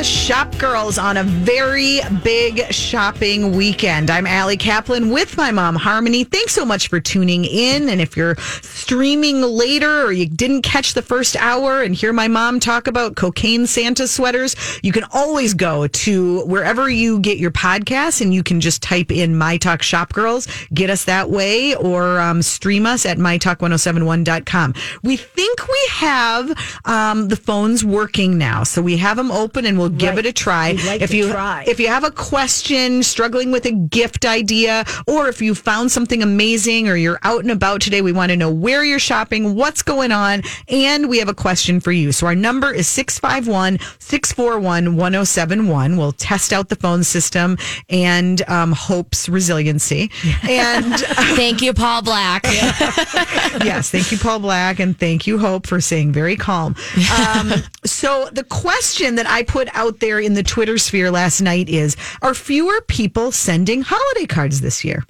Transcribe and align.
English. 0.00 0.19
Shop 0.30 0.56
Girls 0.58 0.96
on 0.96 1.16
a 1.16 1.24
very 1.24 1.98
big 2.22 2.72
shopping 2.72 3.56
weekend. 3.56 4.12
I'm 4.12 4.28
Allie 4.28 4.56
Kaplan 4.56 5.10
with 5.10 5.36
my 5.36 5.50
mom, 5.50 5.74
Harmony. 5.74 6.22
Thanks 6.22 6.52
so 6.52 6.64
much 6.64 6.86
for 6.86 7.00
tuning 7.00 7.44
in. 7.44 7.88
And 7.88 8.00
if 8.00 8.16
you're 8.16 8.36
streaming 8.62 9.42
later 9.42 10.04
or 10.04 10.12
you 10.12 10.26
didn't 10.26 10.62
catch 10.62 10.94
the 10.94 11.02
first 11.02 11.34
hour 11.34 11.82
and 11.82 11.96
hear 11.96 12.12
my 12.12 12.28
mom 12.28 12.60
talk 12.60 12.86
about 12.86 13.16
cocaine 13.16 13.66
Santa 13.66 14.06
sweaters, 14.06 14.54
you 14.84 14.92
can 14.92 15.02
always 15.12 15.52
go 15.52 15.88
to 15.88 16.46
wherever 16.46 16.88
you 16.88 17.18
get 17.18 17.38
your 17.38 17.50
podcasts 17.50 18.20
and 18.20 18.32
you 18.32 18.44
can 18.44 18.60
just 18.60 18.84
type 18.84 19.10
in 19.10 19.36
My 19.36 19.56
Talk 19.56 19.82
Shop 19.82 20.12
Girls, 20.12 20.46
get 20.72 20.90
us 20.90 21.06
that 21.06 21.28
way, 21.28 21.74
or 21.74 22.20
um, 22.20 22.40
stream 22.42 22.86
us 22.86 23.04
at 23.04 23.18
mytalk1071.com. 23.18 24.74
We 25.02 25.16
think 25.16 25.66
we 25.66 25.86
have 25.90 26.80
um, 26.84 27.26
the 27.26 27.36
phones 27.36 27.84
working 27.84 28.38
now. 28.38 28.62
So 28.62 28.80
we 28.80 28.96
have 28.98 29.16
them 29.16 29.32
open 29.32 29.66
and 29.66 29.76
we'll 29.76 29.88
give 29.88 30.10
Right. 30.10 30.19
It 30.20 30.26
a 30.26 30.32
try. 30.32 30.72
Like 30.86 31.02
if 31.02 31.12
you 31.12 31.30
try. 31.30 31.64
if 31.66 31.80
you 31.80 31.88
have 31.88 32.04
a 32.04 32.10
question, 32.10 33.02
struggling 33.02 33.50
with 33.50 33.66
a 33.66 33.72
gift 33.72 34.24
idea, 34.24 34.84
or 35.06 35.28
if 35.28 35.42
you 35.42 35.54
found 35.54 35.90
something 35.90 36.22
amazing 36.22 36.88
or 36.88 36.96
you're 36.96 37.18
out 37.22 37.40
and 37.40 37.50
about 37.50 37.80
today, 37.80 38.02
we 38.02 38.12
want 38.12 38.30
to 38.30 38.36
know 38.36 38.50
where 38.50 38.84
you're 38.84 38.98
shopping, 38.98 39.54
what's 39.54 39.82
going 39.82 40.12
on, 40.12 40.42
and 40.68 41.08
we 41.08 41.18
have 41.18 41.28
a 41.28 41.34
question 41.34 41.80
for 41.80 41.92
you. 41.92 42.12
So 42.12 42.26
our 42.26 42.34
number 42.34 42.72
is 42.72 42.86
651 42.88 43.78
641 43.98 44.96
1071. 44.96 45.96
We'll 45.96 46.12
test 46.12 46.52
out 46.52 46.68
the 46.68 46.76
phone 46.76 47.02
system 47.02 47.58
and 47.88 48.48
um, 48.48 48.72
Hope's 48.72 49.28
resiliency. 49.28 50.10
And 50.50 50.94
Thank 51.36 51.62
you, 51.62 51.72
Paul 51.72 52.02
Black. 52.02 52.44
yes, 52.44 53.90
thank 53.90 54.12
you, 54.12 54.18
Paul 54.18 54.40
Black, 54.40 54.78
and 54.78 54.98
thank 54.98 55.26
you, 55.26 55.38
Hope, 55.38 55.66
for 55.66 55.80
saying 55.80 56.12
very 56.12 56.36
calm. 56.36 56.76
Um, 57.20 57.52
so, 57.84 58.28
the 58.32 58.44
question 58.44 59.16
that 59.16 59.28
I 59.28 59.42
put 59.42 59.68
out 59.74 60.00
there 60.00 60.09
in 60.18 60.34
the 60.34 60.42
Twitter 60.42 60.78
sphere 60.78 61.10
last 61.10 61.40
night 61.40 61.68
is 61.68 61.96
Are 62.22 62.34
fewer 62.34 62.80
people 62.88 63.30
sending 63.30 63.82
holiday 63.82 64.26
cards 64.26 64.60
this 64.62 64.84
year? 64.84 65.04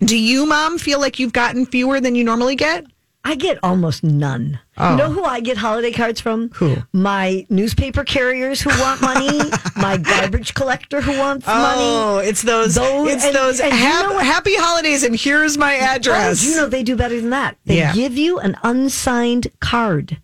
Do 0.00 0.18
you, 0.18 0.46
Mom, 0.46 0.78
feel 0.78 0.98
like 0.98 1.18
you've 1.20 1.32
gotten 1.32 1.66
fewer 1.66 2.00
than 2.00 2.14
you 2.16 2.24
normally 2.24 2.56
get? 2.56 2.86
I 3.24 3.36
get 3.36 3.60
almost 3.62 4.02
none. 4.02 4.58
You 4.76 4.84
oh. 4.84 4.96
know 4.96 5.12
who 5.12 5.22
I 5.22 5.38
get 5.38 5.56
holiday 5.56 5.92
cards 5.92 6.20
from? 6.20 6.48
Who? 6.54 6.78
My 6.92 7.46
newspaper 7.48 8.02
carriers 8.02 8.60
who 8.60 8.70
want 8.70 9.00
money, 9.00 9.38
my 9.76 9.96
garbage 9.96 10.54
collector 10.54 11.00
who 11.00 11.16
wants 11.16 11.44
Oh, 11.48 12.16
money. 12.16 12.28
it's 12.28 12.42
those, 12.42 12.74
Those- 12.74 13.12
it's 13.12 13.24
and- 13.24 13.32
those 13.36 13.60
and 13.60 13.72
you 13.72 13.78
know 13.80 14.18
happy 14.18 14.56
holidays, 14.56 15.04
and 15.04 15.14
here's 15.14 15.56
my 15.56 15.76
Oh, 15.76 15.84
address. 15.84 16.44
you 16.44 16.56
know 16.56 16.66
they 16.66 16.82
do 16.82 16.96
better 16.96 17.20
than 17.20 17.30
that? 17.30 17.56
They 17.64 17.76
Yeah. 17.76 17.92
give 17.94 18.16
you 18.18 18.40
an 18.40 18.56
unsigned 18.64 19.46
card. 19.60 20.20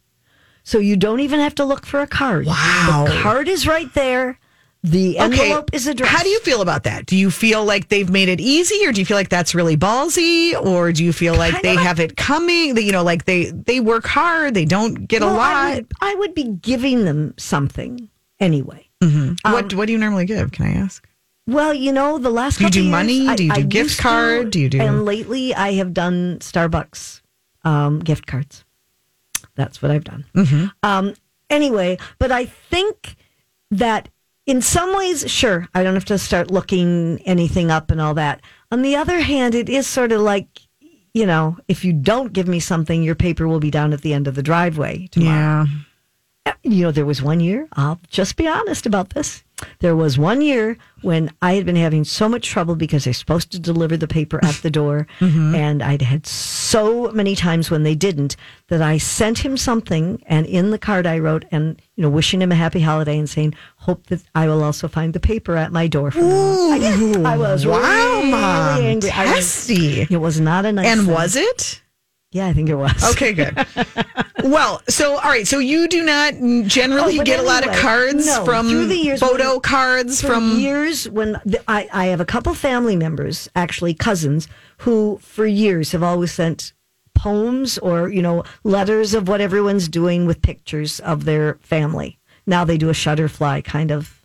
So 0.69 0.79
you 0.81 0.97
don't 0.97 1.21
even 1.21 1.41
have 1.41 1.55
to 1.55 1.65
look 1.65 1.87
for 1.87 2.01
a 2.01 2.07
card. 2.07 2.45
Wow. 2.45 3.07
The 3.09 3.19
card 3.23 3.49
is 3.49 3.67
right 3.67 3.93
there. 3.95 4.39
The 4.83 5.19
envelope 5.19 5.71
is 5.73 5.87
addressed. 5.87 6.13
How 6.15 6.23
do 6.23 6.29
you 6.29 6.41
feel 6.41 6.61
about 6.61 6.83
that? 6.85 7.07
Do 7.07 7.17
you 7.17 7.31
feel 7.31 7.65
like 7.65 7.89
they've 7.89 8.11
made 8.11 8.29
it 8.29 8.39
easy, 8.39 8.87
or 8.87 8.93
do 8.93 9.01
you 9.01 9.07
feel 9.07 9.17
like 9.17 9.31
that's 9.31 9.55
really 9.55 9.79
ballsy, 9.79 10.53
or 10.55 10.93
do 10.93 11.03
you 11.05 11.13
feel 11.15 11.35
like 11.35 11.53
Kind 11.55 11.65
they 11.65 11.77
a- 11.77 11.81
have 11.81 11.99
it 11.99 12.19
coming? 12.19 12.75
That 12.75 12.83
you 12.83 12.93
know, 12.93 13.03
like 13.03 13.25
they 13.25 13.47
they 13.47 13.81
work 13.81 14.07
hard, 14.07 14.53
they 14.53 14.67
don't 14.67 15.09
get 15.09 15.23
a 15.23 15.27
lot. 15.27 15.55
I 15.57 15.75
would, 15.77 15.87
I 16.03 16.15
would 16.17 16.35
be 16.35 16.45
giving 16.45 17.07
them 17.07 17.33
something 17.39 18.11
anyway. 18.39 18.89
what 19.01 19.73
what 19.75 19.87
do 19.87 19.93
you 19.93 19.99
normally 19.99 20.27
give? 20.27 20.53
Can 20.53 20.67
I 20.67 20.73
ask? 20.73 21.09
Well, 21.47 21.73
you 21.73 21.93
know, 21.93 22.19
the 22.19 22.31
last 22.31 22.59
Do 22.59 22.65
you 22.65 22.71
do 22.71 22.83
years, 22.83 22.91
money? 22.93 23.27
I- 23.27 23.37
Do 23.37 23.45
you 23.45 23.53
do 23.55 23.61
I 23.61 23.63
gift 23.63 23.85
used 23.85 23.97
to, 23.97 24.03
card? 24.03 24.51
Do 24.51 24.61
you 24.61 24.69
do- 24.69 24.81
And 24.83 25.07
lately, 25.07 25.55
I 25.55 25.73
have 25.81 25.95
done 25.95 26.41
Starbucks 26.41 27.23
um, 27.65 28.01
gift 28.01 28.27
cards. 28.27 28.65
That's 29.59 29.83
what 29.83 29.91
I've 29.91 30.05
done. 30.05 30.25
Mm-hmm. 30.35 30.67
Um, 30.83 31.15
anyway, 31.51 31.99
but 32.19 32.33
I 32.33 32.47
think 32.47 33.17
that 33.71 34.09
in 34.47 34.63
some 34.63 34.97
ways, 34.97 35.31
sure, 35.31 35.69
I 35.75 35.83
don't 35.83 35.93
have 35.95 36.07
to 36.07 36.17
start 36.17 36.51
looking 36.51 37.21
anything 37.27 37.71
up 37.71 37.91
and 37.91 38.01
all 38.01 38.15
that. 38.15 38.41
On 38.71 38.81
the 38.81 38.97
other 38.97 39.21
hand, 39.21 39.55
it 39.55 39.69
is 39.69 39.87
sort 39.87 40.13
of 40.13 40.23
like, 40.23 40.49
you 41.13 41.27
know, 41.27 41.59
if 41.67 41.85
you 41.85 41.93
don't 41.93 42.33
give 42.33 42.49
me 42.49 42.61
something, 42.61 43.03
your 43.03 43.17
paper 43.17 43.47
will 43.47 43.61
be 43.61 43.71
down 43.71 43.93
at 43.93 44.03
the 44.03 44.15
end 44.15 44.27
of 44.29 44.37
the 44.37 44.43
driveway 44.43 45.09
tomorrow. 45.09 45.65
Yeah. 45.65 45.79
You 46.63 46.85
know, 46.85 46.91
there 46.93 47.07
was 47.07 47.23
one 47.23 47.41
year, 47.41 47.69
I'll 47.75 47.99
just 48.11 48.37
be 48.37 48.47
honest 48.49 48.87
about 48.87 49.11
this. 49.11 49.43
There 49.81 49.97
was 49.97 50.17
one 50.19 50.41
year 50.41 50.77
when 51.03 51.33
I 51.43 51.55
had 51.55 51.67
been 51.67 51.75
having 51.75 52.05
so 52.05 52.29
much 52.29 52.47
trouble 52.49 52.77
because 52.77 53.03
they're 53.05 53.13
supposed 53.13 53.51
to 53.53 53.59
deliver 53.59 53.97
the 53.97 54.07
paper 54.07 54.39
at 54.45 54.55
the 54.63 54.71
door. 54.71 55.07
Mm-hmm. 55.19 55.55
And 55.57 55.83
I'd 55.83 56.03
had 56.03 56.27
so 56.27 57.11
many 57.13 57.35
times 57.35 57.71
when 57.71 57.83
they 57.83 57.95
didn't 57.97 58.37
that 58.69 58.81
I 58.83 58.99
sent 58.99 59.39
him 59.39 59.57
something. 59.57 60.23
And 60.27 60.47
in 60.47 60.71
the 60.71 60.79
card, 60.79 61.07
I 61.07 61.19
wrote, 61.19 61.45
and, 61.51 61.81
you 61.97 62.03
know, 62.03 62.09
wishing 62.11 62.41
him 62.41 62.53
a 62.53 62.55
happy 62.55 62.81
holiday 62.81 63.19
and 63.19 63.29
saying, 63.29 63.55
hope 63.79 64.07
that 64.07 64.23
I 64.35 64.47
will 64.47 64.63
also 64.63 64.87
find 64.87 65.13
the 65.13 65.21
paper 65.21 65.57
at 65.57 65.73
my 65.73 65.89
door. 65.89 66.13
Now 66.15 66.23
on." 66.23 66.73
I 66.75 66.79
did. 66.79 67.27
I 67.27 67.37
was 67.37 67.67
Wow, 67.67 67.81
really 67.81 68.31
Mom. 68.31 68.81
angry. 68.81 69.11
Was- 69.11 69.69
it 69.71 70.21
was 70.21 70.39
not 70.41 70.65
a 70.67 70.73
nice 70.73 70.87
And 70.87 71.01
thing. 71.07 71.15
was 71.15 71.35
it? 71.37 71.83
Yeah, 72.31 72.47
I 72.47 72.53
think 72.53 72.69
it 72.69 72.75
was. 72.77 73.11
Okay, 73.13 73.33
good. 73.33 73.57
well, 74.51 74.83
so 74.89 75.15
all 75.17 75.31
right, 75.31 75.47
so 75.47 75.59
you 75.59 75.89
do 75.89 76.05
not 76.05 76.35
generally 76.69 77.19
Oh, 77.21 77.25
get 77.25 77.41
a 77.41 77.43
lot 77.43 77.67
of 77.67 77.75
cards 77.77 78.27
no, 78.27 78.45
from 78.45 78.69
through 78.69 78.87
the 78.87 78.97
years 78.97 79.21
photo 79.21 79.53
when- 79.53 79.61
cards 79.61 80.21
from 80.23 80.59
years 80.59 81.09
when 81.09 81.33
the, 81.45 81.61
I, 81.69 81.89
I 81.93 82.07
have 82.07 82.21
a 82.21 82.25
couple 82.25 82.55
family 82.55 82.97
members 82.97 83.49
actually 83.55 83.95
cousins 83.95 84.49
who 84.79 85.19
for 85.23 85.47
years 85.47 85.93
have 85.93 86.03
always 86.03 86.33
sent 86.33 86.73
poems 87.15 87.79
or 87.79 88.09
you 88.09 88.23
know 88.23 88.45
letters 88.63 89.13
of 89.15 89.27
what 89.29 89.41
everyone's 89.41 89.89
doing 89.89 90.25
with 90.27 90.41
pictures 90.41 91.01
of 91.01 91.25
their 91.25 91.55
family 91.63 92.17
now 92.47 92.65
they 92.65 92.79
do 92.79 92.89
a 92.91 92.93
shutterfly 92.93 93.63
kind 93.65 93.91
of 93.91 94.25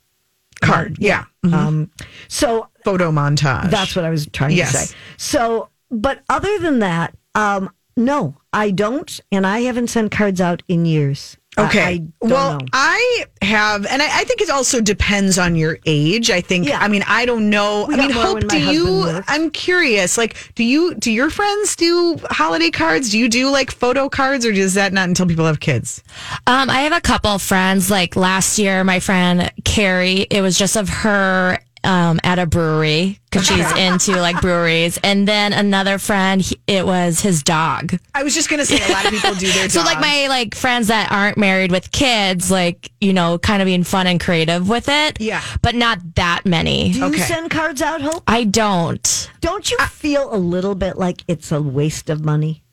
card. 0.62 0.98
Yeah. 1.00 1.26
Mhm. 1.44 1.54
um 1.54 1.92
so 2.28 2.68
Photo 2.84 3.12
montage. 3.12 3.72
that's 3.72 3.96
what 3.96 4.06
i 4.06 4.10
was 4.12 4.28
trying 4.28 4.52
Yes. 4.56 4.72
to 4.72 4.78
say 4.90 4.96
so 5.18 5.70
but 5.90 6.22
other 6.30 6.60
than 6.60 6.80
that 6.80 7.16
um 7.36 7.70
no 7.96 8.36
i 8.52 8.72
don't 8.72 9.20
and 9.32 9.46
i 9.46 9.60
haven't 9.60 9.88
sent 9.88 10.12
cards 10.12 10.42
out 10.42 10.64
in 10.68 10.86
years 10.86 11.38
Okay. 11.58 11.84
I, 11.84 11.98
don't 11.98 12.12
well, 12.22 12.60
know. 12.60 12.66
I 12.74 13.26
have, 13.42 13.86
and 13.86 14.02
I, 14.02 14.06
I 14.06 14.24
think 14.24 14.42
it 14.42 14.50
also 14.50 14.82
depends 14.82 15.38
on 15.38 15.56
your 15.56 15.78
age. 15.86 16.32
I 16.32 16.42
think. 16.42 16.68
Yeah. 16.68 16.80
I 16.80 16.88
mean, 16.88 17.04
I 17.08 17.26
don't 17.26 17.50
know. 17.50 17.86
We 17.88 17.94
I 17.94 17.98
got 17.98 18.08
mean, 18.08 18.16
more 18.16 18.26
Hope, 18.26 18.34
when 18.36 18.48
my 18.48 18.54
do 18.54 18.60
husband 18.60 18.88
you? 18.88 19.00
worked. 19.02 19.30
I'm 19.30 19.52
curious. 19.52 20.18
Like, 20.18 20.36
do 20.56 20.64
you? 20.64 20.96
Do 20.96 21.12
your 21.12 21.30
friends 21.30 21.76
do 21.76 22.20
holiday 22.30 22.72
cards? 22.72 23.12
Do 23.12 23.20
you 23.20 23.30
do 23.30 23.50
like 23.52 23.72
photo 23.72 24.10
cards, 24.10 24.46
or 24.46 24.52
is 24.52 24.74
that 24.74 24.94
not 24.94 25.10
until 25.10 25.28
people 25.28 25.46
have 25.46 25.60
kids? 25.60 26.04
Um, 26.48 26.70
I 26.70 26.82
have 26.82 26.94
a 26.94 27.02
couple 27.02 27.38
friends. 27.38 27.92
Like 27.92 28.16
last 28.16 28.58
year, 28.58 28.84
my 28.84 29.00
friend 29.00 29.52
Carrie, 29.64 30.26
it 30.32 30.42
was 30.42 30.58
just 30.58 30.76
of 30.76 30.90
her 30.90 31.60
um, 31.84 32.20
at 32.24 32.40
a 32.40 32.46
brewery 32.46 33.20
because 33.30 33.46
she's 33.48 33.72
into 33.78 34.16
like 34.16 34.40
breweries. 34.42 34.98
And 35.04 35.28
then 35.28 35.54
another 35.54 35.98
friend, 35.98 36.42
he, 36.42 36.58
it 36.68 36.86
was 36.86 37.20
his 37.20 37.44
dog. 37.44 37.98
I 38.14 38.24
was 38.24 38.34
just 38.34 38.50
gonna 38.50 38.66
say 38.66 38.78
a 38.78 38.92
lot 38.94 39.06
of 39.06 39.12
people 39.12 39.34
do 39.36 39.52
their. 39.52 39.70
So 39.74 39.82
like 39.82 40.00
my 40.00 40.28
like 40.28 40.56
friends 40.56 40.88
that 40.88 41.12
aren't 41.12 41.38
married 41.38 41.72
with 41.72 41.92
kids, 41.92 42.50
like 42.52 42.92
you 43.02 43.14
know, 43.14 43.38
kind 43.38 43.62
of 43.62 43.66
being 43.66 43.84
fun 43.84 44.08
and 44.08 44.20
creative 44.20 44.70
with 44.70 44.88
it. 44.88 45.20
Yeah. 45.20 45.42
but 45.62 45.76
not 45.76 46.00
that 46.16 46.46
many. 46.46 46.92
do 46.94 47.00
you 47.00 47.06
okay. 47.06 47.18
send 47.22 47.52
cards 47.52 47.82
out 47.82 48.02
hope 48.02 48.24
I 48.28 48.44
don't. 48.44 49.32
Don't 49.42 49.70
you 49.72 49.78
feel 49.88 50.34
a 50.34 50.38
little 50.38 50.76
bit 50.76 50.98
like 50.98 51.24
it's 51.28 51.52
a 51.52 51.62
waste 51.62 52.10
of 52.10 52.24
money? 52.24 52.64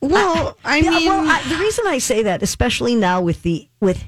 Well, 0.00 0.56
I 0.64 0.78
Yeah, 0.78 0.90
mean, 0.90 1.08
well, 1.08 1.28
I, 1.28 1.42
the 1.48 1.56
reason 1.56 1.84
I 1.86 1.98
say 1.98 2.22
that, 2.22 2.42
especially 2.42 2.94
now 2.94 3.20
with 3.20 3.42
the 3.42 3.68
with 3.80 4.02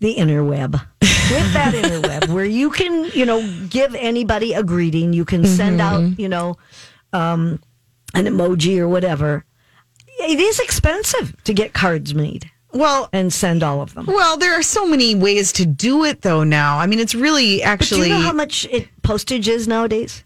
the 0.00 0.14
interweb, 0.16 0.72
with 1.00 1.52
that 1.52 1.74
interweb, 1.74 2.32
where 2.32 2.44
you 2.44 2.70
can, 2.70 3.10
you 3.14 3.26
know, 3.26 3.46
give 3.68 3.94
anybody 3.94 4.52
a 4.52 4.62
greeting, 4.62 5.12
you 5.12 5.24
can 5.24 5.44
send 5.44 5.80
out, 5.80 6.18
you 6.18 6.28
know, 6.28 6.56
um, 7.12 7.60
an 8.14 8.26
emoji 8.26 8.78
or 8.78 8.88
whatever. 8.88 9.44
It 10.18 10.40
is 10.40 10.60
expensive 10.60 11.42
to 11.44 11.52
get 11.52 11.72
cards 11.72 12.14
made 12.14 12.50
well, 12.76 13.08
and 13.12 13.32
send 13.32 13.62
all 13.62 13.80
of 13.80 13.94
them. 13.94 14.06
well, 14.06 14.36
there 14.36 14.52
are 14.52 14.62
so 14.62 14.86
many 14.86 15.14
ways 15.14 15.52
to 15.54 15.66
do 15.66 16.04
it, 16.04 16.22
though. 16.22 16.44
Now, 16.44 16.78
I 16.78 16.86
mean, 16.86 16.98
it's 16.98 17.14
really 17.14 17.62
actually. 17.62 18.00
But 18.00 18.04
do 18.04 18.10
you 18.10 18.18
know 18.18 18.24
how 18.26 18.32
much 18.32 18.66
it 18.66 18.88
postage 19.02 19.48
is 19.48 19.66
nowadays? 19.66 20.24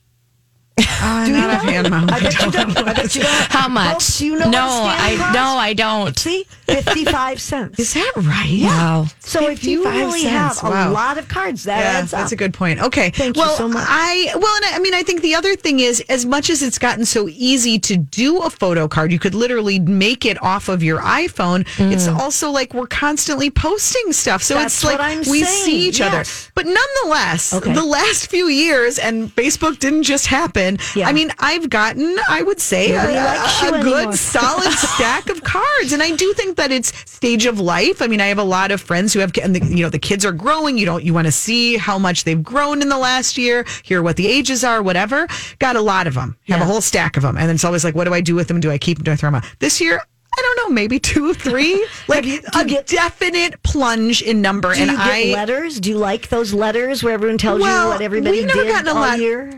Uh, 1.02 1.24
Do 1.26 1.32
you 1.32 1.36
not 1.36 1.48
know? 1.48 1.56
offhand, 1.56 1.90
Mom. 1.90 2.10
I 2.10 2.20
bet 2.20 2.34
you 2.44 2.50
don't. 2.52 2.76
I 2.78 2.92
bet 2.92 3.14
you 3.16 3.22
don't. 3.22 3.30
How 3.50 3.68
much? 3.68 3.92
Folks, 3.92 4.20
you 4.20 4.36
know 4.38 4.50
no, 4.50 4.58
a 4.66 4.82
I 4.84 5.14
costs? 5.16 5.34
no, 5.34 5.44
I 5.56 5.72
don't. 5.74 6.18
See, 6.18 6.44
fifty-five 6.66 7.40
cents. 7.40 7.78
Is 7.78 7.94
that 7.94 8.12
right? 8.16 8.60
Wow. 8.62 9.06
So 9.20 9.48
if 9.48 9.64
you 9.64 9.84
really 9.84 10.20
cents, 10.22 10.60
have 10.60 10.70
a 10.70 10.72
wow. 10.72 10.92
lot 10.92 11.18
of 11.18 11.28
cards, 11.28 11.64
that 11.64 11.78
yeah, 11.80 11.98
adds 12.00 12.12
up. 12.12 12.20
that's 12.20 12.32
a 12.32 12.36
good 12.36 12.54
point. 12.54 12.80
Okay, 12.80 13.10
Thank 13.10 13.36
you 13.36 13.42
well, 13.42 13.56
so 13.56 13.68
much. 13.68 13.86
I 13.88 14.30
well, 14.36 14.56
and 14.56 14.64
I, 14.66 14.76
I 14.76 14.78
mean, 14.78 14.94
I 14.94 15.02
think 15.02 15.22
the 15.22 15.34
other 15.34 15.56
thing 15.56 15.80
is, 15.80 16.00
as 16.08 16.24
much 16.26 16.50
as 16.50 16.62
it's 16.62 16.78
gotten 16.78 17.04
so 17.04 17.28
easy 17.28 17.78
to 17.80 17.96
do 17.96 18.38
a 18.42 18.50
photo 18.50 18.88
card, 18.88 19.12
you 19.12 19.18
could 19.18 19.34
literally 19.34 19.78
make 19.78 20.24
it 20.24 20.40
off 20.42 20.68
of 20.68 20.82
your 20.82 21.00
iPhone. 21.00 21.66
It's 21.92 22.06
also 22.08 22.50
like 22.50 22.72
we're 22.74 22.86
constantly 22.86 23.50
posting 23.50 24.12
stuff, 24.12 24.42
so 24.42 24.54
Mm. 24.54 24.58
That's 24.62 24.74
it's 24.74 24.84
like 24.84 25.26
we 25.26 25.42
saying, 25.44 25.64
see 25.64 25.88
each 25.88 26.00
other. 26.00 26.24
But 26.54 26.66
nonetheless, 26.66 27.52
Okay. 27.54 27.72
the 27.72 27.84
last 27.84 28.28
few 28.30 28.48
years, 28.48 28.98
and 28.98 29.34
Facebook 29.34 29.78
didn't 29.78 30.02
just 30.02 30.26
happen. 30.26 30.69
Yeah. 30.94 31.08
I 31.08 31.12
mean, 31.12 31.30
I've 31.38 31.68
gotten, 31.70 32.16
I 32.28 32.42
would 32.42 32.60
say, 32.60 32.90
a, 32.92 32.96
Nobody 32.96 33.16
a- 33.16 33.80
a 33.80 33.82
good 33.82 34.14
solid 34.14 34.70
stack 34.78 35.28
of 35.30 35.42
cards, 35.42 35.92
and 35.92 36.02
I 36.02 36.14
do 36.16 36.32
think 36.34 36.56
that 36.56 36.70
it's 36.72 36.92
stage 37.10 37.46
of 37.46 37.58
life. 37.60 38.02
I 38.02 38.06
mean, 38.06 38.20
I 38.20 38.26
have 38.26 38.38
a 38.38 38.44
lot 38.44 38.70
of 38.70 38.80
friends 38.80 39.12
who 39.12 39.20
have, 39.20 39.32
and 39.42 39.54
the, 39.56 39.64
you 39.64 39.82
know, 39.82 39.90
the 39.90 39.98
kids 39.98 40.24
are 40.24 40.32
growing. 40.32 40.78
You 40.78 40.86
don't, 40.86 41.02
you 41.04 41.14
want 41.14 41.26
to 41.26 41.32
see 41.32 41.76
how 41.76 41.98
much 41.98 42.24
they've 42.24 42.42
grown 42.42 42.82
in 42.82 42.88
the 42.88 42.98
last 42.98 43.38
year, 43.38 43.64
hear 43.82 44.02
what 44.02 44.16
the 44.16 44.26
ages 44.26 44.64
are, 44.64 44.82
whatever. 44.82 45.26
Got 45.58 45.76
a 45.76 45.80
lot 45.80 46.06
of 46.06 46.14
them. 46.14 46.36
Have 46.48 46.58
Yeah. 46.58 46.64
a 46.64 46.66
whole 46.66 46.80
stack 46.80 47.16
of 47.16 47.22
them, 47.22 47.36
and 47.36 47.48
then 47.48 47.54
it's 47.54 47.64
always 47.64 47.84
like, 47.84 47.94
what 47.94 48.04
do 48.04 48.14
I 48.14 48.20
do 48.20 48.34
with 48.34 48.48
them? 48.48 48.60
Do 48.60 48.70
I 48.70 48.78
keep 48.78 48.98
them? 48.98 49.04
Do 49.04 49.12
I 49.12 49.16
throw 49.16 49.28
them 49.28 49.36
out? 49.36 49.44
This 49.58 49.80
year. 49.80 50.00
I 50.32 50.42
don't 50.42 50.68
know, 50.68 50.74
maybe 50.74 51.00
two, 51.00 51.34
three, 51.46 51.84
like 52.06 52.24
you- 52.24 52.40
a 52.56 52.64
get- 52.64 52.86
definite 52.86 53.60
plunge 53.64 54.22
in 54.22 54.40
number. 54.40 54.72
Do 54.72 54.80
and 54.82 54.90
you 54.92 54.96
get 54.96 55.06
I, 55.06 55.22
letters? 55.34 55.80
Do 55.80 55.90
you 55.90 55.98
like 55.98 56.28
those 56.28 56.54
letters 56.54 57.02
where 57.02 57.12
everyone 57.12 57.36
tells 57.36 57.60
Well, 57.60 57.86
you 57.86 57.92
what 57.94 58.00
everybody 58.00 58.38
we've 58.38 58.46
never 58.46 58.62
did 58.62 58.68
gotten 58.70 58.88
a 58.88 58.90
all 58.94 59.00
lot- 59.00 59.18
year? 59.18 59.52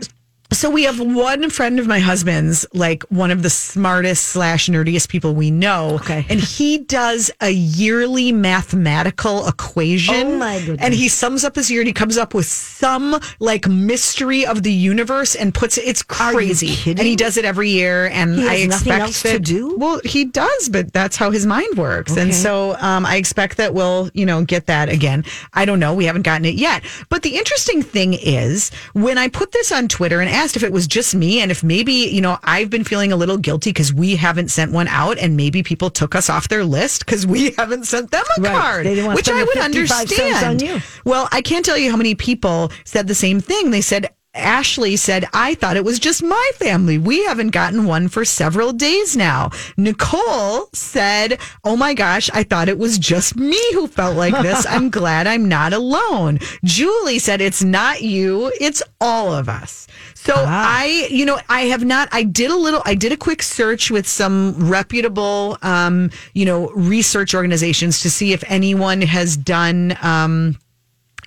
So 0.53 0.69
we 0.69 0.83
have 0.83 0.99
one 0.99 1.49
friend 1.49 1.79
of 1.79 1.87
my 1.87 1.99
husband's, 1.99 2.65
like 2.73 3.03
one 3.03 3.31
of 3.31 3.41
the 3.41 3.49
smartest 3.49 4.25
slash 4.27 4.69
nerdiest 4.69 5.09
people 5.09 5.33
we 5.33 5.49
know. 5.49 5.95
Okay. 5.95 6.25
And 6.29 6.39
he 6.39 6.77
does 6.77 7.31
a 7.41 7.49
yearly 7.49 8.31
mathematical 8.31 9.47
equation. 9.47 10.15
Oh, 10.15 10.37
my 10.37 10.59
goodness. 10.59 10.79
And 10.79 10.93
he 10.93 11.07
sums 11.07 11.43
up 11.43 11.55
his 11.55 11.71
year 11.71 11.81
and 11.81 11.87
he 11.87 11.93
comes 11.93 12.17
up 12.17 12.33
with 12.33 12.45
some 12.45 13.19
like 13.39 13.67
mystery 13.67 14.45
of 14.45 14.63
the 14.63 14.71
universe 14.71 15.35
and 15.35 15.53
puts 15.53 15.77
it, 15.77 15.85
it's 15.85 16.03
Are 16.19 16.31
you 16.31 16.37
crazy. 16.37 16.67
kidding? 16.67 16.99
And 16.99 17.07
he 17.07 17.15
does 17.15 17.37
it 17.37 17.45
every 17.45 17.69
year. 17.69 18.07
And 18.07 18.39
I 18.41 18.55
expect 18.55 19.01
else 19.01 19.21
to 19.23 19.39
do? 19.39 19.75
Well, 19.77 20.01
he 20.05 20.25
does, 20.25 20.69
but 20.69 20.93
that's 20.93 21.15
how 21.17 21.31
his 21.31 21.45
mind 21.45 21.77
works. 21.77 22.15
And 22.15 22.33
so 22.33 22.75
um, 22.79 23.05
I 23.05 23.15
expect 23.15 23.57
that 23.57 23.73
we'll, 23.73 24.09
you 24.13 24.25
know, 24.25 24.43
get 24.43 24.67
that 24.67 24.89
again. 24.89 25.25
I 25.53 25.65
don't 25.65 25.79
know. 25.79 25.95
We 25.95 26.05
haven't 26.05 26.21
gotten 26.21 26.45
it 26.45 26.55
yet. 26.55 26.83
But 27.09 27.23
the 27.23 27.37
interesting 27.37 27.81
thing 27.81 28.13
is 28.13 28.69
when 28.93 29.17
I 29.17 29.29
put 29.29 29.51
this 29.51 29.71
on 29.71 29.87
Twitter 29.87 30.21
and 30.21 30.29
asked 30.43 30.55
if 30.57 30.63
it 30.63 30.71
was 30.73 30.87
just 30.87 31.15
me 31.15 31.39
and 31.39 31.51
if 31.51 31.63
maybe, 31.63 31.93
you 31.93 32.19
know, 32.21 32.37
I've 32.43 32.69
been 32.69 32.83
feeling 32.83 33.11
a 33.11 33.15
little 33.15 33.37
guilty 33.37 33.69
because 33.69 33.93
we 33.93 34.15
haven't 34.17 34.49
sent 34.49 34.71
one 34.71 34.87
out 34.89 35.17
and 35.17 35.37
maybe 35.37 35.63
people 35.63 35.89
took 35.89 36.15
us 36.15 36.29
off 36.29 36.49
their 36.49 36.63
list 36.65 37.05
because 37.05 37.25
we 37.25 37.51
haven't 37.57 37.85
sent 37.85 38.11
them 38.11 38.23
a 38.37 38.41
Right. 38.41 38.51
card, 38.61 38.85
They 38.85 38.95
didn't 38.95 39.05
want 39.05 39.15
which 39.15 39.29
I 39.29 39.43
would 39.43 39.57
understand. 39.57 40.81
Well, 41.05 41.29
I 41.31 41.41
can't 41.41 41.63
tell 41.63 41.77
you 41.77 41.89
how 41.91 41.97
many 41.97 42.15
people 42.15 42.71
said 42.83 43.07
the 43.07 43.15
same 43.15 43.39
thing. 43.39 43.71
They 43.71 43.81
said, 43.81 44.09
Ashley 44.33 44.95
said, 44.95 45.25
I 45.31 45.53
thought 45.55 45.77
it 45.77 45.85
was 45.85 45.99
just 45.99 46.23
my 46.23 46.51
family. 46.55 46.97
We 46.97 47.23
haven't 47.25 47.51
gotten 47.51 47.85
one 47.85 48.07
for 48.07 48.25
several 48.25 48.73
days 48.73 49.15
now. 49.15 49.51
Nicole 49.77 50.69
said, 50.73 51.39
Oh 51.63 51.75
my 51.75 51.93
gosh, 51.93 52.29
I 52.33 52.43
thought 52.43 52.69
it 52.69 52.79
was 52.79 52.97
just 52.97 53.35
me 53.35 53.61
who 53.73 53.87
felt 53.87 54.17
like 54.17 54.33
this. 54.41 54.65
I'm 54.69 54.89
glad 54.89 55.27
I'm 55.27 55.47
not 55.47 55.73
alone. 55.73 56.39
Julie 56.63 57.19
said, 57.19 57.41
It's 57.41 57.63
not 57.63 58.01
you, 58.01 58.51
it's 58.59 58.81
all 58.99 59.33
of 59.33 59.49
us. 59.49 59.87
So 60.15 60.33
I, 60.35 61.07
you 61.11 61.25
know, 61.25 61.37
I 61.49 61.63
have 61.63 61.83
not, 61.83 62.07
I 62.13 62.23
did 62.23 62.49
a 62.49 62.55
little, 62.55 62.81
I 62.85 62.95
did 62.95 63.11
a 63.11 63.17
quick 63.17 63.43
search 63.43 63.91
with 63.91 64.07
some 64.07 64.69
reputable, 64.69 65.57
um, 65.61 66.11
you 66.33 66.45
know, 66.45 66.69
research 66.69 67.35
organizations 67.35 68.01
to 68.03 68.09
see 68.09 68.31
if 68.31 68.41
anyone 68.47 69.01
has 69.01 69.35
done, 69.35 69.97
um, 70.01 70.57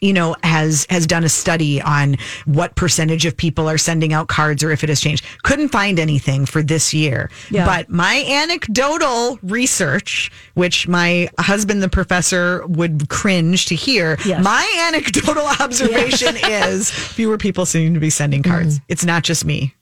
you 0.01 0.13
know 0.13 0.35
has 0.43 0.87
has 0.91 1.07
done 1.07 1.25
a 1.25 1.29
study 1.29 1.81
on 1.83 2.17
what 2.45 2.75
percentage 2.75 3.25
of 3.27 3.37
people 3.37 3.69
are 3.69 3.79
sending 3.79 4.13
out 4.13 4.29
cards 4.29 4.63
or 4.63 4.71
if 4.71 4.83
it 4.83 4.89
has 4.89 5.01
changed. 5.01 5.25
Couldn't 5.43 5.69
find 5.69 5.99
anything 5.99 6.47
for 6.47 6.63
this 6.63 6.93
year. 6.95 7.31
Yeah. 7.51 7.65
but 7.67 7.89
my 7.89 8.25
anecdotal 8.29 9.39
research 9.43 10.31
which 10.55 10.89
my 10.89 11.29
husband 11.39 11.83
the 11.83 11.89
professor 11.89 12.67
would 12.67 13.09
cringe 13.09 13.67
to 13.67 13.75
hear 13.75 14.17
Yes. 14.25 14.43
my 14.43 14.89
anecdotal 14.89 15.47
observation 15.61 16.37
is 16.37 16.91
fewer 16.91 17.39
people 17.39 17.67
seem 17.67 17.95
to 17.95 18.01
be 18.01 18.11
sending 18.11 18.43
cards. 18.43 18.79
Mm. 18.79 18.83
It's 18.89 19.05
not 19.05 19.23
just 19.23 19.45
me 19.45 19.75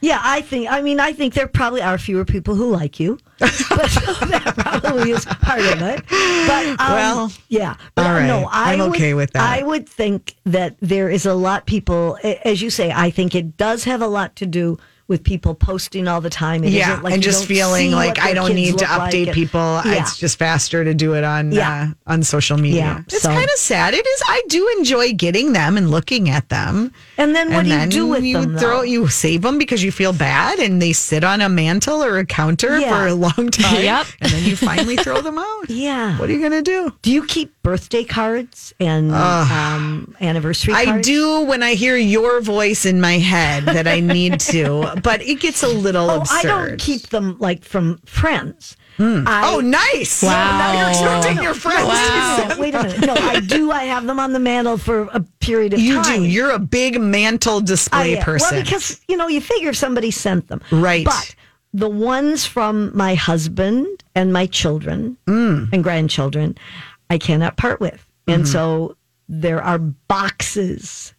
Yeah, 0.00 0.20
I 0.22 0.42
think. 0.42 0.70
I 0.70 0.80
mean, 0.80 1.00
I 1.00 1.12
think 1.12 1.34
there 1.34 1.48
probably 1.48 1.82
are 1.82 1.98
fewer 1.98 2.24
people 2.24 2.54
who 2.54 2.70
like 2.70 3.00
you, 3.00 3.18
but 3.38 3.50
that 3.50 4.54
probably 4.56 5.10
is 5.10 5.24
part 5.24 5.60
of 5.60 5.82
it. 5.82 6.04
But 6.08 6.66
um, 6.68 6.76
Well, 6.78 7.32
yeah. 7.48 7.76
But 7.94 8.06
all 8.06 8.12
right. 8.12 8.26
no, 8.26 8.48
I 8.50 8.74
I'm 8.74 8.78
would, 8.80 8.88
okay 8.90 9.14
with 9.14 9.32
that. 9.32 9.42
I 9.42 9.62
would 9.64 9.88
think 9.88 10.36
that 10.44 10.76
there 10.80 11.08
is 11.08 11.26
a 11.26 11.34
lot 11.34 11.66
people, 11.66 12.18
as 12.44 12.62
you 12.62 12.70
say. 12.70 12.92
I 12.92 13.10
think 13.10 13.34
it 13.34 13.56
does 13.56 13.84
have 13.84 14.00
a 14.02 14.06
lot 14.06 14.36
to 14.36 14.46
do 14.46 14.78
with 15.08 15.24
people 15.24 15.54
posting 15.54 16.06
all 16.06 16.20
the 16.20 16.30
time. 16.30 16.62
It 16.64 16.72
yeah 16.72 17.00
like 17.00 17.14
and 17.14 17.22
just 17.22 17.46
feeling 17.46 17.92
like 17.92 18.18
i 18.20 18.32
don't 18.34 18.54
need 18.54 18.78
to 18.78 18.84
look 18.84 18.98
like 18.98 19.12
update 19.14 19.32
people 19.32 19.80
Yeah. 19.84 20.00
it's 20.00 20.18
just 20.18 20.38
faster 20.38 20.84
to 20.84 20.92
do 20.94 21.14
it 21.14 21.24
on 21.24 21.50
Yeah. 21.50 21.92
uh, 22.06 22.12
on 22.12 22.22
social 22.22 22.58
media 22.58 22.80
Yeah, 22.80 22.98
it's 23.06 23.22
so- 23.22 23.30
kind 23.30 23.44
of 23.44 23.58
sad 23.58 23.94
it 23.94 24.06
is 24.06 24.22
i 24.26 24.42
do 24.48 24.68
enjoy 24.78 25.12
getting 25.14 25.52
them 25.54 25.76
and 25.78 25.90
looking 25.90 26.28
at 26.28 26.48
them 26.50 26.92
And 27.16 27.34
then 27.34 27.48
what 27.52 27.66
and 27.66 27.90
do 27.90 27.96
you 27.96 28.02
do 28.04 28.06
with 28.06 28.22
you 28.24 28.40
them? 28.42 28.58
throw 28.58 28.76
though? 28.78 28.82
you 28.82 29.08
save 29.08 29.42
them 29.42 29.56
because 29.58 29.82
you 29.82 29.90
feel 29.92 30.12
bad 30.12 30.58
and 30.58 30.80
they 30.82 30.92
sit 30.92 31.24
on 31.24 31.40
a 31.40 31.48
mantle 31.48 32.02
or 32.04 32.18
a 32.18 32.26
counter 32.26 32.78
Yeah. 32.78 32.90
for 32.90 33.06
a 33.06 33.14
long 33.14 33.50
time 33.50 33.82
Yep. 33.82 34.06
and 34.20 34.30
then 34.30 34.44
you 34.44 34.56
finally 34.56 34.96
throw 34.96 35.20
them 35.22 35.38
out 35.48 35.70
Yeah. 35.70 36.18
what 36.18 36.28
are 36.28 36.32
you 36.32 36.42
gonna 36.42 36.60
do 36.62 36.92
Do 37.02 37.10
you 37.10 37.24
keep 37.24 37.54
birthday 37.62 38.04
cards 38.04 38.74
and 38.78 39.12
um, 39.12 40.14
anniversary 40.20 40.74
I 40.74 41.00
do 41.00 41.42
when 41.42 41.62
I 41.62 41.74
hear 41.74 41.96
your 41.96 42.40
voice 42.40 42.84
in 42.84 43.00
my 43.00 43.18
head 43.18 43.64
that 43.66 43.86
I 43.86 44.00
need 44.00 44.40
to, 44.40 44.97
but 45.02 45.22
it 45.22 45.40
gets 45.40 45.62
a 45.62 45.68
little 45.68 46.10
Oh, 46.10 46.20
absurd. 46.20 46.36
I 46.38 46.42
don't 46.42 46.78
keep 46.78 47.08
them 47.08 47.36
like 47.38 47.64
from 47.64 47.98
friends. 48.06 48.76
I, 49.00 49.52
Oh, 49.54 49.60
nice! 49.60 50.24
Wow. 50.24 50.58
Now 50.58 50.80
you're 50.80 50.88
expecting 50.90 51.40
your 51.44 51.54
friends. 51.54 51.86
Wait 51.88 51.94
a 51.94 51.96
Wow. 51.96 52.36
minute. 52.48 52.58
Wait 52.58 52.74
a 52.74 52.82
minute. 52.82 53.06
No, 53.06 53.14
I 53.14 53.38
do. 53.40 53.70
I 53.70 53.84
have 53.84 54.06
them 54.06 54.18
on 54.18 54.32
the 54.32 54.40
mantle 54.40 54.76
for 54.76 55.02
a 55.12 55.20
period 55.40 55.72
of 55.72 55.78
You 55.78 56.02
time. 56.02 56.22
You 56.22 56.26
do. 56.28 56.32
You're 56.34 56.50
a 56.50 56.58
big 56.58 57.00
mantle 57.00 57.60
display 57.60 58.18
I 58.18 58.22
person. 58.24 58.56
Well, 58.56 58.64
because 58.64 59.00
you 59.06 59.16
know, 59.16 59.28
you 59.28 59.40
figure 59.40 59.72
somebody 59.72 60.10
sent 60.10 60.48
them, 60.48 60.60
Right. 60.72 61.04
But 61.04 61.34
the 61.72 61.88
ones 61.88 62.44
from 62.44 62.90
my 62.96 63.14
husband 63.14 63.86
and 64.16 64.32
my 64.32 64.46
children 64.46 65.16
Mm. 65.28 65.72
and 65.72 65.84
grandchildren, 65.84 66.58
I 67.08 67.18
cannot 67.18 67.56
part 67.56 67.78
with, 67.78 68.04
and 68.26 68.42
Mm-hmm. 68.42 68.52
so 68.52 68.96
there 69.28 69.62
are 69.62 69.78
boxes 69.78 71.14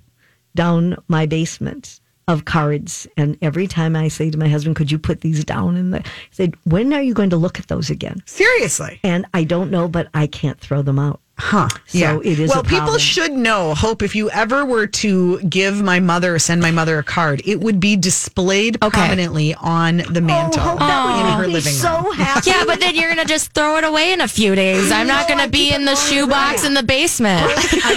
down 0.56 0.98
my 1.08 1.26
basement 1.26 2.02
of 2.30 2.46
cards. 2.46 3.08
And 3.18 3.38
every 3.42 3.68
time 3.68 3.96
I 3.96 4.08
say 4.08 4.30
to 4.30 4.38
my 4.38 4.48
husband, 4.48 4.76
"Could 4.76 4.92
you 4.92 5.00
put 5.00 5.22
these 5.22 5.44
down?" 5.44 5.76
in 5.76 5.90
the, 5.90 6.00
he 6.00 6.06
said, 6.31 6.54
"When 6.64 6.94
are 6.94 7.02
you 7.02 7.14
going 7.14 7.31
to 7.31 7.38
look 7.38 7.60
at 7.60 7.68
those 7.68 7.90
again?" 7.90 8.22
Seriously. 8.26 9.00
And 9.04 9.26
I 9.34 9.44
don't 9.44 9.72
know, 9.72 9.88
but 9.88 10.10
I 10.14 10.28
can't 10.28 10.60
throw 10.60 10.84
them 10.84 11.00
out. 11.00 11.20
Huh. 11.40 11.68
So 11.88 12.20
it 12.20 12.40
is 12.40 12.50
Well, 12.50 12.60
a 12.60 12.64
people 12.64 12.98
should 12.98 13.32
know. 13.32 13.74
Hope 13.74 14.02
if 14.04 14.16
you 14.16 14.30
ever 14.30 14.66
were 14.66 14.88
to 14.88 15.40
give 15.42 15.82
my 15.82 16.00
mother, 16.00 16.38
send 16.38 16.62
my 16.62 16.70
mother 16.72 17.00
a 17.00 17.04
card, 17.04 17.42
it 17.46 17.60
would 17.62 17.80
be 17.80 17.96
displayed 17.96 18.76
Okay. 18.84 18.90
prominently 18.98 19.56
on 19.56 19.98
the 19.98 20.20
oh, 20.20 20.22
mantle 20.22 20.62
Oh, 20.64 20.78
that 20.78 21.06
would 21.06 21.20
in 21.20 21.26
make 21.26 21.36
her 21.38 21.48
me 21.48 21.54
living 21.54 21.74
so 21.74 22.02
room. 22.04 22.14
happy. 22.16 22.50
Yeah, 22.50 22.64
but 22.66 22.80
then 22.80 22.96
you're 22.96 23.10
gonna 23.10 23.26
just 23.26 23.54
throw 23.54 23.78
it 23.78 23.84
away 23.84 24.12
in 24.12 24.22
a 24.22 24.28
few 24.28 24.54
days. 24.54 24.92
I'm 24.92 25.08
not 25.08 25.28
gonna 25.30 25.48
be 25.48 25.74
in 25.74 25.86
the 25.86 25.96
shoebox 25.96 26.62
than 26.64 26.72
in 26.72 26.74
the 26.76 26.84
basement. 26.84 27.42
I 27.46 27.94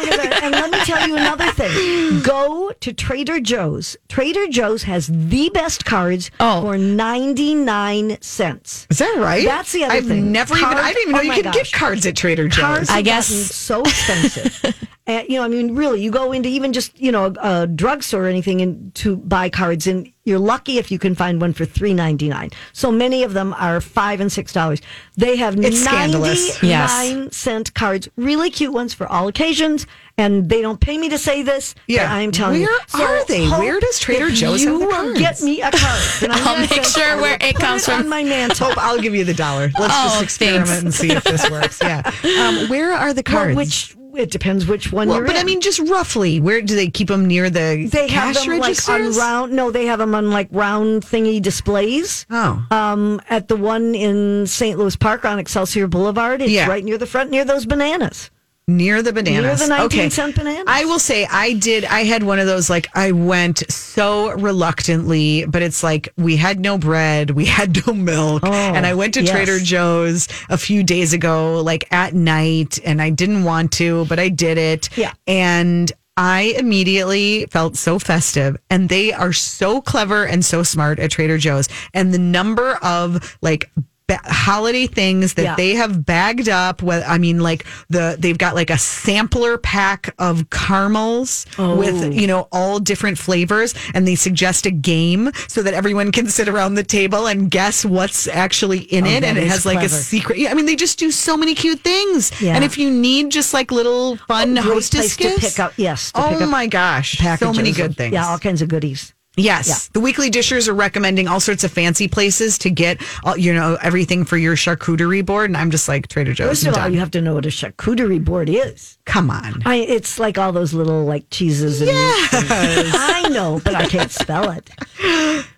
keep 0.00 0.12
it 0.12 0.32
and 0.44 0.52
let 0.52 0.70
me 0.70 0.78
tell 0.80 1.08
you 1.08 1.16
another 1.16 1.50
thing. 1.52 2.22
Go 2.22 2.70
to 2.80 2.92
Trader 2.92 3.40
Joe's. 3.40 3.96
Trader 4.08 4.46
Joe's 4.48 4.82
has 4.84 5.06
the 5.08 5.48
best 5.54 5.84
cards 5.84 6.30
Oh. 6.38 6.60
for 6.62 6.76
99 6.78 8.18
cents. 8.20 8.86
Is 8.90 8.98
that 8.98 9.16
right? 9.18 9.44
That's 9.46 9.72
the 9.72 9.84
other 9.84 9.94
I've 9.94 10.06
thing. 10.06 10.32
never 10.32 10.54
even. 10.56 10.68
I 10.68 10.92
didn't 10.92 11.02
even 11.02 11.12
know 11.12 11.18
oh 11.18 11.22
you 11.22 11.28
my 11.28 11.34
could 11.36 11.44
gosh. 11.44 11.54
get 11.54 11.72
cards 11.72 12.06
at 12.06 12.16
Trader 12.16 12.48
Joe's. 12.48 12.60
Cards 12.60 12.73
I 12.90 12.96
have 12.96 13.04
guess- 13.04 13.54
so 13.54 13.80
expensive. 13.82 14.74
you 15.06 15.36
know, 15.36 15.42
I 15.44 15.48
mean, 15.48 15.74
really, 15.74 16.02
you 16.02 16.10
go 16.10 16.32
into 16.32 16.48
even 16.48 16.72
just 16.72 16.98
you 16.98 17.12
know 17.12 17.26
a, 17.26 17.62
a 17.62 17.66
drugstore 17.66 18.24
or 18.24 18.28
anything 18.28 18.60
and 18.62 18.94
to 18.96 19.16
buy 19.16 19.50
cards, 19.50 19.86
and 19.86 20.10
you're 20.24 20.38
lucky 20.38 20.78
if 20.78 20.90
you 20.90 20.98
can 20.98 21.14
find 21.14 21.40
one 21.40 21.52
for 21.52 21.64
three 21.66 21.92
ninety 21.92 22.28
nine. 22.28 22.50
So 22.72 22.90
many 22.90 23.22
of 23.22 23.34
them 23.34 23.52
are 23.54 23.80
five 23.80 24.20
and 24.20 24.32
six 24.32 24.52
dollars. 24.52 24.80
They 25.16 25.36
have 25.36 25.54
It's 25.56 25.62
ninety 25.62 26.12
scandalous. 26.12 26.62
nine 26.62 26.70
Yes. 26.70 27.36
cent 27.36 27.74
cards, 27.74 28.08
really 28.16 28.48
cute 28.50 28.72
ones 28.72 28.94
for 28.94 29.06
all 29.06 29.28
occasions. 29.28 29.86
And 30.16 30.48
they 30.48 30.62
don't 30.62 30.80
pay 30.80 30.96
me 30.96 31.08
to 31.08 31.18
say 31.18 31.42
this. 31.42 31.74
Yeah. 31.88 32.10
I'm 32.14 32.30
telling 32.30 32.60
you. 32.62 32.78
Where 32.92 33.20
are 33.20 33.24
they? 33.26 33.46
hope 33.46 33.58
Where 33.58 33.80
does 33.80 33.98
Trader 33.98 34.30
Joe's 34.30 34.62
you 34.62 34.78
will 34.78 35.12
get 35.14 35.42
me 35.42 35.60
a 35.60 35.72
card. 35.72 36.30
I'll 36.30 36.60
make 36.60 36.70
say, 36.84 37.00
sure 37.02 37.20
where 37.20 37.36
it 37.40 37.56
comes 37.56 37.84
from. 37.86 38.02
on 38.04 38.08
my 38.08 38.22
mantle. 38.22 38.68
Hope 38.68 38.78
I'll 38.78 39.00
give 39.00 39.12
you 39.16 39.24
the 39.24 39.34
dollar. 39.34 39.72
Let's 39.76 39.92
Oh, 39.96 40.08
just 40.20 40.22
experiment 40.22 40.68
thanks. 40.68 40.82
and 40.84 40.94
see 40.94 41.10
if 41.10 41.24
this 41.24 41.50
works. 41.50 41.80
Yeah. 41.82 42.08
Um, 42.38 42.68
where 42.68 42.92
are 42.92 43.12
the 43.12 43.24
Well, 43.26 43.34
cards? 43.42 43.56
which 43.56 43.96
it 44.16 44.30
depends 44.30 44.66
which 44.66 44.92
one 44.92 45.08
Well, 45.08 45.18
you're 45.18 45.26
but 45.26 45.36
in. 45.36 45.40
I 45.42 45.44
mean, 45.44 45.60
just 45.60 45.78
roughly, 45.80 46.40
where 46.40 46.62
do 46.62 46.74
they 46.74 46.88
keep 46.88 47.08
them 47.08 47.26
near 47.26 47.50
the 47.50 47.88
They 47.90 48.08
have 48.08 48.34
cash 48.36 48.44
them 48.46 48.58
like 48.58 48.88
on 48.88 49.12
round. 49.16 49.52
No, 49.52 49.70
they 49.70 49.86
have 49.86 49.98
them 49.98 50.14
on 50.14 50.30
like 50.30 50.48
round 50.50 51.02
thingy 51.02 51.40
displays. 51.42 52.26
Oh. 52.30 52.64
Um, 52.70 53.20
at 53.30 53.48
the 53.48 53.56
one 53.56 53.94
in 53.94 54.46
St. 54.46 54.78
Louis 54.78 54.96
Park 54.96 55.24
on 55.24 55.38
Excelsior 55.38 55.86
Boulevard, 55.86 56.42
it's 56.42 56.50
Yeah. 56.52 56.68
right 56.68 56.84
near 56.84 56.98
the 56.98 57.06
front, 57.06 57.30
near 57.30 57.44
those 57.44 57.66
bananas. 57.66 58.30
Near 58.66 59.02
the 59.02 59.12
bananas. 59.12 59.60
Near 59.60 59.68
the 59.68 59.82
19 59.82 59.84
okay. 59.84 60.08
cent 60.08 60.36
bananas. 60.36 60.64
I 60.66 60.86
will 60.86 60.98
say 60.98 61.26
I 61.30 61.52
did 61.52 61.84
I 61.84 62.04
had 62.04 62.22
one 62.22 62.38
of 62.38 62.46
those 62.46 62.70
like 62.70 62.88
I 62.94 63.12
went 63.12 63.70
so 63.70 64.30
reluctantly, 64.32 65.44
but 65.46 65.60
it's 65.60 65.82
like 65.82 66.08
we 66.16 66.36
had 66.36 66.60
no 66.60 66.78
bread, 66.78 67.30
we 67.30 67.44
had 67.44 67.86
no 67.86 67.92
milk. 67.92 68.42
Oh, 68.44 68.52
and 68.52 68.86
I 68.86 68.94
went 68.94 69.14
to 69.14 69.20
Oh, 69.20 69.24
yes. 69.24 69.30
Trader 69.30 69.58
Joe's 69.58 70.28
a 70.48 70.56
few 70.56 70.82
days 70.82 71.12
ago, 71.12 71.60
like 71.60 71.90
at 71.92 72.14
night, 72.14 72.78
and 72.84 73.02
I 73.02 73.10
didn't 73.10 73.44
want 73.44 73.72
to, 73.72 74.06
but 74.06 74.18
I 74.18 74.28
did 74.28 74.58
it. 74.58 74.88
Yeah. 74.96 75.12
And 75.26 75.92
I 76.16 76.54
immediately 76.58 77.46
felt 77.46 77.76
so 77.76 77.98
festive 77.98 78.56
and 78.70 78.88
they 78.88 79.12
are 79.12 79.32
so 79.32 79.80
clever 79.80 80.24
and 80.24 80.44
so 80.44 80.62
smart 80.62 81.00
at 81.00 81.10
Trader 81.10 81.38
Joe's 81.38 81.68
and 81.92 82.14
the 82.14 82.18
number 82.18 82.76
of 82.76 83.36
like 83.42 83.70
ba- 84.06 84.20
holiday 84.24 84.86
things 84.86 85.34
that 85.34 85.42
Yeah. 85.42 85.54
they 85.56 85.74
have 85.74 86.04
bagged 86.04 86.48
up 86.48 86.82
with 86.82 87.02
I 87.06 87.18
mean 87.18 87.40
like 87.40 87.64
the 87.88 88.16
they've 88.18 88.36
got 88.36 88.54
like 88.54 88.70
a 88.70 88.76
sampler 88.78 89.56
pack 89.58 90.14
of 90.18 90.50
caramels 90.50 91.46
Oh. 91.58 91.76
with 91.76 92.12
you 92.14 92.26
know 92.26 92.48
all 92.52 92.78
different 92.78 93.16
flavors 93.18 93.74
and 93.94 94.06
they 94.06 94.14
suggest 94.14 94.66
a 94.66 94.70
game 94.70 95.30
so 95.48 95.62
that 95.62 95.72
everyone 95.74 96.12
can 96.12 96.28
sit 96.28 96.48
around 96.48 96.74
the 96.74 96.82
table 96.84 97.26
and 97.26 97.50
guess 97.50 97.84
what's 97.84 98.28
actually 98.28 98.80
in 98.80 99.04
Oh, 99.06 99.10
it 99.10 99.24
and 99.24 99.38
it 99.38 99.46
has 99.48 99.64
like 99.64 99.82
a 99.82 99.88
secret 99.88 100.38
yeah, 100.38 100.50
I 100.50 100.54
mean 100.54 100.66
they 100.66 100.76
just 100.76 100.98
do 100.98 101.10
so 101.10 101.36
many 101.36 101.54
cute 101.54 101.80
things 101.80 102.30
Yeah. 102.42 102.54
and 102.54 102.64
if 102.64 102.76
you 102.76 102.90
need 102.90 103.30
just 103.30 103.54
like 103.54 103.70
little 103.70 104.16
fun 104.28 104.54
Great 104.54 104.64
hostess 104.64 105.00
place 105.00 105.16
to 105.16 105.22
gifts 105.22 105.50
pick 105.52 105.60
up. 105.60 105.72
Yes. 105.76 106.12
To 106.12 106.24
oh 106.26 106.28
pick 106.30 106.42
up 106.42 106.48
my 106.50 106.66
gosh 106.66 107.18
so 107.38 107.52
many 107.52 107.72
good 107.72 107.96
things 107.96 108.12
Yeah, 108.12 108.26
all 108.28 108.38
kinds 108.38 108.60
of 108.62 108.68
goodies. 108.68 109.14
Yes, 109.36 109.68
Yeah. 109.68 109.74
the 109.94 110.00
weekly 110.00 110.30
dishers 110.30 110.68
are 110.68 110.74
recommending 110.74 111.26
all 111.26 111.40
sorts 111.40 111.64
of 111.64 111.72
fancy 111.72 112.06
places 112.06 112.56
to 112.58 112.70
get, 112.70 113.00
all, 113.24 113.36
you 113.36 113.52
know, 113.52 113.76
everything 113.82 114.24
for 114.24 114.36
your 114.36 114.54
charcuterie 114.54 115.26
board, 115.26 115.50
and 115.50 115.56
I'm 115.56 115.72
just 115.72 115.88
like 115.88 116.06
Trader 116.06 116.32
Joe's. 116.34 116.48
First 116.50 116.66
I'm 116.68 116.74
of 116.74 116.78
all, 116.80 116.88
you 116.88 117.00
have 117.00 117.10
to 117.12 117.20
know 117.20 117.34
what 117.34 117.44
a 117.44 117.48
charcuterie 117.48 118.24
board 118.24 118.48
is. 118.48 118.96
Come 119.06 119.30
on, 119.30 119.62
I, 119.66 119.76
it's 119.76 120.20
like 120.20 120.38
all 120.38 120.52
those 120.52 120.72
little 120.72 121.04
like 121.04 121.28
cheeses 121.30 121.80
and 121.80 121.90
meats 121.90 122.34
and- 122.34 122.94
I 122.94 123.28
know, 123.30 123.60
but 123.64 123.74
I 123.74 123.86
can't 123.86 124.10
spell 124.12 124.50
it. 124.52 124.70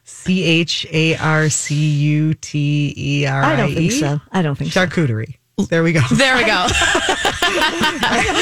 C 0.04 0.42
H 0.42 0.86
A 0.92 1.16
R 1.16 1.48
C 1.50 1.74
U 1.74 2.32
T 2.34 2.94
E 2.96 3.26
R 3.26 3.42
I 3.42 3.50
E. 3.50 3.52
I 3.52 3.56
don't 3.56 3.74
think 3.74 3.92
so. 3.92 4.20
I 4.32 4.42
don't 4.42 4.54
think 4.56 4.72
so. 4.72 4.86
Charcuterie. 4.86 5.34
There 5.68 5.82
we 5.82 5.92
go. 5.92 6.00
There 6.12 6.36
we 6.36 6.44
go. 6.44 6.66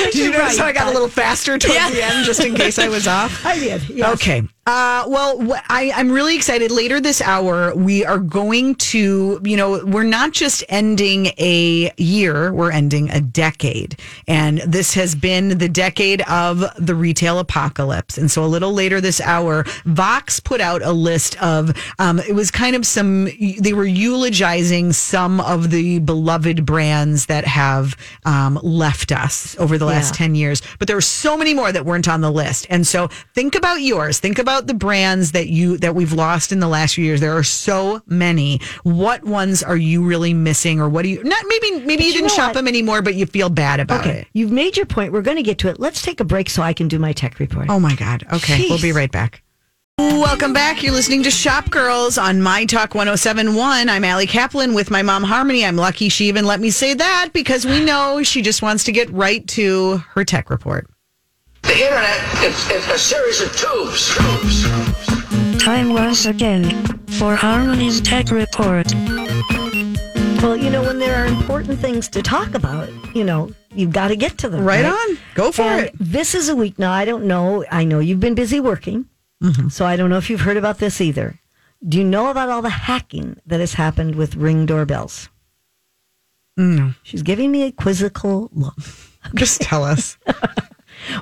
Did 0.04 0.14
you 0.14 0.30
notice 0.30 0.58
how 0.58 0.66
I 0.66 0.72
got 0.72 0.88
a 0.88 0.92
little 0.92 1.08
faster 1.08 1.58
towards 1.58 1.74
Yeah. 1.74 1.90
the 1.90 2.02
end, 2.04 2.24
just 2.24 2.40
in 2.40 2.54
case 2.54 2.78
I 2.78 2.88
was 2.88 3.06
off? 3.06 3.44
I 3.46 3.58
did. 3.58 3.88
Yes. 3.88 4.14
Okay. 4.14 4.42
Uh, 4.66 5.04
well, 5.08 5.60
I, 5.68 5.92
I'm 5.94 6.10
really 6.10 6.34
excited. 6.36 6.70
Later 6.70 6.98
this 6.98 7.20
hour, 7.20 7.74
we 7.74 8.02
are 8.02 8.18
going 8.18 8.76
to, 8.76 9.38
you 9.44 9.56
know, 9.58 9.84
we're 9.84 10.04
not 10.04 10.32
just 10.32 10.64
ending 10.70 11.26
a 11.38 11.92
year, 11.98 12.50
we're 12.50 12.70
ending 12.70 13.10
a 13.10 13.20
decade. 13.20 13.98
And 14.26 14.60
this 14.60 14.94
has 14.94 15.14
been 15.14 15.58
the 15.58 15.68
decade 15.68 16.22
of 16.22 16.64
the 16.78 16.94
retail 16.94 17.38
apocalypse. 17.40 18.16
And 18.16 18.30
so 18.30 18.42
a 18.42 18.46
little 18.48 18.72
later 18.72 19.02
this 19.02 19.20
hour, 19.20 19.64
Vox 19.84 20.40
put 20.40 20.62
out 20.62 20.80
a 20.80 20.92
list 20.92 21.40
of, 21.42 21.72
um, 21.98 22.18
it 22.20 22.34
was 22.34 22.50
kind 22.50 22.74
of 22.74 22.86
some, 22.86 23.28
they 23.60 23.74
were 23.74 23.84
eulogizing 23.84 24.94
some 24.94 25.40
of 25.42 25.70
the 25.72 25.98
beloved 25.98 26.64
brands 26.64 27.26
that 27.26 27.44
have 27.44 27.96
um, 28.24 28.58
left 28.62 29.12
us 29.12 29.58
over 29.58 29.76
the 29.76 29.84
last 29.84 30.14
Yeah. 30.14 30.24
10 30.26 30.34
years. 30.36 30.62
But 30.78 30.88
there 30.88 30.96
were 30.96 31.02
so 31.02 31.36
many 31.36 31.52
more 31.52 31.70
that 31.70 31.84
weren't 31.84 32.08
on 32.08 32.22
the 32.22 32.32
list. 32.32 32.66
And 32.70 32.86
so 32.86 33.08
think 33.34 33.54
about 33.54 33.82
yours. 33.82 34.20
Think 34.20 34.38
about 34.38 34.53
the 34.60 34.74
brands 34.74 35.32
that 35.32 35.48
you 35.48 35.78
that 35.78 35.94
we've 35.94 36.12
lost 36.12 36.52
in 36.52 36.60
the 36.60 36.68
last 36.68 36.94
few 36.94 37.04
years. 37.04 37.20
There 37.20 37.36
are 37.36 37.42
so 37.44 38.02
many. 38.06 38.60
What 38.82 39.24
ones 39.24 39.62
are 39.62 39.76
you 39.76 40.04
really 40.04 40.34
missing 40.34 40.80
or 40.80 40.88
what 40.88 41.02
do 41.02 41.08
you 41.08 41.22
not 41.24 41.44
maybe 41.46 41.80
maybe 41.84 42.04
you, 42.04 42.08
you 42.08 42.14
didn't 42.14 42.30
shop 42.30 42.48
what? 42.48 42.54
them 42.54 42.68
anymore 42.68 43.02
but 43.02 43.14
you 43.14 43.26
feel 43.26 43.50
bad 43.50 43.80
about 43.80 44.00
Okay. 44.00 44.20
it. 44.20 44.28
You've 44.32 44.52
made 44.52 44.76
your 44.76 44.86
point. 44.86 45.12
We're 45.12 45.22
going 45.22 45.36
to 45.36 45.42
get 45.42 45.58
to 45.58 45.68
it. 45.68 45.78
Let's 45.80 46.02
take 46.02 46.20
a 46.20 46.24
break 46.24 46.48
so 46.50 46.62
I 46.62 46.72
can 46.72 46.88
do 46.88 46.98
my 46.98 47.12
tech 47.12 47.38
report. 47.38 47.66
Oh 47.68 47.80
my 47.80 47.94
god. 47.94 48.24
Okay. 48.32 48.66
We'll 48.68 48.80
be 48.80 48.92
right 48.92 49.10
back. 49.12 49.42
Welcome 49.96 50.52
back. 50.52 50.82
You're 50.82 50.92
listening 50.92 51.22
to 51.22 51.30
Shop 51.30 51.70
Girls 51.70 52.18
on 52.18 52.42
My 52.42 52.64
Talk 52.64 52.96
1071. 52.96 53.88
I'm 53.88 54.02
Allie 54.04 54.26
Kaplan 54.26 54.74
with 54.74 54.90
my 54.90 55.02
mom 55.02 55.22
Harmony. 55.22 55.64
I'm 55.64 55.76
lucky 55.76 56.08
she 56.08 56.26
even 56.26 56.44
let 56.44 56.58
me 56.58 56.70
say 56.70 56.94
that 56.94 57.30
because 57.32 57.64
we 57.64 57.84
know 57.84 58.22
she 58.24 58.42
just 58.42 58.60
wants 58.60 58.82
to 58.84 58.92
get 58.92 59.08
right 59.10 59.46
to 59.48 59.98
her 60.14 60.24
tech 60.24 60.50
report. 60.50 60.88
The 61.66 61.80
internet 61.82 62.44
is, 62.44 62.70
is 62.70 62.86
a 62.88 62.98
series 62.98 63.40
of 63.40 63.56
tubes. 63.56 64.14
tubes. 64.14 65.62
Time 65.62 65.92
once 65.94 66.26
again 66.26 66.64
for 67.18 67.34
Harmony's 67.34 68.00
Tech 68.00 68.30
Report. 68.30 68.92
Well, 70.42 70.56
you 70.56 70.68
know, 70.70 70.82
when 70.82 70.98
there 70.98 71.16
are 71.22 71.26
important 71.26 71.78
things 71.78 72.08
to 72.10 72.22
talk 72.22 72.54
about, 72.54 72.88
you 73.14 73.24
know, 73.24 73.50
you've 73.74 73.92
got 73.92 74.08
to 74.08 74.16
get 74.16 74.36
to 74.38 74.48
them. 74.48 74.64
Right 74.64 74.84
on. 74.84 75.18
Go 75.34 75.50
for 75.52 75.62
And 75.62 75.86
it. 75.86 75.94
This 75.98 76.34
is 76.34 76.48
a 76.48 76.56
week 76.56 76.78
now. 76.78 76.92
I 76.92 77.04
don't 77.06 77.24
know. 77.24 77.64
I 77.70 77.84
know 77.84 77.98
you've 77.98 78.20
been 78.20 78.34
busy 78.34 78.60
working, 78.60 79.06
Mm-hmm. 79.42 79.68
so 79.68 79.84
I 79.84 79.96
don't 79.96 80.08
know 80.10 80.16
if 80.16 80.30
you've 80.30 80.40
heard 80.42 80.56
about 80.56 80.78
this 80.78 81.00
either. 81.00 81.38
Do 81.86 81.98
you 81.98 82.04
know 82.04 82.30
about 82.30 82.48
all 82.48 82.62
the 82.62 82.70
hacking 82.70 83.36
that 83.46 83.60
has 83.60 83.74
happened 83.74 84.14
with 84.14 84.36
ring 84.36 84.64
doorbells? 84.64 85.28
No. 86.56 86.94
She's 87.02 87.22
giving 87.22 87.50
me 87.50 87.64
a 87.64 87.72
quizzical 87.72 88.48
look. 88.52 88.76
Just 89.34 89.60
tell 89.60 89.82
us. 89.84 90.16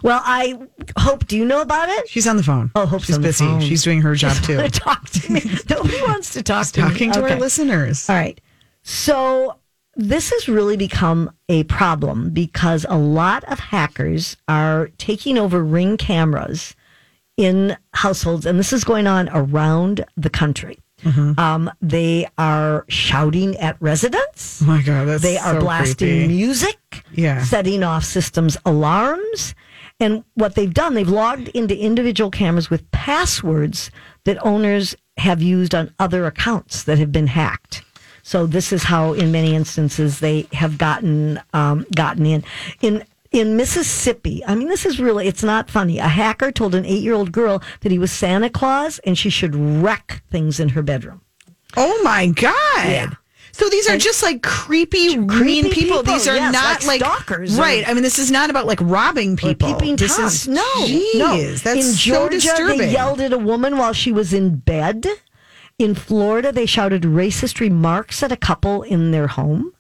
Well, 0.03 0.21
I 0.25 0.59
hope. 0.99 1.27
Do 1.27 1.37
you 1.37 1.45
know 1.45 1.61
about 1.61 1.89
it? 1.89 2.09
She's 2.09 2.27
on 2.27 2.37
the 2.37 2.43
phone. 2.43 2.71
Oh, 2.75 2.87
hope 2.87 3.03
She's 3.03 3.19
busy. 3.19 3.61
She's 3.61 3.83
doing 3.83 4.01
her 4.03 4.15
job 4.15 4.37
too. 4.43 4.67
Talk 4.69 5.09
to 5.11 5.33
me? 5.33 5.43
Nobody 5.69 6.01
wants 6.03 6.33
to 6.35 6.43
talk 6.43 6.67
to 6.69 6.81
Talking 6.81 7.09
me. 7.09 7.15
to 7.15 7.25
Okay. 7.25 7.35
our 7.35 7.41
listeners. 7.41 8.09
All 8.09 8.17
right. 8.17 8.41
So 8.83 9.59
this 9.97 10.31
has 10.31 10.49
really 10.49 10.77
become 10.77 11.31
a 11.49 11.65
problem 11.65 12.31
because 12.31 12.87
a 12.89 12.97
lot 12.97 13.45
of 13.45 13.59
hackers 13.59 14.37
are 14.49 14.91
taking 14.99 15.39
over 15.39 15.63
ring 15.63 15.97
cameras 15.97 16.75
in 17.37 17.77
households, 17.95 18.47
and 18.47 18.59
this 18.59 18.73
is 18.73 18.85
going 18.85 19.07
on 19.07 19.29
around 19.33 20.05
the 20.17 20.31
country. 20.31 20.79
Mm-hmm. 21.03 21.39
Um, 21.41 21.71
they 21.81 22.29
are 22.39 22.85
shouting 22.89 23.57
at 23.57 23.77
residents. 23.81 24.63
Oh 24.63 24.67
my 24.67 24.83
god, 24.83 25.07
that's 25.09 25.23
They 25.23 25.37
are 25.37 25.55
so 25.55 25.61
blasting 25.61 26.09
creepy. 26.09 26.29
music, 26.29 26.79
Yeah. 27.13 27.43
setting 27.43 27.83
off 27.83 28.05
systems 28.05 28.57
alarms. 28.65 29.55
And 30.03 30.25
what 30.35 30.57
they've 30.57 30.75
done, 30.75 30.95
they've 30.95 31.09
logged 31.09 31.49
into 31.51 31.79
individual 31.79 32.31
cameras 32.31 32.69
with 32.69 32.91
passwords 32.91 33.91
that 34.25 34.45
owners 34.45 34.97
have 35.19 35.41
used 35.41 35.77
on 35.77 35.95
other 36.01 36.27
accounts 36.27 36.83
that 36.85 36.99
have 36.99 37.13
been 37.13 37.29
hacked. 37.29 37.85
So 38.25 38.47
this 38.47 38.73
is 38.73 38.83
how, 38.83 39.13
in 39.13 39.31
many 39.31 39.55
instances, 39.55 40.19
they 40.19 40.49
have 40.53 40.77
gotten 40.77 41.41
um, 41.53 41.87
gotten 41.95 42.27
in. 42.27 42.45
In 42.81 43.05
in 43.31 43.57
Mississippi, 43.57 44.45
I 44.45 44.55
mean, 44.57 44.69
this 44.69 44.85
is 44.85 45.01
really, 45.01 45.27
it's 45.27 45.43
not 45.43 45.71
funny. 45.71 45.99
A 45.99 46.09
hacker 46.09 46.53
told 46.53 46.75
an 46.75 46.85
eight 46.85 47.03
year 47.03 47.15
old 47.15 47.33
girl 47.33 47.63
that 47.81 47.93
he 47.93 47.99
was 47.99 48.13
Santa 48.13 48.51
Claus 48.51 48.99
and 49.01 49.17
she 49.17 49.31
should 49.31 49.55
wreck 49.55 50.23
things 50.31 50.61
in 50.61 50.71
her 50.71 50.83
bedroom. 50.83 51.23
Oh 51.77 52.03
my 52.03 52.27
god. 52.27 52.55
Yeah. 52.85 53.11
So 53.55 53.69
these 53.69 53.89
are 53.89 53.99
just 53.99 54.23
like 54.23 54.43
creepy, 54.43 55.17
mean 55.19 55.65
people. 55.71 55.99
people, 55.99 56.03
These 56.15 56.27
are 56.27 56.35
yes, 56.37 56.53
not 56.53 56.87
like 56.87 57.01
like, 57.01 57.01
stalkers 57.01 57.59
or- 57.59 57.63
right? 57.63 57.87
I 57.87 57.93
mean, 57.93 58.03
this 58.03 58.19
is 58.19 58.31
not 58.31 58.49
about 58.51 58.67
like 58.67 58.81
robbing 58.81 59.37
people. 59.37 59.75
peeping 59.75 59.97
this 59.97 60.19
is 60.19 60.49
no, 60.49 60.65
Jeez, 60.79 61.15
no. 61.19 61.37
That's 61.37 61.67
in 61.67 61.83
so 61.83 61.97
Georgia, 61.99 62.37
disturbing. 62.41 62.79
they 62.79 62.93
yelled 62.93 63.21
at 63.21 63.33
a 63.33 63.39
woman 63.39 63.77
while 63.77 63.93
she 63.93 64.11
was 64.11 64.33
in 64.33 64.57
bed. 64.57 65.07
In 65.79 65.95
Florida, 65.95 66.51
they 66.53 66.65
shouted 66.67 67.03
racist 67.03 67.61
remarks 67.61 68.23
at 68.23 68.33
a 68.33 68.37
couple 68.37 68.83
in 68.83 69.11
their 69.11 69.27
home. 69.27 69.73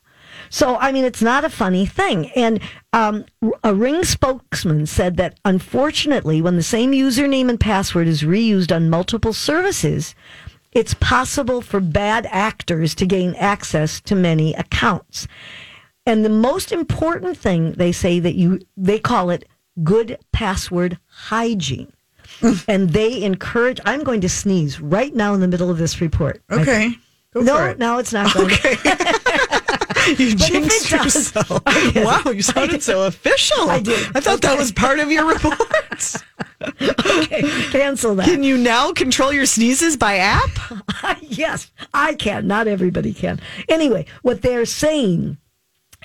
So, 0.50 0.76
I 0.76 0.92
mean, 0.92 1.04
it's 1.06 1.22
not 1.22 1.44
a 1.44 1.48
funny 1.48 1.86
thing. 1.86 2.30
And 2.32 2.60
um, 2.92 3.24
a 3.64 3.74
Ring 3.74 4.04
spokesman 4.04 4.84
said 4.84 5.16
that 5.16 5.38
unfortunately, 5.46 6.42
when 6.42 6.56
the 6.56 6.62
same 6.62 6.92
username 6.92 7.48
and 7.48 7.58
password 7.58 8.06
is 8.06 8.22
reused 8.22 8.74
on 8.74 8.90
multiple 8.90 9.32
services, 9.32 10.14
it's 10.72 10.94
possible 10.94 11.60
for 11.60 11.80
bad 11.80 12.26
actors 12.30 12.94
to 12.96 13.06
gain 13.06 13.34
access 13.36 14.00
to 14.02 14.14
many 14.14 14.54
accounts. 14.54 15.26
And 16.06 16.24
the 16.24 16.28
most 16.30 16.72
important 16.72 17.36
thing 17.36 17.72
they 17.72 17.92
say 17.92 18.18
that 18.20 18.34
you 18.34 18.60
they 18.76 18.98
call 18.98 19.30
it 19.30 19.46
good 19.82 20.18
password 20.32 20.98
hygiene. 21.06 21.92
Mm. 22.40 22.64
and 22.66 22.90
they 22.90 23.22
encourage 23.22 23.78
I'm 23.84 24.02
going 24.04 24.22
to 24.22 24.28
sneeze 24.28 24.80
right 24.80 25.14
now 25.14 25.34
in 25.34 25.40
the 25.40 25.48
middle 25.48 25.70
of 25.70 25.78
this 25.78 26.00
report. 26.00 26.40
okay. 26.50 26.94
Go 27.34 27.40
No, 27.42 27.66
it. 27.66 27.78
no, 27.78 27.98
it's 27.98 28.12
not 28.12 28.32
going 28.34 28.46
Okay. 28.52 28.76
you 30.18 30.36
But 30.36 30.46
jinxed 30.46 30.90
does- 30.90 31.04
yourself. 31.04 31.62
Wow, 31.96 32.30
you 32.30 32.42
sounded 32.42 32.82
so 32.82 33.06
official. 33.06 33.70
I 33.70 33.80
did. 33.80 34.16
I 34.16 34.20
thought 34.20 34.40
that 34.42 34.58
was 34.58 34.72
part 34.72 34.98
of 34.98 35.10
your 35.10 35.26
report. 35.26 35.60
okay, 36.80 37.42
cancel 37.70 38.14
that. 38.16 38.26
Can 38.26 38.42
you 38.42 38.56
now 38.56 38.92
control 38.92 39.32
your 39.32 39.46
sneezes 39.46 39.96
by 39.96 40.16
app? 40.16 40.50
yes, 41.20 41.70
I 41.92 42.14
can. 42.14 42.46
Not 42.46 42.68
everybody 42.68 43.12
can. 43.12 43.40
Anyway, 43.68 44.06
what 44.22 44.42
they're 44.42 44.64
saying 44.64 45.38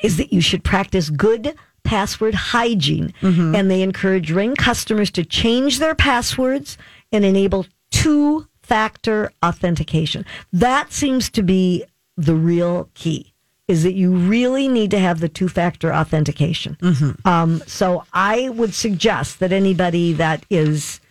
is 0.04 0.18
that 0.18 0.34
you 0.34 0.42
should 0.42 0.64
practice 0.64 1.10
good 1.10 1.56
password 1.84 2.36
hygiene, 2.36 3.14
mm-hmm. 3.22 3.56
and 3.56 3.72
they 3.72 3.82
encourage 3.82 4.32
Ring 4.32 4.56
customers 4.56 5.10
to 5.12 5.24
change 5.24 5.80
their 5.80 5.96
passwords 5.96 6.78
and 7.12 7.24
enable 7.24 7.66
two 7.92 8.48
factor 8.62 9.32
authentication. 9.44 10.26
That 10.52 10.92
seems 10.92 11.30
to 11.32 11.42
be 11.42 11.86
the 12.18 12.36
real 12.36 12.90
key. 12.94 13.34
Is 13.68 13.84
that 13.84 13.94
you 13.94 14.16
really 14.16 14.68
need 14.70 14.92
to 14.92 15.00
have 15.00 15.20
the 15.20 15.28
two 15.28 15.50
factor 15.50 15.94
authentication. 15.94 16.78
Um, 17.26 17.62
so 17.68 18.06
I 18.14 18.50
would 18.50 18.74
suggest 18.74 19.40
that 19.40 19.52
anybody 19.52 20.14
that 20.14 20.46
is 20.50 21.02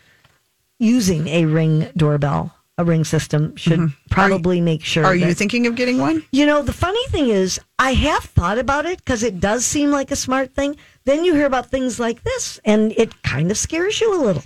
using 0.79 1.29
a 1.29 1.45
ring 1.45 1.89
doorbell 1.97 2.57
a 2.79 2.85
ring 2.85 3.05
system 3.05 3.57
should 3.57 3.93
probably 4.11 4.61
make 4.61 4.85
sure. 4.85 5.05
Mm-hmm. 5.05 5.23
Are 5.23 5.29
you 5.29 5.35
thinking 5.35 5.67
of 5.67 5.77
getting 5.77 5.99
one? 5.99 6.23
you 6.31 6.45
know, 6.45 6.63
the 6.63 6.73
funny 6.75 7.05
thing 7.09 7.29
is, 7.29 7.59
I 7.79 7.93
have 7.95 8.25
thought 8.25 8.59
about 8.59 8.85
it 8.85 8.99
because 8.99 9.23
it 9.23 9.41
does 9.41 9.65
seem 9.65 9.91
like 9.91 10.11
a 10.11 10.17
smart 10.17 10.55
thing. 10.55 10.77
Then 11.05 11.25
you 11.25 11.35
hear 11.35 11.47
about 11.47 11.71
things 11.71 11.99
like 11.99 12.23
this, 12.23 12.61
and 12.65 12.93
it 12.97 13.23
kind 13.23 13.51
of 13.51 13.57
scares 13.57 14.01
you 14.01 14.15
a 14.15 14.21
little 14.23 14.43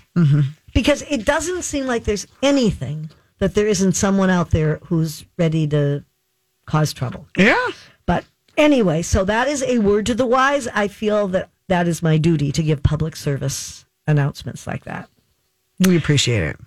because 0.74 1.02
it 1.10 1.24
doesn't 1.24 1.62
seem 1.62 1.86
like 1.86 2.04
there's 2.04 2.26
anything 2.42 3.10
that 3.38 3.54
there 3.54 3.66
isn't 3.66 3.94
someone 3.94 4.30
out 4.30 4.50
there 4.50 4.76
who's 4.84 5.24
ready 5.36 5.66
to 5.68 6.04
cause 6.66 6.92
trouble. 6.92 7.26
Yeah. 7.36 7.68
Anyway, 8.60 9.00
so 9.00 9.24
that 9.24 9.48
is 9.48 9.62
a 9.62 9.78
word 9.78 10.04
to 10.04 10.14
the 10.14 10.26
wise. 10.26 10.68
I 10.68 10.86
feel 10.86 11.28
that 11.28 11.48
that 11.68 11.88
is 11.88 12.02
my 12.02 12.18
duty 12.18 12.52
to 12.52 12.62
give 12.62 12.82
public 12.82 13.16
service 13.16 13.86
announcements 14.06 14.66
like 14.66 14.84
that. 14.84 15.08
We 15.78 15.96
appreciate 15.96 16.42
it. 16.42 16.60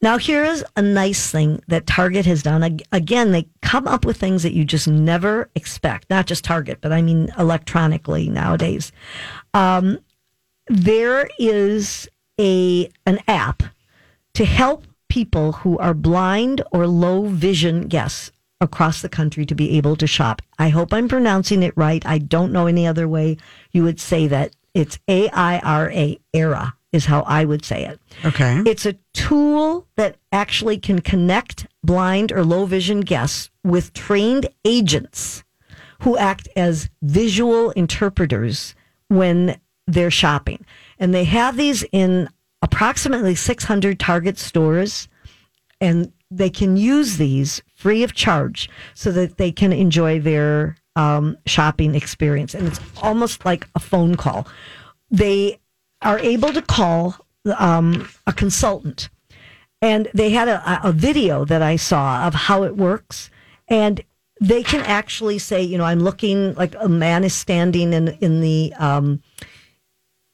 Now, 0.00 0.16
here 0.16 0.44
is 0.44 0.64
a 0.76 0.82
nice 0.82 1.28
thing 1.28 1.60
that 1.66 1.88
Target 1.88 2.24
has 2.24 2.44
done. 2.44 2.78
Again, 2.92 3.32
they 3.32 3.48
come 3.62 3.88
up 3.88 4.04
with 4.04 4.16
things 4.16 4.44
that 4.44 4.52
you 4.52 4.64
just 4.64 4.86
never 4.86 5.50
expect, 5.56 6.08
not 6.08 6.26
just 6.26 6.44
Target, 6.44 6.78
but 6.80 6.92
I 6.92 7.02
mean 7.02 7.32
electronically 7.36 8.28
nowadays. 8.28 8.92
Um, 9.52 9.98
there 10.68 11.28
is 11.40 12.08
a 12.38 12.88
an 13.06 13.18
app 13.26 13.64
to 14.34 14.44
help 14.44 14.86
people 15.08 15.50
who 15.50 15.76
are 15.78 15.94
blind 15.94 16.62
or 16.70 16.86
low 16.86 17.24
vision 17.24 17.88
guests 17.88 18.30
across 18.60 19.02
the 19.02 19.08
country 19.08 19.46
to 19.46 19.54
be 19.54 19.76
able 19.76 19.96
to 19.96 20.06
shop. 20.06 20.42
I 20.58 20.68
hope 20.68 20.92
I'm 20.92 21.08
pronouncing 21.08 21.62
it 21.62 21.74
right. 21.76 22.04
I 22.04 22.18
don't 22.18 22.52
know 22.52 22.66
any 22.66 22.86
other 22.86 23.08
way 23.08 23.38
you 23.72 23.82
would 23.84 24.00
say 24.00 24.26
that. 24.28 24.54
It's 24.74 24.98
A 25.08 25.28
I 25.30 25.58
R 25.58 25.90
A, 25.90 26.18
Aira 26.34 26.74
is 26.92 27.06
how 27.06 27.22
I 27.22 27.44
would 27.44 27.64
say 27.64 27.84
it. 27.84 28.00
Okay. 28.24 28.62
It's 28.66 28.86
a 28.86 28.96
tool 29.14 29.86
that 29.96 30.16
actually 30.32 30.78
can 30.78 31.00
connect 31.00 31.66
blind 31.84 32.32
or 32.32 32.44
low 32.44 32.66
vision 32.66 33.00
guests 33.00 33.50
with 33.64 33.92
trained 33.92 34.48
agents 34.64 35.44
who 36.02 36.16
act 36.16 36.48
as 36.56 36.90
visual 37.02 37.70
interpreters 37.72 38.74
when 39.08 39.58
they're 39.86 40.10
shopping. 40.10 40.64
And 40.98 41.14
they 41.14 41.24
have 41.24 41.56
these 41.56 41.84
in 41.92 42.28
approximately 42.62 43.34
600 43.34 43.98
Target 43.98 44.38
stores 44.38 45.08
and 45.80 46.12
they 46.30 46.50
can 46.50 46.76
use 46.76 47.16
these 47.16 47.62
free 47.74 48.02
of 48.02 48.14
charge 48.14 48.70
so 48.94 49.10
that 49.12 49.36
they 49.36 49.50
can 49.50 49.72
enjoy 49.72 50.20
their 50.20 50.76
um, 50.96 51.36
shopping 51.46 51.94
experience. 51.94 52.54
And 52.54 52.66
it's 52.66 52.80
almost 53.02 53.44
like 53.44 53.66
a 53.74 53.80
phone 53.80 54.14
call. 54.16 54.46
They 55.10 55.58
are 56.02 56.18
able 56.18 56.52
to 56.52 56.62
call 56.62 57.16
um, 57.58 58.08
a 58.26 58.32
consultant. 58.32 59.08
And 59.82 60.08
they 60.14 60.30
had 60.30 60.48
a, 60.48 60.88
a 60.88 60.92
video 60.92 61.44
that 61.46 61.62
I 61.62 61.76
saw 61.76 62.26
of 62.26 62.34
how 62.34 62.62
it 62.62 62.76
works. 62.76 63.30
And 63.68 64.00
they 64.40 64.62
can 64.62 64.80
actually 64.82 65.38
say, 65.38 65.62
you 65.62 65.78
know, 65.78 65.84
I'm 65.84 66.00
looking 66.00 66.54
like 66.54 66.74
a 66.78 66.88
man 66.88 67.24
is 67.24 67.34
standing 67.34 67.92
in, 67.92 68.08
in 68.20 68.40
the 68.40 68.72
um, 68.78 69.22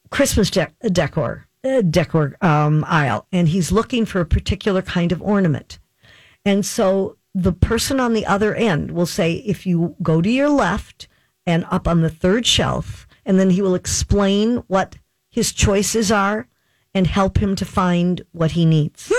Christmas 0.09 0.49
dec- 0.49 0.73
decor 0.93 1.47
uh, 1.63 1.81
decor 1.81 2.37
um, 2.41 2.85
aisle, 2.87 3.25
and 3.31 3.49
he's 3.49 3.71
looking 3.71 4.05
for 4.05 4.21
a 4.21 4.25
particular 4.25 4.81
kind 4.81 5.11
of 5.11 5.21
ornament. 5.21 5.79
And 6.47 6.65
so 6.65 7.17
the 7.35 7.51
person 7.51 7.99
on 7.99 8.13
the 8.13 8.25
other 8.25 8.55
end 8.55 8.91
will 8.91 9.05
say, 9.05 9.33
if 9.33 9.65
you 9.65 9.97
go 10.01 10.21
to 10.21 10.29
your 10.29 10.47
left 10.47 11.09
and 11.45 11.65
up 11.69 11.89
on 11.89 12.01
the 12.01 12.09
third 12.09 12.47
shelf, 12.47 13.05
and 13.25 13.37
then 13.37 13.49
he 13.49 13.61
will 13.61 13.75
explain 13.75 14.63
what 14.67 14.95
his 15.29 15.51
choices 15.51 16.09
are 16.09 16.47
and 16.93 17.05
help 17.05 17.37
him 17.37 17.57
to 17.57 17.65
find 17.65 18.21
what 18.31 18.51
he 18.51 18.65
needs. 18.65 19.11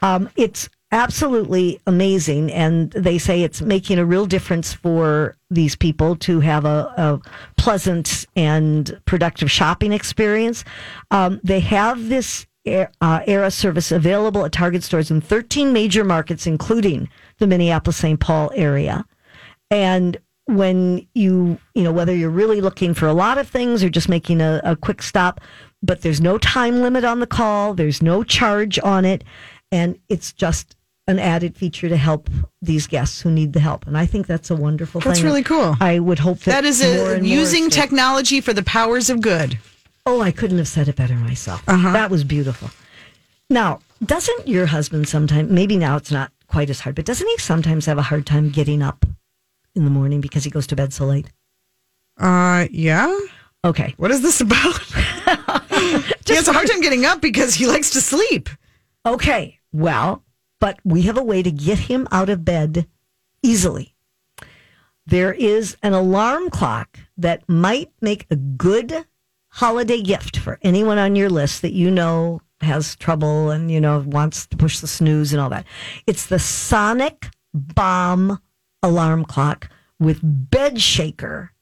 Um, 0.00 0.30
it's 0.34 0.70
absolutely 0.90 1.78
amazing. 1.86 2.50
And 2.50 2.90
they 2.92 3.18
say 3.18 3.42
it's 3.42 3.60
making 3.60 3.98
a 3.98 4.06
real 4.06 4.24
difference 4.24 4.72
for 4.72 5.36
these 5.50 5.76
people 5.76 6.16
to 6.16 6.40
have 6.40 6.64
a, 6.64 6.94
a 6.96 7.20
pleasant 7.56 8.26
and 8.34 8.98
productive 9.04 9.50
shopping 9.50 9.92
experience. 9.92 10.64
Um, 11.10 11.38
they 11.44 11.60
have 11.60 12.08
this 12.08 12.46
Uh, 12.64 12.86
Aira 13.26 13.52
service 13.52 13.90
available 13.90 14.44
at 14.44 14.52
Target 14.52 14.84
stores 14.84 15.10
in 15.10 15.20
13 15.20 15.72
major 15.72 16.04
markets, 16.04 16.46
including 16.46 17.08
the 17.38 17.46
Minneapolis 17.46 17.96
St. 17.96 18.20
Paul 18.20 18.52
area. 18.54 19.04
And 19.70 20.16
when 20.46 21.06
you, 21.14 21.58
you 21.74 21.82
know, 21.82 21.92
whether 21.92 22.14
you're 22.14 22.30
really 22.30 22.60
looking 22.60 22.94
for 22.94 23.06
a 23.06 23.12
lot 23.14 23.38
of 23.38 23.48
things 23.48 23.82
or 23.82 23.88
just 23.88 24.08
making 24.08 24.40
a, 24.40 24.60
a 24.64 24.76
quick 24.76 25.02
stop, 25.02 25.40
but 25.82 26.02
there's 26.02 26.20
no 26.20 26.38
time 26.38 26.82
limit 26.82 27.04
on 27.04 27.20
the 27.20 27.26
call, 27.26 27.74
there's 27.74 28.02
no 28.02 28.22
charge 28.22 28.78
on 28.80 29.04
it, 29.04 29.24
and 29.72 29.98
it's 30.08 30.32
just 30.32 30.76
an 31.08 31.18
added 31.18 31.56
feature 31.56 31.88
to 31.88 31.96
help 31.96 32.30
these 32.60 32.86
guests 32.86 33.20
who 33.20 33.30
need 33.30 33.52
the 33.54 33.60
help. 33.60 33.86
And 33.88 33.98
I 33.98 34.06
think 34.06 34.26
that's 34.28 34.50
a 34.50 34.56
wonderful 34.56 35.00
That's 35.00 35.18
thing. 35.18 35.26
really 35.26 35.42
cool. 35.42 35.76
I 35.80 35.98
would 35.98 36.20
hope 36.20 36.38
that 36.40 36.62
That 36.62 36.64
is 36.64 36.80
a, 36.80 37.20
using 37.26 37.70
technology 37.70 38.40
for 38.40 38.52
the 38.52 38.62
powers 38.62 39.10
of 39.10 39.20
good. 39.20 39.58
Oh, 40.04 40.20
I 40.20 40.32
couldn't 40.32 40.58
have 40.58 40.68
said 40.68 40.88
it 40.88 40.96
better 40.96 41.14
myself. 41.14 41.62
Uh-huh. 41.68 41.92
That 41.92 42.10
was 42.10 42.24
beautiful. 42.24 42.70
Now, 43.48 43.80
doesn't 44.04 44.48
your 44.48 44.66
husband 44.66 45.08
sometimes, 45.08 45.50
maybe 45.50 45.76
now 45.76 45.96
it's 45.96 46.10
not 46.10 46.32
quite 46.48 46.70
as 46.70 46.80
hard, 46.80 46.96
but 46.96 47.04
doesn't 47.04 47.26
he 47.26 47.38
sometimes 47.38 47.86
have 47.86 47.98
a 47.98 48.02
hard 48.02 48.26
time 48.26 48.50
getting 48.50 48.82
up 48.82 49.06
in 49.74 49.84
the 49.84 49.90
morning 49.90 50.20
because 50.20 50.44
he 50.44 50.50
goes 50.50 50.66
to 50.68 50.76
bed 50.76 50.92
so 50.92 51.04
late? 51.04 51.30
Uh, 52.18 52.66
yeah. 52.70 53.16
Okay. 53.64 53.94
What 53.96 54.10
is 54.10 54.22
this 54.22 54.40
about? 54.40 54.78
he 56.26 56.34
has 56.34 56.48
a 56.48 56.52
hard 56.52 56.68
time 56.68 56.80
getting 56.80 57.04
up 57.04 57.20
because 57.20 57.54
he 57.54 57.66
likes 57.66 57.90
to 57.90 58.00
sleep. 58.00 58.48
Okay. 59.06 59.60
Well, 59.72 60.24
but 60.60 60.78
we 60.84 61.02
have 61.02 61.18
a 61.18 61.24
way 61.24 61.42
to 61.42 61.50
get 61.50 61.78
him 61.78 62.08
out 62.10 62.28
of 62.28 62.44
bed 62.44 62.86
easily. 63.42 63.94
There 65.06 65.32
is 65.32 65.76
an 65.82 65.92
alarm 65.92 66.50
clock 66.50 66.98
that 67.16 67.48
might 67.48 67.90
make 68.00 68.26
a 68.30 68.36
good 68.36 69.06
holiday 69.52 70.00
gift 70.00 70.38
for 70.38 70.58
anyone 70.62 70.98
on 70.98 71.14
your 71.14 71.30
list 71.30 71.62
that 71.62 71.72
you 71.72 71.90
know 71.90 72.40
has 72.60 72.96
trouble 72.96 73.50
and 73.50 73.70
you 73.70 73.80
know 73.80 74.00
wants 74.06 74.46
to 74.46 74.56
push 74.56 74.80
the 74.80 74.86
snooze 74.86 75.32
and 75.32 75.40
all 75.40 75.50
that. 75.50 75.66
It's 76.06 76.26
the 76.26 76.38
Sonic 76.38 77.28
Bomb 77.52 78.40
alarm 78.82 79.24
clock 79.24 79.68
with 79.98 80.20
bed 80.22 80.80
shaker 80.80 81.52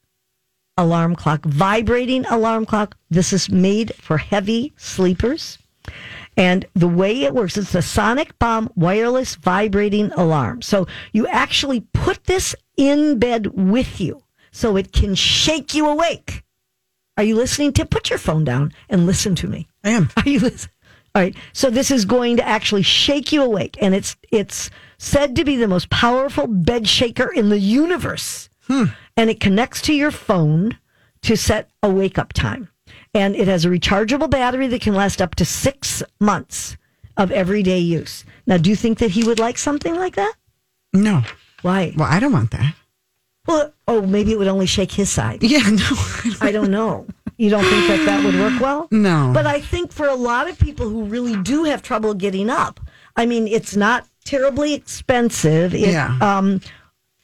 alarm 0.77 1.15
clock, 1.15 1.45
vibrating 1.45 2.25
alarm 2.25 2.65
clock. 2.65 2.97
This 3.09 3.33
is 3.33 3.49
made 3.49 3.93
for 3.95 4.17
heavy 4.17 4.73
sleepers. 4.77 5.57
And 6.37 6.65
the 6.73 6.87
way 6.87 7.23
it 7.23 7.35
works, 7.35 7.57
it's 7.57 7.75
a 7.75 7.81
Sonic 7.81 8.37
Bomb 8.39 8.71
wireless 8.75 9.35
vibrating 9.35 10.11
alarm. 10.13 10.61
So 10.61 10.87
you 11.11 11.27
actually 11.27 11.81
put 11.93 12.23
this 12.23 12.55
in 12.77 13.19
bed 13.19 13.47
with 13.47 13.99
you 13.99 14.23
so 14.51 14.77
it 14.77 14.93
can 14.93 15.13
shake 15.13 15.73
you 15.75 15.87
awake. 15.87 16.43
Are 17.17 17.23
you 17.23 17.35
listening 17.35 17.73
to? 17.73 17.85
Put 17.85 18.09
your 18.09 18.19
phone 18.19 18.43
down 18.43 18.73
and 18.89 19.05
listen 19.05 19.35
to 19.35 19.47
me. 19.47 19.67
I 19.83 19.89
am. 19.91 20.09
Are 20.17 20.29
you 20.29 20.39
listening? 20.39 20.73
All 21.13 21.21
right. 21.21 21.35
So 21.53 21.69
this 21.69 21.91
is 21.91 22.05
going 22.05 22.37
to 22.37 22.47
actually 22.47 22.83
shake 22.83 23.31
you 23.31 23.43
awake, 23.43 23.77
and 23.81 23.93
it's 23.93 24.15
it's 24.31 24.69
said 24.97 25.35
to 25.35 25.43
be 25.43 25.55
the 25.55 25.67
most 25.67 25.89
powerful 25.89 26.47
bed 26.47 26.87
shaker 26.87 27.31
in 27.31 27.49
the 27.49 27.59
universe. 27.59 28.49
Hmm. 28.67 28.85
And 29.17 29.29
it 29.29 29.39
connects 29.39 29.81
to 29.83 29.93
your 29.93 30.11
phone 30.11 30.77
to 31.23 31.35
set 31.35 31.69
a 31.83 31.89
wake 31.89 32.17
up 32.17 32.33
time. 32.33 32.69
And 33.13 33.35
it 33.35 33.47
has 33.47 33.65
a 33.65 33.69
rechargeable 33.69 34.29
battery 34.29 34.67
that 34.67 34.81
can 34.81 34.95
last 34.95 35.21
up 35.21 35.35
to 35.35 35.45
six 35.45 36.01
months 36.19 36.77
of 37.17 37.31
everyday 37.31 37.79
use. 37.79 38.23
Now, 38.47 38.57
do 38.57 38.69
you 38.69 38.75
think 38.75 38.99
that 38.99 39.11
he 39.11 39.23
would 39.23 39.39
like 39.39 39.57
something 39.57 39.95
like 39.95 40.15
that? 40.15 40.33
No. 40.93 41.23
Why? 41.61 41.93
Well, 41.95 42.07
I 42.09 42.19
don't 42.19 42.31
want 42.31 42.51
that. 42.51 42.75
Well, 43.51 43.73
oh, 43.87 44.01
maybe 44.01 44.31
it 44.31 44.39
would 44.39 44.47
only 44.47 44.65
shake 44.65 44.91
his 44.91 45.09
side. 45.09 45.43
Yeah, 45.53 45.69
no. 45.69 45.89
I 46.41 46.51
don't 46.51 46.71
know. 46.71 47.05
You 47.37 47.49
don't 47.49 47.63
think 47.65 47.87
that 47.87 48.05
that 48.05 48.23
would 48.23 48.35
work 48.35 48.59
well? 48.61 48.87
No. 48.91 49.31
But 49.33 49.47
I 49.47 49.59
think 49.61 49.91
for 49.91 50.07
a 50.07 50.15
lot 50.15 50.47
of 50.49 50.59
people 50.59 50.87
who 50.87 51.03
really 51.05 51.35
do 51.41 51.63
have 51.63 51.81
trouble 51.81 52.13
getting 52.13 52.49
up, 52.49 52.79
I 53.15 53.25
mean, 53.25 53.47
it's 53.47 53.75
not 53.75 54.05
terribly 54.25 54.73
expensive. 54.73 55.73
It, 55.73 55.89
Yeah. 55.89 56.17
Um, 56.21 56.61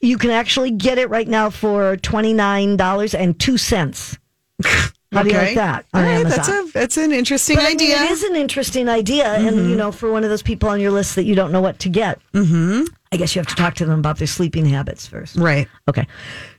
you 0.00 0.18
can 0.18 0.30
actually 0.30 0.70
get 0.70 0.98
it 0.98 1.08
right 1.10 1.26
now 1.28 1.50
for 1.50 1.96
twenty 1.96 2.32
nine 2.32 2.76
dollars 2.76 3.14
and 3.14 3.38
two 3.38 3.56
cents. 3.58 4.16
How 5.10 5.22
do 5.22 5.30
you 5.30 5.36
like 5.36 5.54
that 5.54 5.86
on 5.94 6.02
All 6.04 6.06
right, 6.10 6.20
Amazon? 6.20 6.36
that's 6.36 6.48
a 6.48 6.72
that's 6.72 6.96
an 6.98 7.12
interesting 7.12 7.56
But 7.56 7.64
I 7.64 7.68
mean, 7.68 7.76
idea. 7.76 8.02
it 8.04 8.10
is 8.10 8.22
an 8.24 8.36
interesting 8.36 8.88
idea, 8.88 9.24
and 9.34 9.56
Mm-hmm. 9.56 9.70
you 9.70 9.76
know, 9.76 9.90
for 9.90 10.12
one 10.12 10.22
of 10.22 10.30
those 10.30 10.42
people 10.42 10.68
on 10.68 10.80
your 10.80 10.90
list 10.90 11.14
that 11.16 11.24
you 11.24 11.34
don't 11.34 11.50
know 11.50 11.62
what 11.62 11.78
to 11.80 11.88
get, 11.88 12.20
mm-hmm. 12.34 12.84
I 13.12 13.16
guess 13.16 13.34
you 13.34 13.40
have 13.40 13.46
to 13.48 13.54
talk 13.54 13.74
to 13.76 13.86
them 13.86 13.98
about 13.98 14.18
their 14.18 14.26
sleeping 14.26 14.66
habits 14.66 15.06
first. 15.06 15.36
right. 15.36 15.68
Okay. 15.88 16.06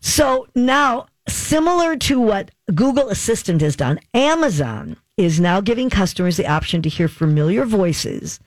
So 0.01 0.47
now, 0.55 1.07
similar 1.27 1.95
to 1.97 2.19
what 2.19 2.51
Google 2.73 3.09
Assistant 3.09 3.61
has 3.61 3.75
done, 3.75 3.99
Amazon 4.13 4.97
is 5.17 5.39
now 5.39 5.61
giving 5.61 5.89
customers 5.89 6.37
the 6.37 6.47
option 6.47 6.81
to 6.81 6.89
hear 6.89 7.07
familiar 7.07 7.65
voices 7.65 8.39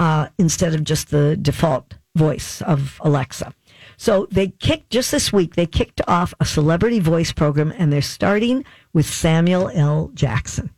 uh, 0.00 0.28
instead 0.38 0.74
of 0.74 0.84
just 0.84 1.10
the 1.10 1.36
default 1.36 1.94
voice 2.16 2.62
of 2.62 3.00
Alexa. 3.04 3.52
So 3.96 4.26
they 4.30 4.48
kicked 4.48 4.90
just 4.90 5.10
this 5.10 5.32
week, 5.32 5.54
they 5.54 5.66
kicked 5.66 6.00
off 6.08 6.34
a 6.40 6.44
celebrity 6.44 7.00
voice 7.00 7.32
program 7.32 7.72
and 7.76 7.92
they're 7.92 8.02
starting 8.02 8.64
with 8.92 9.06
Samuel 9.06 9.70
L. 9.72 10.10
Jackson. 10.14 10.70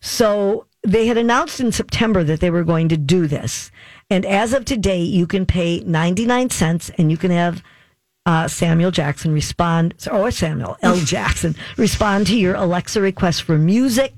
So 0.00 0.66
they 0.86 1.06
had 1.06 1.16
announced 1.16 1.60
in 1.60 1.72
September 1.72 2.24
that 2.24 2.40
they 2.40 2.50
were 2.50 2.64
going 2.64 2.88
to 2.88 2.96
do 2.96 3.26
this. 3.26 3.70
And 4.10 4.24
as 4.24 4.52
of 4.52 4.64
today, 4.64 5.02
you 5.02 5.26
can 5.26 5.44
pay 5.44 5.80
99 5.80 6.50
cents 6.50 6.90
and 6.96 7.10
you 7.10 7.16
can 7.16 7.30
have 7.30 7.62
uh, 8.24 8.48
Samuel 8.48 8.90
Jackson 8.90 9.32
respond, 9.32 9.94
or 10.10 10.30
Samuel 10.30 10.76
L. 10.82 10.96
Jackson 11.04 11.54
respond 11.76 12.26
to 12.26 12.36
your 12.38 12.54
Alexa 12.54 13.00
request 13.00 13.42
for 13.42 13.56
music, 13.58 14.12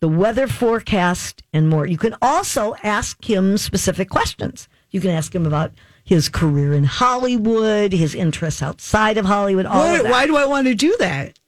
the 0.00 0.08
weather 0.08 0.46
forecast, 0.46 1.42
and 1.52 1.68
more. 1.68 1.86
You 1.86 1.98
can 1.98 2.16
also 2.22 2.74
ask 2.82 3.22
him 3.28 3.58
specific 3.58 4.08
questions. 4.08 4.68
You 4.90 5.00
can 5.00 5.10
ask 5.10 5.34
him 5.34 5.44
about 5.46 5.72
his 6.04 6.28
career 6.28 6.72
in 6.72 6.84
Hollywood, 6.84 7.92
his 7.92 8.14
interests 8.14 8.62
outside 8.62 9.18
of 9.18 9.26
Hollywood, 9.26 9.66
all 9.66 9.78
Why, 9.80 9.96
of 9.96 10.02
that. 10.04 10.10
why 10.10 10.26
do 10.26 10.36
I 10.36 10.46
want 10.46 10.66
to 10.66 10.74
do 10.74 10.96
that? 10.98 11.38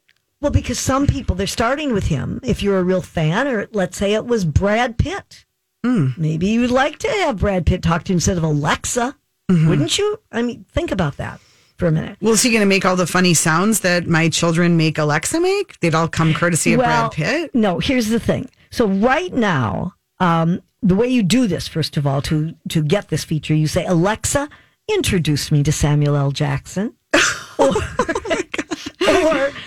Well, 0.41 0.53
because 0.53 0.79
some 0.79 1.07
people 1.07 1.35
they're 1.35 1.47
starting 1.47 1.93
with 1.93 2.09
him. 2.09 2.41
If 2.43 2.63
you're 2.63 2.79
a 2.79 2.85
real 2.85 3.03
fan, 3.03 3.47
or 3.49 3.69
let's 3.73 3.97
say 3.97 4.13
it 4.13 4.27
was 4.27 4.45
Brad 4.45 4.99
Pitt, 4.99 5.47
maybe 5.83 6.47
you'd 6.47 6.71
like 6.71 6.99
to 7.01 7.09
have 7.09 7.39
Brad 7.39 7.67
Pitt 7.67 7.83
talk 7.83 8.05
to 8.05 8.13
you 8.13 8.17
instead 8.17 8.37
of 8.37 8.45
Alexa, 8.45 9.17
wouldn't 9.49 9.99
you? 9.99 10.19
I 10.31 10.43
mean, 10.43 10.65
think 10.71 10.91
about 10.91 11.17
that 11.19 11.41
for 11.77 11.87
a 11.87 11.93
minute. 11.93 12.17
Well, 12.21 12.35
is 12.35 12.43
he 12.43 12.51
going 12.51 12.61
to 12.61 12.67
make 12.67 12.85
all 12.85 12.97
the 12.97 13.07
funny 13.07 13.35
sounds 13.35 13.81
that 13.81 14.07
my 14.07 14.29
children 14.29 14.77
make 14.77 14.99
Alexa 14.99 15.41
make? 15.41 15.79
They'd 15.81 15.95
all 15.95 16.09
come 16.09 16.33
courtesy 16.33 16.75
of 16.75 16.79
well, 16.79 17.09
Brad 17.09 17.13
Pitt. 17.13 17.55
no. 17.55 17.79
Here's 17.81 18.09
the 18.09 18.21
thing. 18.21 18.49
So 18.71 18.87
right 18.87 19.33
now, 19.33 19.95
um, 20.19 20.63
the 20.83 20.95
way 20.95 21.09
you 21.09 21.23
do 21.23 21.47
this, 21.47 21.69
first 21.69 21.97
of 21.97 22.07
all, 22.07 22.23
to 22.23 22.55
to 22.69 22.83
get 22.83 23.09
this 23.09 23.25
feature, 23.25 23.55
you 23.55 23.67
say 23.67 23.85
Alexa, 23.85 24.49
introduce 24.89 25.51
me 25.51 25.63
to 25.65 25.73
Samuel 25.73 26.17
L. 26.17 26.31
Jackson. 26.31 26.95
or 27.59 27.71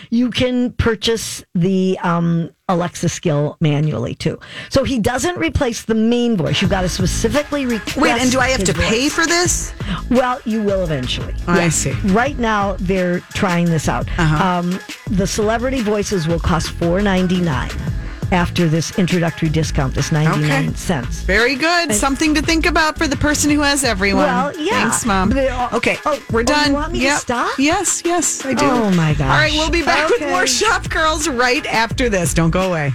you 0.09 0.31
can 0.31 0.71
purchase 0.73 1.43
the 1.53 1.97
um, 2.03 2.49
Alexa 2.67 3.09
skill 3.09 3.57
manually 3.59 4.15
too. 4.15 4.39
So 4.69 4.83
he 4.83 4.99
doesn't 4.99 5.37
replace 5.37 5.83
the 5.83 5.95
main 5.95 6.35
voice. 6.37 6.61
You've 6.61 6.71
got 6.71 6.81
to 6.81 6.89
specifically 6.89 7.65
request. 7.65 7.97
Wait, 7.97 8.11
and 8.21 8.31
do 8.31 8.39
I 8.39 8.49
have 8.49 8.63
to 8.63 8.73
pay 8.73 9.09
for 9.09 9.25
this? 9.25 9.73
Well, 10.09 10.39
you 10.45 10.61
will 10.61 10.83
eventually. 10.83 11.33
I 11.47 11.69
see. 11.69 11.91
Right 12.05 12.37
now, 12.37 12.75
they're 12.79 13.19
trying 13.33 13.65
this 13.65 13.87
out. 13.87 14.07
Uh-huh. 14.17 14.43
Um, 14.43 14.79
the 15.11 15.27
celebrity 15.27 15.81
voices 15.81 16.27
will 16.27 16.39
cost 16.39 16.71
four 16.71 17.01
ninety 17.01 17.41
nine 17.41 17.71
after 18.31 18.67
this 18.67 18.97
introductory 18.97 19.49
discount. 19.49 19.93
This 19.93 20.11
ninety 20.11 20.47
nine 20.47 20.67
Okay. 20.67 20.75
cents. 20.75 21.21
Very 21.21 21.55
good. 21.55 21.93
Something 21.93 22.33
to 22.35 22.41
think 22.41 22.65
about 22.65 22.97
for 22.97 23.07
the 23.07 23.17
person 23.17 23.49
who 23.51 23.61
has 23.61 23.83
everyone. 23.83 24.25
Well, 24.25 24.57
yeah. 24.57 24.71
Thanks, 24.89 25.05
Mom. 25.05 25.31
All- 25.31 25.39
uh, 25.39 25.69
Okay. 25.73 25.97
Oh, 26.05 26.19
we're 26.31 26.41
oh, 26.41 26.43
done. 26.43 26.67
you 26.69 26.73
want 26.73 26.91
me 26.93 26.99
to 27.01 27.11
stop? 27.17 27.57
Yes, 27.59 28.01
yes, 28.05 28.45
I 28.45 28.53
do. 28.53 28.65
Oh, 28.65 28.91
my 28.91 29.13
gosh. 29.13 29.21
All 29.21 29.37
right, 29.37 29.51
we'll 29.53 29.69
be 29.69 29.83
back 29.83 30.09
with 30.09 30.21
more 30.21 30.47
Shop 30.47 30.89
Girls 30.89 31.27
right 31.27 31.65
after 31.65 32.09
this. 32.09 32.33
Don't 32.33 32.51
go 32.51 32.69
away. 32.69 32.93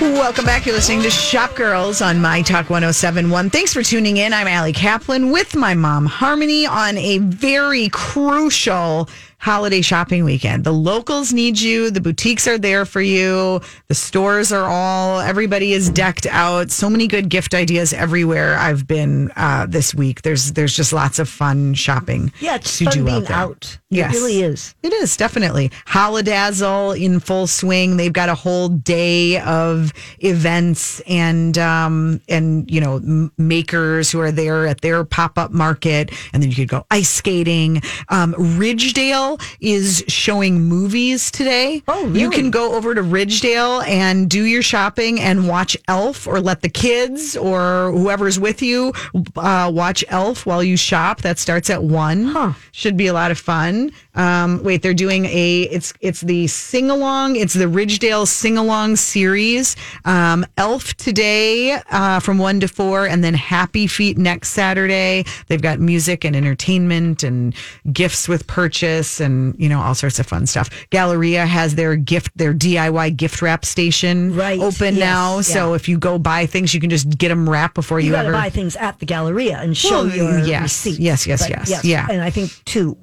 Welcome 0.00 0.44
back. 0.44 0.64
You're 0.64 0.74
listening 0.76 1.02
to 1.02 1.10
Shop 1.10 1.56
Girls 1.56 2.00
on 2.02 2.20
My 2.20 2.40
Talk 2.42 2.70
1071. 2.70 3.50
Thanks 3.50 3.72
for 3.74 3.82
tuning 3.82 4.18
in. 4.18 4.32
I'm 4.32 4.46
Allie 4.46 4.72
Kaplan 4.72 5.30
with 5.32 5.56
my 5.56 5.74
mom, 5.74 6.06
Harmony, 6.06 6.66
on 6.66 6.96
a 6.98 7.18
very 7.18 7.88
crucial 7.88 9.08
holiday 9.40 9.80
shopping 9.80 10.24
weekend. 10.24 10.64
The 10.64 10.72
locals 10.72 11.32
need 11.32 11.60
you. 11.60 11.90
The 11.90 12.00
boutiques 12.00 12.46
are 12.48 12.58
there 12.58 12.84
for 12.84 13.00
you. 13.00 13.60
The 13.86 13.94
stores 13.94 14.52
are 14.52 14.64
all, 14.68 15.20
everybody 15.20 15.72
is 15.72 15.88
decked 15.90 16.26
out. 16.26 16.70
So 16.70 16.90
many 16.90 17.06
good 17.06 17.28
gift 17.28 17.54
ideas 17.54 17.92
everywhere 17.92 18.56
I've 18.58 18.86
been 18.86 19.30
uh, 19.36 19.66
this 19.66 19.94
week. 19.94 20.22
There's 20.22 20.52
there's 20.52 20.74
just 20.74 20.92
lots 20.92 21.18
of 21.18 21.28
fun 21.28 21.74
shopping 21.74 22.32
Yeah, 22.40 22.56
it's 22.56 22.76
to 22.78 22.84
fun 22.86 22.94
do 22.94 23.04
being 23.04 23.16
out 23.22 23.28
there. 23.28 23.36
out. 23.36 23.78
Yes. 23.90 24.14
It 24.14 24.18
really 24.18 24.42
is. 24.42 24.74
It 24.82 24.92
is 24.92 25.16
definitely 25.16 25.70
Holidazzle 25.86 27.00
in 27.02 27.20
full 27.20 27.46
swing. 27.46 27.96
They've 27.96 28.12
got 28.12 28.28
a 28.28 28.34
whole 28.34 28.68
day 28.68 29.40
of 29.40 29.94
events 30.18 31.00
and 31.06 31.56
um 31.56 32.20
and 32.28 32.70
you 32.70 32.82
know 32.82 33.30
makers 33.38 34.10
who 34.10 34.20
are 34.20 34.30
there 34.30 34.66
at 34.66 34.82
their 34.82 35.04
pop 35.04 35.38
up 35.38 35.52
market, 35.52 36.10
and 36.34 36.42
then 36.42 36.50
you 36.50 36.56
could 36.56 36.68
go 36.68 36.84
ice 36.90 37.08
skating. 37.08 37.80
Um, 38.10 38.34
Ridgedale 38.34 39.40
is 39.60 40.04
showing 40.06 40.60
movies 40.60 41.30
today. 41.30 41.82
Oh, 41.88 42.08
You 42.12 42.28
can 42.28 42.50
go 42.50 42.74
over 42.74 42.94
to 42.94 43.00
Ridgedale 43.02 43.86
and 43.86 44.28
do 44.28 44.44
your 44.44 44.62
shopping 44.62 45.18
and 45.18 45.48
watch 45.48 45.78
Elf, 45.88 46.26
or 46.26 46.40
let 46.40 46.60
the 46.60 46.68
kids 46.68 47.38
or 47.38 47.90
whoever's 47.92 48.38
with 48.38 48.60
you 48.60 48.92
uh, 49.36 49.70
watch 49.74 50.04
Elf 50.08 50.44
while 50.44 50.62
you 50.62 50.76
shop. 50.76 51.22
That 51.22 51.38
starts 51.38 51.70
at 51.70 51.82
one. 51.82 52.24
Huh. 52.26 52.52
Should 52.72 52.98
be 52.98 53.06
a 53.06 53.14
lot 53.14 53.30
of 53.30 53.38
fun. 53.38 53.77
Um, 54.14 54.62
wait, 54.62 54.82
they're 54.82 54.94
doing 54.94 55.24
a 55.26 55.62
it's 55.62 55.92
it's 56.00 56.20
the 56.22 56.46
sing 56.46 56.90
along. 56.90 57.36
It's 57.36 57.54
the 57.54 57.66
Ridgedale 57.66 58.26
sing 58.26 58.56
along 58.58 58.96
series. 58.96 59.76
Um, 60.04 60.44
Elf 60.56 60.94
today 60.94 61.78
uh, 61.90 62.20
from 62.20 62.38
one 62.38 62.60
to 62.60 62.68
four, 62.68 63.06
and 63.06 63.22
then 63.22 63.34
Happy 63.34 63.86
Feet 63.86 64.18
next 64.18 64.50
Saturday. 64.50 65.24
They've 65.48 65.62
got 65.62 65.78
music 65.80 66.24
and 66.24 66.34
entertainment 66.34 67.22
and 67.22 67.54
gifts 67.92 68.28
with 68.28 68.46
purchase 68.46 69.20
and 69.20 69.54
you 69.58 69.68
know 69.68 69.80
all 69.80 69.94
sorts 69.94 70.18
of 70.18 70.26
fun 70.26 70.46
stuff. 70.46 70.68
Galleria 70.90 71.46
has 71.46 71.74
their 71.74 71.96
gift 71.96 72.36
their 72.36 72.54
DIY 72.54 73.16
gift 73.16 73.40
wrap 73.42 73.64
station 73.64 74.34
Right. 74.34 74.58
open 74.60 74.96
Yes. 74.96 74.98
now. 75.04 75.40
So 75.42 75.74
if 75.74 75.88
you 75.88 75.98
go 75.98 76.18
buy 76.18 76.46
things, 76.46 76.74
you 76.74 76.80
can 76.80 76.90
just 76.90 77.08
get 77.18 77.28
them 77.28 77.48
wrapped 77.48 77.74
before 77.74 78.00
you, 78.00 78.10
You 78.10 78.16
ever 78.16 78.32
buy 78.32 78.50
things 78.50 78.76
at 78.76 78.98
the 78.98 79.06
Galleria 79.06 79.58
and 79.58 79.76
show 79.76 80.04
Well, 80.04 80.16
your 80.16 80.38
yes, 80.40 80.62
receipt. 80.62 80.98
yes, 81.00 81.26
yes, 81.26 81.48
yes, 81.48 81.84
yeah. 81.84 82.06
And 82.10 82.22
I 82.22 82.30
think 82.30 82.50
two 82.64 82.96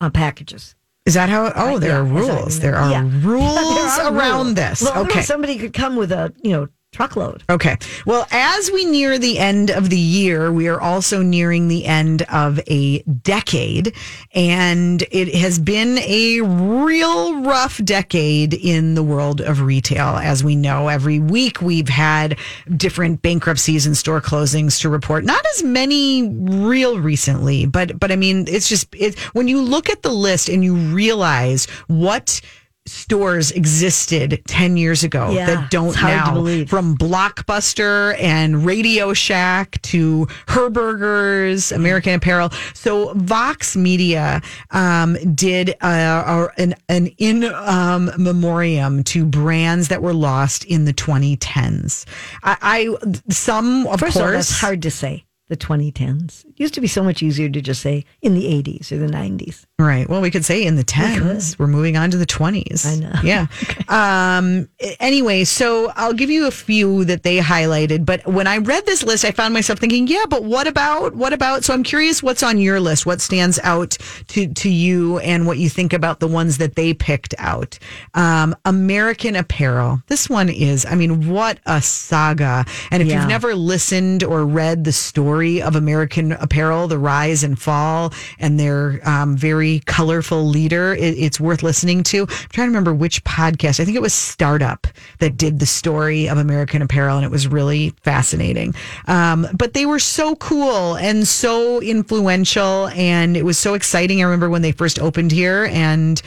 uh, 0.00 0.10
packages. 0.10 0.74
Is 1.06 1.14
that 1.14 1.28
how? 1.28 1.52
Oh, 1.54 1.78
there 1.78 2.00
are 2.00 2.06
Yeah, 2.06 2.12
that 2.14 2.32
rules. 2.32 2.60
There 2.60 2.76
are? 2.76 2.90
Yeah. 2.90 3.02
rules 3.02 3.54
There 3.96 4.06
are 4.06 4.14
around 4.14 4.44
rules. 4.46 4.54
this. 4.54 4.82
Well, 4.82 5.02
okay. 5.04 5.22
somebody 5.22 5.58
could 5.58 5.74
come 5.74 5.96
with 5.96 6.12
a 6.12 6.32
you 6.42 6.52
know 6.52 6.68
truckload. 6.94 7.42
Okay. 7.50 7.76
Well, 8.06 8.26
as 8.30 8.70
we 8.70 8.84
near 8.84 9.18
the 9.18 9.38
end 9.38 9.70
of 9.70 9.90
the 9.90 9.98
year, 9.98 10.52
we 10.52 10.68
are 10.68 10.80
also 10.80 11.22
nearing 11.22 11.68
the 11.68 11.84
end 11.84 12.22
of 12.22 12.60
a 12.66 13.02
decade. 13.02 13.94
And 14.34 15.02
it 15.10 15.34
has 15.34 15.58
been 15.58 15.98
a 15.98 16.40
real 16.40 17.42
rough 17.42 17.82
decade 17.84 18.54
in 18.54 18.94
the 18.94 19.02
world 19.02 19.40
of 19.40 19.60
retail. 19.60 20.16
As 20.16 20.42
we 20.44 20.56
know, 20.56 20.88
every 20.88 21.18
week 21.18 21.60
we've 21.60 21.88
had 21.88 22.38
different 22.76 23.22
bankruptcies 23.22 23.86
and 23.86 23.96
store 23.96 24.20
closings 24.20 24.80
to 24.80 24.88
report. 24.88 25.24
Not 25.24 25.44
as 25.56 25.62
many 25.62 26.28
real 26.28 27.00
recently, 27.00 27.66
but, 27.66 27.98
but 27.98 28.12
I 28.12 28.16
mean, 28.16 28.46
it's 28.48 28.68
just, 28.68 28.94
it, 28.94 29.18
when 29.34 29.48
you 29.48 29.60
look 29.60 29.90
at 29.90 30.02
the 30.02 30.12
list 30.12 30.48
and 30.48 30.64
you 30.64 30.74
realize 30.74 31.66
what 31.88 32.40
stores 32.86 33.50
existed 33.52 34.42
10 34.46 34.76
years 34.76 35.04
ago 35.04 35.30
Yeah, 35.30 35.46
that 35.46 35.70
don't 35.70 35.88
it's 35.88 35.96
hard 35.96 36.34
to 36.34 36.42
now 36.42 36.66
from 36.66 36.96
Blockbuster 36.96 38.20
and 38.20 38.66
Radio 38.66 39.14
Shack 39.14 39.80
to 39.82 40.26
Herbergers, 40.46 41.74
American 41.74 42.14
Apparel. 42.14 42.50
So 42.74 43.14
Vox 43.14 43.76
Media 43.76 44.42
um, 44.70 45.16
did 45.34 45.74
uh, 45.80 46.48
an, 46.58 46.74
an 46.88 47.06
in 47.18 47.44
um, 47.44 48.10
memoriam 48.18 49.02
to 49.04 49.24
brands 49.24 49.88
that 49.88 50.02
were 50.02 50.14
lost 50.14 50.64
in 50.64 50.84
the 50.84 50.92
2010s. 50.92 52.04
I, 52.42 52.56
I 52.60 53.08
some 53.30 53.86
of 53.86 54.00
First 54.00 54.16
of 54.16 54.22
all, 54.22 54.28
course 54.28 54.48
that's 54.48 54.60
hard 54.60 54.82
to 54.82 54.90
say. 54.90 55.24
The 55.48 55.58
2010s. 55.58 56.46
It 56.46 56.54
used 56.58 56.72
to 56.72 56.80
be 56.80 56.86
so 56.86 57.02
much 57.04 57.22
easier 57.22 57.50
to 57.50 57.60
just 57.60 57.82
say 57.82 58.06
in 58.22 58.32
the 58.34 58.44
80s 58.44 58.90
or 58.90 58.96
the 58.96 59.06
90s. 59.06 59.66
Right. 59.76 60.08
Well, 60.08 60.20
we 60.20 60.30
could 60.30 60.44
say 60.44 60.64
in 60.64 60.76
the 60.76 60.84
tens. 60.84 61.58
We're 61.58 61.66
moving 61.66 61.96
on 61.96 62.12
to 62.12 62.16
the 62.16 62.26
twenties. 62.26 62.86
I 62.86 62.94
know. 62.94 63.12
Yeah. 63.24 63.46
um. 63.88 64.68
Anyway, 65.00 65.42
so 65.42 65.90
I'll 65.96 66.12
give 66.12 66.30
you 66.30 66.46
a 66.46 66.52
few 66.52 67.04
that 67.06 67.24
they 67.24 67.38
highlighted. 67.38 68.06
But 68.06 68.24
when 68.24 68.46
I 68.46 68.58
read 68.58 68.86
this 68.86 69.02
list, 69.02 69.24
I 69.24 69.32
found 69.32 69.52
myself 69.52 69.80
thinking, 69.80 70.06
yeah, 70.06 70.26
but 70.30 70.44
what 70.44 70.68
about 70.68 71.16
what 71.16 71.32
about? 71.32 71.64
So 71.64 71.74
I'm 71.74 71.82
curious, 71.82 72.22
what's 72.22 72.44
on 72.44 72.58
your 72.58 72.78
list? 72.78 73.04
What 73.04 73.20
stands 73.20 73.58
out 73.64 73.98
to 74.28 74.46
to 74.46 74.70
you, 74.70 75.18
and 75.18 75.44
what 75.44 75.58
you 75.58 75.68
think 75.68 75.92
about 75.92 76.20
the 76.20 76.28
ones 76.28 76.58
that 76.58 76.76
they 76.76 76.94
picked 76.94 77.34
out? 77.38 77.76
Um, 78.14 78.54
American 78.64 79.34
Apparel. 79.34 80.00
This 80.06 80.30
one 80.30 80.50
is. 80.50 80.86
I 80.86 80.94
mean, 80.94 81.28
what 81.28 81.58
a 81.66 81.82
saga! 81.82 82.64
And 82.92 83.02
if 83.02 83.08
Yeah. 83.08 83.18
you've 83.18 83.28
never 83.28 83.56
listened 83.56 84.22
or 84.22 84.46
read 84.46 84.84
the 84.84 84.92
story 84.92 85.60
of 85.60 85.74
American 85.74 86.30
Apparel, 86.30 86.86
the 86.86 86.98
rise 86.98 87.42
and 87.42 87.58
fall, 87.60 88.12
and 88.38 88.60
their 88.60 89.00
um, 89.02 89.36
very 89.36 89.63
colorful 89.86 90.46
leader, 90.46 90.94
it, 90.94 91.18
it's 91.18 91.40
worth 91.40 91.62
listening 91.62 92.02
to. 92.04 92.22
I'm 92.22 92.26
trying 92.26 92.66
to 92.66 92.70
remember 92.70 92.94
which 92.94 93.22
podcast. 93.24 93.80
I 93.80 93.84
think 93.84 93.96
it 93.96 94.02
was 94.02 94.14
Startup 94.14 94.86
that 95.18 95.36
did 95.36 95.58
the 95.58 95.66
story 95.66 96.28
of 96.28 96.38
American 96.38 96.82
Apparel, 96.82 97.16
and 97.16 97.24
it 97.24 97.30
was 97.30 97.46
really 97.46 97.90
fascinating. 98.02 98.74
Um, 99.06 99.46
but 99.54 99.74
they 99.74 99.86
were 99.86 99.98
so 99.98 100.36
cool 100.36 100.96
and 100.96 101.26
so 101.26 101.80
influential, 101.80 102.88
and 102.88 103.36
it 103.36 103.44
was 103.44 103.58
so 103.58 103.74
exciting. 103.74 104.20
I 104.20 104.24
remember 104.24 104.50
when 104.50 104.62
they 104.62 104.72
first 104.72 104.98
opened 104.98 105.32
here, 105.32 105.66
and 105.70 106.20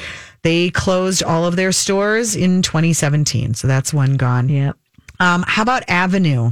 they 0.44 0.70
closed 0.70 1.24
all 1.24 1.46
of 1.46 1.56
their 1.56 1.72
stores 1.72 2.36
in 2.36 2.62
2017. 2.62 3.54
So 3.54 3.68
that's 3.68 3.94
one 3.94 4.16
gone. 4.16 4.50
Yeah. 4.50 4.74
Um, 5.20 5.44
how 5.48 5.64
about 5.64 5.84
Avenue? 5.88 6.52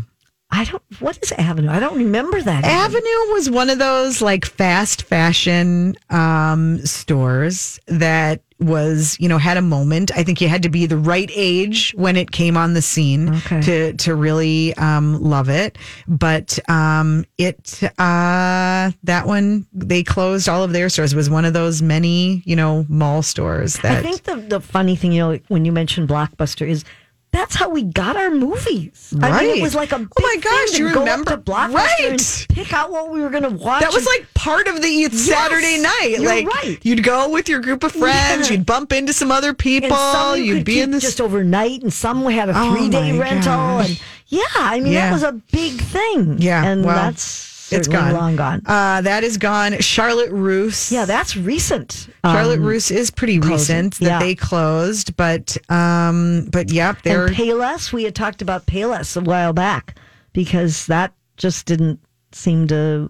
I 0.51 0.63
don't, 0.63 0.81
what 0.99 1.17
is 1.21 1.31
Avenue? 1.33 1.69
I 1.69 1.79
don't 1.79 1.97
remember 1.97 2.41
that. 2.41 2.63
Avenue 2.63 3.33
was 3.33 3.49
one 3.49 3.69
of 3.69 3.79
those 3.79 4.21
like 4.21 4.45
fast 4.45 5.03
fashion 5.03 5.95
um, 6.09 6.77
stores 6.85 7.79
that 7.87 8.41
was, 8.59 9.17
you 9.19 9.27
know, 9.27 9.37
had 9.37 9.57
a 9.57 9.61
moment. 9.61 10.11
I 10.15 10.23
think 10.23 10.39
you 10.39 10.47
had 10.47 10.63
to 10.63 10.69
be 10.69 10.85
the 10.85 10.97
right 10.97 11.29
age 11.33 11.93
when 11.97 12.15
it 12.15 12.31
came 12.31 12.55
on 12.55 12.73
the 12.73 12.81
scene 12.81 13.35
Okay. 13.35 13.61
to 13.63 13.93
to 13.93 14.15
really 14.15 14.73
um, 14.75 15.21
love 15.21 15.49
it. 15.49 15.77
But 16.07 16.57
um, 16.69 17.25
it 17.37 17.81
uh, 17.99 18.91
that 19.03 19.23
one 19.25 19.65
they 19.73 20.03
closed 20.03 20.47
all 20.47 20.63
of 20.63 20.71
their 20.71 20.87
stores. 20.87 21.11
It 21.11 21.17
was 21.17 21.29
one 21.29 21.43
of 21.43 21.51
those 21.53 21.81
many, 21.81 22.43
you 22.45 22.55
know, 22.55 22.85
mall 22.87 23.23
stores 23.23 23.73
that 23.79 23.97
I 23.97 24.01
think 24.01 24.23
the, 24.23 24.35
the 24.37 24.61
funny 24.61 24.95
thing, 24.95 25.11
you 25.11 25.19
know, 25.19 25.39
when 25.49 25.65
you 25.65 25.73
mentioned 25.73 26.07
Blockbuster 26.07 26.65
is 26.65 26.85
that's 27.35 27.53
how 27.55 27.69
we 27.69 27.83
got 27.83 28.15
our 28.15 28.29
movies. 28.31 29.13
I 29.21 29.41
mean, 29.43 29.57
it 29.57 29.61
was 29.61 29.75
like 29.75 29.91
a 29.91 29.99
big 29.99 30.07
Oh 30.17 30.21
my 30.21 30.37
gosh, 30.41 30.69
thing 30.69 30.77
to 30.77 30.77
you 30.87 30.93
go 30.93 30.99
remember- 31.01 31.33
up 31.33 31.45
to 31.45 31.51
Blockbuster 31.51 31.73
Right. 31.73 32.45
pick 32.49 32.73
out 32.73 32.91
what 32.91 33.11
we 33.11 33.19
were 33.21 33.29
going 33.29 33.43
to 33.43 33.49
watch. 33.49 33.81
That 33.81 33.93
was 33.93 34.05
and- 34.07 34.17
like 34.19 34.33
part 34.33 34.67
of 34.67 34.81
the 34.81 35.09
Saturday 35.11 35.77
night. 35.81 36.15
you're 36.19 36.25
like 36.29 36.47
right. 36.47 36.79
you'd 36.83 37.03
go 37.03 37.29
with 37.29 37.49
your 37.49 37.59
group 37.59 37.83
of 37.83 37.91
friends, 37.91 38.49
Yeah. 38.49 38.57
you'd 38.57 38.65
bump 38.65 38.93
into 38.93 39.13
some 39.13 39.31
other 39.31 39.53
people, 39.53 39.95
some 39.95 40.37
you 40.37 40.43
you'd 40.45 40.55
could 40.59 40.65
be 40.65 40.79
in 40.81 40.91
this 40.91 41.03
just 41.03 41.19
overnight, 41.21 41.81
and 41.83 41.91
some 41.93 42.25
had 42.25 42.49
a 42.49 42.53
Oh 42.55 42.71
three 42.73 42.89
day 42.89 43.17
rental. 43.17 43.51
gosh. 43.53 43.89
And 43.89 43.99
yeah, 44.29 44.41
I 44.55 44.79
mean 44.79 44.93
Yeah. 44.93 45.07
that 45.07 45.13
was 45.13 45.23
a 45.23 45.33
big 45.51 45.79
thing. 45.81 46.37
Yeah, 46.39 46.63
and 46.63 46.83
well, 46.85 46.95
that's 46.95 47.54
it's 47.77 47.87
gone. 47.87 48.13
long 48.13 48.35
gone. 48.35 48.61
Uh, 48.65 49.01
that 49.01 49.23
is 49.23 49.37
gone. 49.37 49.79
Charlotte 49.79 50.31
Russe. 50.31 50.91
yeah, 50.91 51.05
that's 51.05 51.35
recent. 51.37 52.07
Charlotte 52.23 52.59
Um, 52.59 52.65
Russe 52.65 52.91
is 52.91 53.11
pretty 53.11 53.39
closing. 53.39 53.53
recent 53.77 53.93
that 53.99 54.05
Yeah. 54.05 54.19
they 54.19 54.35
closed, 54.35 55.15
but 55.17 55.57
um, 55.69 56.47
but 56.51 56.71
yep, 56.71 57.01
they're 57.03 57.25
and 57.27 57.35
Payless, 57.35 57.91
we 57.93 58.03
had 58.03 58.15
talked 58.15 58.41
about 58.41 58.65
Payless 58.65 59.15
a 59.17 59.21
while 59.21 59.53
back 59.53 59.95
because 60.33 60.85
that 60.87 61.13
just 61.37 61.65
didn't 61.65 61.99
seem 62.31 62.67
to 62.67 63.09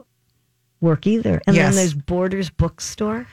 work 0.81 1.07
either. 1.07 1.41
And 1.47 1.55
Yes. 1.55 1.69
then 1.69 1.75
there's 1.75 1.93
Borders 1.93 2.49
Bookstore. 2.49 3.25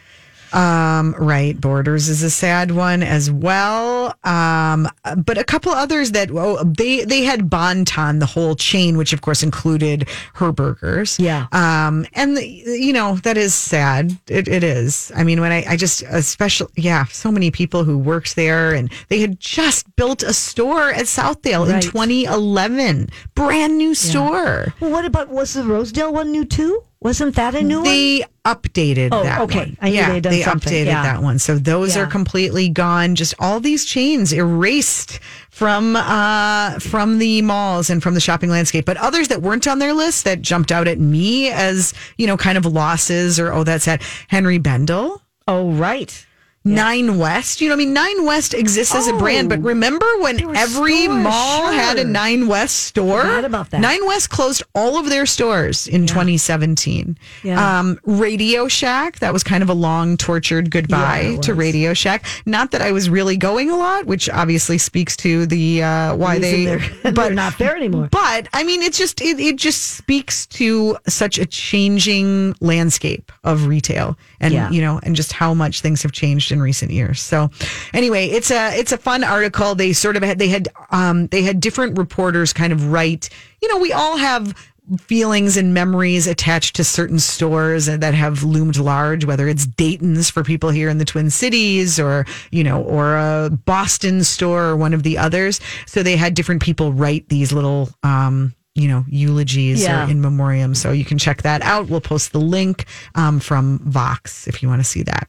Um, 0.52 1.14
right. 1.18 1.58
Borders 1.58 2.08
is 2.08 2.22
a 2.22 2.30
sad 2.30 2.70
one 2.70 3.02
as 3.02 3.30
well. 3.30 4.14
Um, 4.24 4.88
but 5.16 5.38
a 5.38 5.44
couple 5.44 5.72
others 5.72 6.12
that 6.12 6.30
oh, 6.30 6.62
they 6.64 7.04
they 7.04 7.22
had 7.22 7.48
Bon-Ton, 7.48 8.18
the 8.18 8.26
whole 8.26 8.54
chain, 8.54 8.96
which 8.96 9.12
of 9.12 9.20
course 9.20 9.42
included 9.42 10.08
Herbergers. 10.34 11.18
Yeah. 11.18 11.46
Um, 11.52 12.06
and 12.14 12.36
the, 12.36 12.46
you 12.46 12.92
know 12.92 13.16
that 13.16 13.36
is 13.36 13.54
sad. 13.54 14.12
It, 14.28 14.48
it 14.48 14.64
is. 14.64 15.10
I 15.14 15.24
mean, 15.24 15.40
when 15.40 15.52
I 15.52 15.64
I 15.68 15.76
just 15.76 16.02
especially 16.02 16.72
yeah, 16.76 17.04
so 17.06 17.30
many 17.30 17.50
people 17.50 17.84
who 17.84 17.98
worked 17.98 18.36
there, 18.36 18.74
and 18.74 18.92
they 19.08 19.20
had 19.20 19.40
just 19.40 19.94
built 19.96 20.22
a 20.22 20.32
store 20.32 20.90
at 20.90 21.06
Southdale 21.06 21.72
in 21.72 21.80
2011, 21.80 23.08
brand 23.34 23.78
new 23.78 23.94
store. 23.94 24.74
Well, 24.80 24.90
what 24.90 25.04
about 25.04 25.28
was 25.28 25.54
the 25.54 25.64
Rosedale 25.64 26.12
one 26.12 26.30
new 26.30 26.44
too? 26.44 26.82
Wasn't 27.02 27.34
that 27.34 27.54
a 27.54 27.62
new 27.62 27.76
one? 27.78 27.84
They 27.84 28.24
updated 28.44 29.08
Oh, 29.12 29.22
that 29.24 29.40
okay. 29.42 29.58
one. 29.58 29.76
I 29.80 29.88
knew 29.90 29.96
yeah, 29.96 30.12
they 30.12 30.20
they 30.20 30.42
updated 30.42 30.86
Yeah. 30.86 31.02
that 31.02 31.22
one. 31.22 31.38
So 31.38 31.58
those 31.58 31.96
are 31.96 32.06
completely 32.06 32.68
gone. 32.68 33.14
Just 33.14 33.34
all 33.38 33.60
these 33.60 33.84
chains 33.84 34.32
erased 34.32 35.18
from 35.50 35.96
uh 35.96 36.78
from 36.78 37.18
the 37.18 37.42
malls 37.42 37.90
and 37.90 38.02
from 38.02 38.14
the 38.14 38.20
shopping 38.20 38.50
landscape. 38.50 38.84
But 38.84 38.96
others 38.98 39.28
that 39.28 39.42
weren't 39.42 39.66
on 39.66 39.78
their 39.80 39.92
list 39.92 40.24
that 40.24 40.42
jumped 40.42 40.70
out 40.72 40.86
at 40.88 40.98
me 40.98 41.50
as, 41.50 41.92
you 42.18 42.26
know, 42.26 42.36
kind 42.36 42.56
of 42.56 42.64
losses 42.66 43.38
or 43.40 43.52
oh 43.52 43.64
that's 43.64 43.84
sad. 43.84 44.02
Henri 44.28 44.58
Bendel. 44.58 45.20
Oh, 45.48 45.72
right. 45.72 46.24
Nine 46.64 47.18
West, 47.18 47.60
you 47.60 47.68
know, 47.68 47.74
I 47.74 47.78
mean, 47.78 47.92
Nine 47.92 48.24
West 48.24 48.54
exists 48.54 48.94
as 48.94 49.08
a 49.08 49.12
brand, 49.14 49.48
but 49.48 49.58
Oh. 49.58 49.62
remember 49.62 50.06
when 50.20 50.40
every 50.56 51.02
stores, 51.04 51.22
mall 51.24 51.72
had 51.72 51.98
a. 51.98 52.04
Nine 52.04 52.46
West 52.46 52.84
store? 52.84 53.22
Forgot 53.22 53.44
about 53.44 53.70
that. 53.70 53.80
Nine 53.80 54.06
West 54.06 54.30
closed 54.30 54.62
all 54.74 54.98
of 54.98 55.08
their 55.08 55.26
stores 55.26 55.86
in 55.88 56.06
2017. 56.06 57.16
Yeah. 57.42 57.78
Um, 57.80 57.98
Radio 58.04 58.68
Shack, 58.68 59.18
that 59.20 59.32
was 59.32 59.42
kind 59.42 59.62
of 59.62 59.68
a 59.70 59.74
long, 59.74 60.16
tortured 60.16 60.70
goodbye 60.70 61.20
Yeah, 61.20 61.28
it 61.34 61.42
to 61.42 61.52
was. 61.52 61.58
Radio 61.58 61.94
Shack. 61.94 62.26
Not 62.46 62.70
that 62.72 62.82
I 62.82 62.92
was 62.92 63.08
really 63.10 63.36
going 63.36 63.70
a 63.70 63.76
lot, 63.76 64.06
which 64.06 64.28
obviously 64.30 64.78
speaks 64.78 65.16
to 65.18 65.46
the 65.46 65.82
uh, 65.82 66.14
why 66.16 66.36
Reason 66.36 66.42
they, 66.42 66.64
they're, 66.64 67.12
they're 67.12 67.34
not 67.34 67.58
there 67.58 67.76
anymore. 67.76 68.08
but 68.12 68.48
I 68.52 68.62
mean, 68.62 68.82
it's 68.82 68.98
just 68.98 69.20
it, 69.20 69.40
it 69.40 69.56
just 69.56 69.96
speaks 69.96 70.46
to 70.48 70.96
such 71.08 71.38
a 71.38 71.46
changing 71.46 72.54
landscape 72.60 73.32
of 73.44 73.66
retail, 73.66 74.16
and 74.42 74.52
Yeah. 74.52 74.68
you 74.70 74.82
know, 74.82 75.00
and 75.02 75.16
just 75.16 75.32
how 75.32 75.54
much 75.54 75.80
things 75.80 76.02
have 76.02 76.12
changed 76.12 76.52
in 76.52 76.60
recent 76.60 76.90
years. 76.90 77.20
So, 77.22 77.50
anyway, 77.94 78.26
it's 78.26 78.50
a 78.50 78.78
it's 78.78 78.92
a 78.92 78.98
fun 78.98 79.24
article. 79.24 79.74
They 79.74 79.94
sort 79.94 80.16
of 80.16 80.22
had 80.22 80.38
they 80.38 80.48
had 80.48 80.68
um 80.90 81.28
they 81.28 81.42
had 81.42 81.60
different 81.60 81.96
reporters 81.96 82.52
kind 82.52 82.72
of 82.72 82.92
write. 82.92 83.30
You 83.62 83.68
know, 83.68 83.78
we 83.78 83.92
all 83.92 84.18
have 84.18 84.54
feelings 84.98 85.56
and 85.56 85.72
memories 85.72 86.26
attached 86.26 86.74
to 86.76 86.82
certain 86.82 87.20
stores 87.20 87.86
that 87.86 88.14
have 88.14 88.42
loomed 88.42 88.76
large 88.76 89.24
whether 89.24 89.46
it's 89.46 89.64
Dayton's 89.64 90.28
for 90.28 90.42
people 90.42 90.70
here 90.70 90.88
in 90.88 90.98
the 90.98 91.04
Twin 91.04 91.30
Cities 91.30 92.00
or 92.00 92.26
you 92.50 92.64
know 92.64 92.82
or 92.82 93.16
a 93.16 93.48
Boston 93.64 94.24
store 94.24 94.64
or 94.64 94.76
one 94.76 94.92
of 94.92 95.04
the 95.04 95.18
others 95.18 95.60
so 95.86 96.02
they 96.02 96.16
had 96.16 96.34
different 96.34 96.62
people 96.62 96.92
write 96.92 97.28
these 97.28 97.52
little 97.52 97.90
um 98.02 98.54
you 98.74 98.88
know 98.88 99.04
eulogies 99.08 99.82
Yeah. 99.82 100.06
or 100.06 100.10
in 100.10 100.20
memoriam 100.20 100.74
so 100.74 100.92
you 100.92 101.04
can 101.04 101.18
check 101.18 101.42
that 101.42 101.60
out 101.62 101.88
we'll 101.88 102.00
post 102.00 102.32
the 102.32 102.40
link 102.40 102.86
um, 103.14 103.38
from 103.40 103.78
Vox 103.80 104.46
if 104.48 104.62
you 104.62 104.68
want 104.68 104.80
to 104.80 104.84
see 104.84 105.02
that 105.02 105.28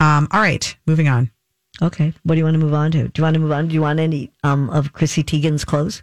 um 0.00 0.28
all 0.30 0.40
right 0.40 0.76
moving 0.86 1.08
on 1.08 1.30
Okay. 1.82 2.14
What 2.22 2.36
do 2.36 2.38
you 2.38 2.44
want 2.44 2.54
to 2.54 2.58
move 2.58 2.72
on 2.72 2.90
to? 2.92 3.08
Do 3.08 3.12
you 3.18 3.22
want 3.22 3.34
to 3.34 3.38
move 3.40 3.52
on? 3.52 3.68
Do 3.68 3.74
you 3.74 3.82
want 3.82 4.00
any 4.00 4.30
um, 4.42 4.70
of 4.70 4.94
Chrissy 4.94 5.22
Teigen's 5.22 5.62
clothes? 5.62 6.02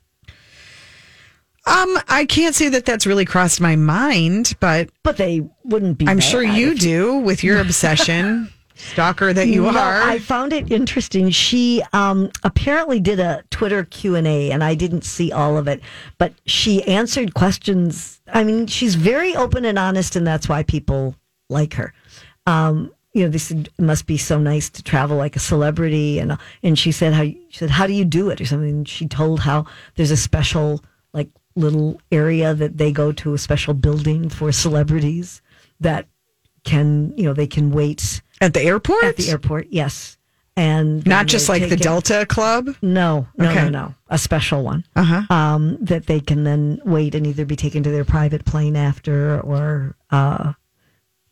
um 1.65 1.97
I 2.07 2.25
can't 2.29 2.53
say 2.53 2.69
that 2.69 2.85
that's 2.85 3.07
really 3.07 3.25
crossed 3.25 3.59
my 3.61 3.75
mind 3.75 4.53
but 4.59 4.89
But 5.01 5.17
they 5.17 5.41
wouldn't 5.63 5.97
be. 5.97 6.07
I'm 6.07 6.19
sure 6.19 6.43
you 6.43 6.75
do 6.75 7.17
with 7.17 7.43
your 7.43 7.59
obsession 7.59 8.49
stalker 8.75 9.33
that 9.33 9.47
you 9.47 9.63
No, 9.63 9.69
are 9.69 10.01
I 10.01 10.19
found 10.19 10.53
it 10.53 10.71
interesting. 10.71 11.29
She 11.29 11.83
um, 11.93 12.31
apparently 12.43 12.99
did 12.99 13.19
a 13.19 13.43
Twitter 13.49 13.85
Q 13.85 14.15
and 14.15 14.27
A, 14.27 14.51
and 14.51 14.63
I 14.63 14.75
didn't 14.75 15.03
see 15.03 15.31
all 15.31 15.57
of 15.57 15.67
it, 15.67 15.81
but 16.17 16.33
she 16.45 16.83
answered 16.83 17.33
questions. 17.33 18.21
I 18.33 18.43
mean, 18.43 18.67
she's 18.67 18.95
very 18.95 19.35
open 19.35 19.65
and 19.65 19.77
honest, 19.77 20.15
and 20.15 20.25
that's 20.25 20.49
why 20.49 20.63
people 20.63 21.15
like 21.49 21.73
her. 21.75 21.93
Um, 22.45 22.91
you 23.13 23.23
know, 23.23 23.29
they 23.29 23.37
said 23.37 23.69
must 23.77 24.07
be 24.07 24.17
so 24.17 24.39
nice 24.39 24.69
to 24.71 24.83
travel 24.83 25.17
like 25.17 25.35
a 25.35 25.39
celebrity, 25.39 26.19
and 26.19 26.37
and 26.63 26.77
she 26.77 26.91
said 26.91 27.13
how 27.13 27.23
she 27.23 27.47
said 27.51 27.69
how 27.69 27.85
do 27.87 27.93
you 27.93 28.05
do 28.05 28.29
it 28.29 28.41
or 28.41 28.45
something. 28.45 28.85
She 28.85 29.07
told 29.07 29.41
how 29.41 29.65
there's 29.95 30.11
a 30.11 30.17
special 30.17 30.83
like 31.13 31.29
little 31.55 32.01
area 32.11 32.55
that 32.55 32.77
they 32.77 32.91
go 32.91 33.11
to 33.11 33.33
a 33.35 33.37
special 33.37 33.75
building 33.75 34.29
for 34.29 34.51
celebrities 34.51 35.41
that 35.79 36.07
can 36.63 37.13
you 37.15 37.23
know 37.25 37.33
they 37.33 37.47
can 37.47 37.71
wait 37.71 38.21
at 38.43 38.53
the 38.53 38.61
airport 38.61 39.03
at 39.03 39.17
the 39.17 39.29
airport, 39.29 39.67
yes. 39.69 40.17
And 40.55 41.03
not 41.07 41.25
just 41.25 41.49
like 41.49 41.63
the 41.67 41.73
it- 41.73 41.81
Delta 41.81 42.25
Club 42.27 42.75
No, 42.81 43.27
no, 43.37 43.49
Okay. 43.49 43.63
no, 43.63 43.69
no. 43.69 43.95
A 44.09 44.17
special 44.19 44.63
one. 44.63 44.83
uh-huh 44.95 45.23
Um, 45.33 45.77
that 45.81 46.05
they 46.05 46.19
can 46.19 46.43
then 46.43 46.79
wait 46.85 47.15
and 47.15 47.25
either 47.25 47.45
be 47.45 47.55
taken 47.55 47.81
to 47.83 47.89
their 47.89 48.05
private 48.05 48.45
plane 48.45 48.75
after 48.75 49.39
or, 49.41 49.95
uh, 50.11 50.53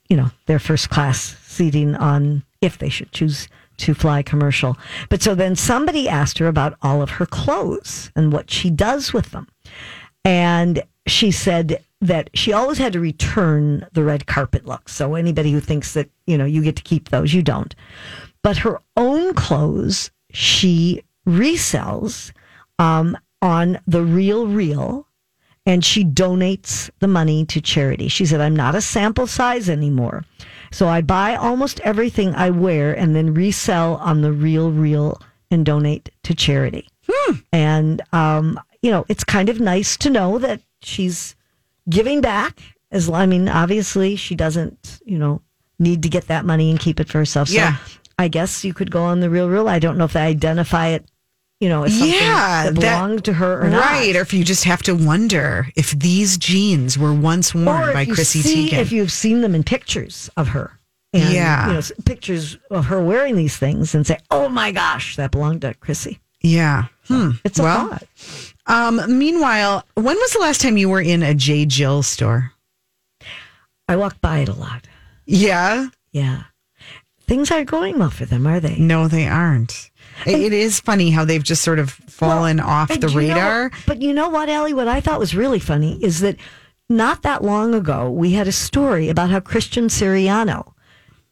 you 0.10 0.18
know, 0.18 0.32
their 0.48 0.58
first 0.60 0.90
class 0.90 1.36
seating 1.46 1.96
on 1.96 2.42
if 2.62 2.78
they 2.80 2.90
should 2.90 3.12
choose 3.12 3.48
to 3.78 3.94
fly 3.94 4.22
commercial. 4.24 4.76
But 5.10 5.22
so 5.22 5.36
then 5.36 5.56
somebody 5.56 6.10
asked 6.10 6.40
her 6.40 6.48
about 6.48 6.76
all 6.82 7.02
of 7.04 7.12
her 7.12 7.26
clothes 7.28 8.12
and 8.16 8.32
what 8.34 8.50
she 8.50 8.70
does 8.72 9.14
with 9.14 9.32
them. 9.32 9.48
And 10.26 10.82
she 11.08 11.30
said 11.32 11.84
that 12.02 12.30
she 12.34 12.52
always 12.52 12.80
had 12.80 12.94
to 12.94 13.00
return 13.00 13.86
the 13.94 14.04
red 14.04 14.26
carpet 14.26 14.66
looks. 14.66 14.94
So 14.94 15.16
anybody 15.16 15.52
who 15.52 15.60
thinks 15.60 15.94
that, 15.94 16.10
you 16.26 16.38
know, 16.38 16.46
you 16.46 16.64
get 16.64 16.76
to 16.78 16.84
keep 16.84 17.10
those, 17.10 17.34
you 17.34 17.44
don't. 17.44 17.76
But 18.42 18.58
her 18.58 18.80
own 18.98 19.36
clothes, 19.36 20.10
she 20.32 21.04
resells 21.28 22.32
um, 22.80 23.18
on 23.42 23.80
the 23.86 24.02
Real 24.02 24.48
Real 24.48 25.08
and 25.68 25.86
she 25.86 26.04
donates 26.04 26.90
the 27.00 27.08
money 27.08 27.46
to 27.46 27.62
charity. 27.62 28.08
She 28.08 28.26
said, 28.26 28.42
I'm 28.42 28.56
not 28.56 28.74
a 28.74 28.82
sample 28.82 29.28
size 29.28 29.70
anymore. 29.70 30.26
So 30.72 30.88
I 30.88 31.02
buy 31.02 31.36
almost 31.36 31.80
everything 31.82 32.34
I 32.34 32.50
wear 32.50 32.98
and 32.98 33.16
then 33.16 33.36
resell 33.36 33.98
on 33.98 34.22
the 34.22 34.32
Real 34.32 34.72
Real 34.72 35.22
and 35.52 35.64
donate 35.64 36.10
to 36.24 36.34
charity. 36.34 36.88
And, 37.54 38.02
um, 38.12 38.60
you 38.82 38.90
know, 38.90 39.06
it's 39.08 39.24
kind 39.24 39.50
of 39.50 39.60
nice 39.60 39.98
to 39.98 40.10
know 40.10 40.40
that 40.40 40.62
she's 40.82 41.36
giving 41.90 42.22
back. 42.22 42.60
As 42.92 43.10
I 43.10 43.26
mean, 43.26 43.48
obviously, 43.48 44.16
she 44.18 44.36
doesn't, 44.36 45.00
you 45.06 45.18
know, 45.18 45.42
need 45.80 46.04
to 46.04 46.10
get 46.10 46.28
that 46.28 46.46
money 46.46 46.70
and 46.70 46.80
keep 46.80 47.00
it 47.00 47.08
for 47.10 47.20
herself. 47.20 47.48
So 47.48 47.56
Yeah. 47.56 47.78
I 48.20 48.28
guess 48.28 48.64
you 48.66 48.74
could 48.74 48.92
go 48.92 49.04
on 49.04 49.20
the 49.22 49.30
Real 49.30 49.50
Real. 49.50 49.68
I 49.70 49.80
don't 49.80 49.98
know 49.98 50.04
if 50.04 50.14
they 50.14 50.20
identify 50.22 50.88
it, 50.90 51.06
you 51.60 51.70
know, 51.70 51.84
as 51.84 51.94
something 51.98 52.14
Yeah, 52.14 52.66
that 52.66 52.76
that- 52.76 52.80
belonged 52.80 53.24
to 53.26 53.34
her 53.34 53.62
or 53.66 53.70
not. 53.70 53.82
right 53.82 54.16
or 54.16 54.22
if 54.22 54.34
you 54.34 54.44
just 54.44 54.66
have 54.66 54.84
to 54.84 54.94
wonder 54.94 55.70
if 55.76 55.92
these 55.92 56.38
jeans 56.38 56.98
were 56.98 57.14
once 57.14 57.56
worn 57.56 57.68
or 57.90 57.94
by 57.94 58.06
Chrissy 58.06 58.42
see, 58.42 58.70
Teigen 58.70 58.74
if 58.80 58.92
you've 58.92 59.12
seen 59.12 59.42
them 59.42 59.56
in 59.56 59.64
pictures 59.64 60.30
of 60.38 60.50
her. 60.50 60.78
And, 61.14 61.34
Yeah. 61.34 61.68
You 61.70 61.74
know, 61.76 61.82
pictures 62.06 62.58
of 62.70 62.86
her 62.88 63.02
wearing 63.02 63.36
these 63.38 63.56
things 63.58 63.96
and 63.96 64.06
say, 64.06 64.18
oh 64.30 64.50
my 64.50 64.72
gosh, 64.72 65.16
that 65.16 65.32
belonged 65.32 65.62
to 65.62 65.74
Chrissy. 65.76 66.20
yeah 66.42 66.86
hmm. 67.08 67.32
It's 67.46 67.58
a 67.60 67.64
well 67.64 67.88
thought. 67.90 68.51
Um 68.72 69.00
meanwhile 69.20 69.86
when 69.96 70.16
was 70.16 70.32
the 70.34 70.40
last 70.40 70.62
time 70.62 70.78
you 70.78 70.90
were 70.90 71.02
in 71.02 71.22
a 71.22 71.34
J 71.36 71.66
Jill 71.66 72.02
store 72.02 72.52
I 73.88 73.96
walk 73.98 74.20
by 74.22 74.40
it 74.40 74.50
a 74.50 74.54
lot. 74.54 74.88
yeah 75.26 75.88
Yeah. 76.12 76.44
things 77.28 77.52
aren't 77.52 77.70
going 77.70 78.00
well 78.00 78.10
for 78.10 78.26
them, 78.26 78.46
are 78.48 78.60
they? 78.60 78.76
No, 78.78 79.08
they 79.08 79.28
aren't. 79.28 79.90
It- 80.26 80.40
it 80.42 80.54
is 80.54 80.80
funny 80.80 81.12
how 81.12 81.24
they've 81.26 81.44
just 81.44 81.62
sort 81.62 81.80
of 81.80 81.92
fallen 81.92 82.60
off 82.60 82.90
And 82.90 83.02
the 83.02 83.08
you 83.10 83.14
know- 83.30 83.36
radar. 83.36 83.72
but 83.86 84.02
you 84.02 84.14
know 84.14 84.30
what, 84.30 84.50
Allie? 84.50 84.74
What 84.74 84.88
I 84.88 85.00
thought 85.02 85.20
was 85.20 85.34
really 85.36 85.60
funny 85.60 85.98
is 86.04 86.20
that 86.22 86.36
not 86.90 87.22
that 87.24 87.44
long 87.44 87.74
ago, 87.74 88.10
we 88.10 88.34
had 88.34 88.48
a 88.48 88.52
story 88.52 89.08
about 89.10 89.30
how 89.30 89.40
Christian 89.40 89.88
Siriano 89.88 90.74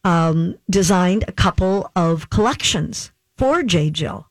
um, 0.05 0.55
designed 0.69 1.25
a 1.27 1.33
couple 1.33 1.91
of 1.95 2.29
collections 2.29 3.11
for 3.37 3.61
J. 3.63 3.89
Jill. 3.89 4.27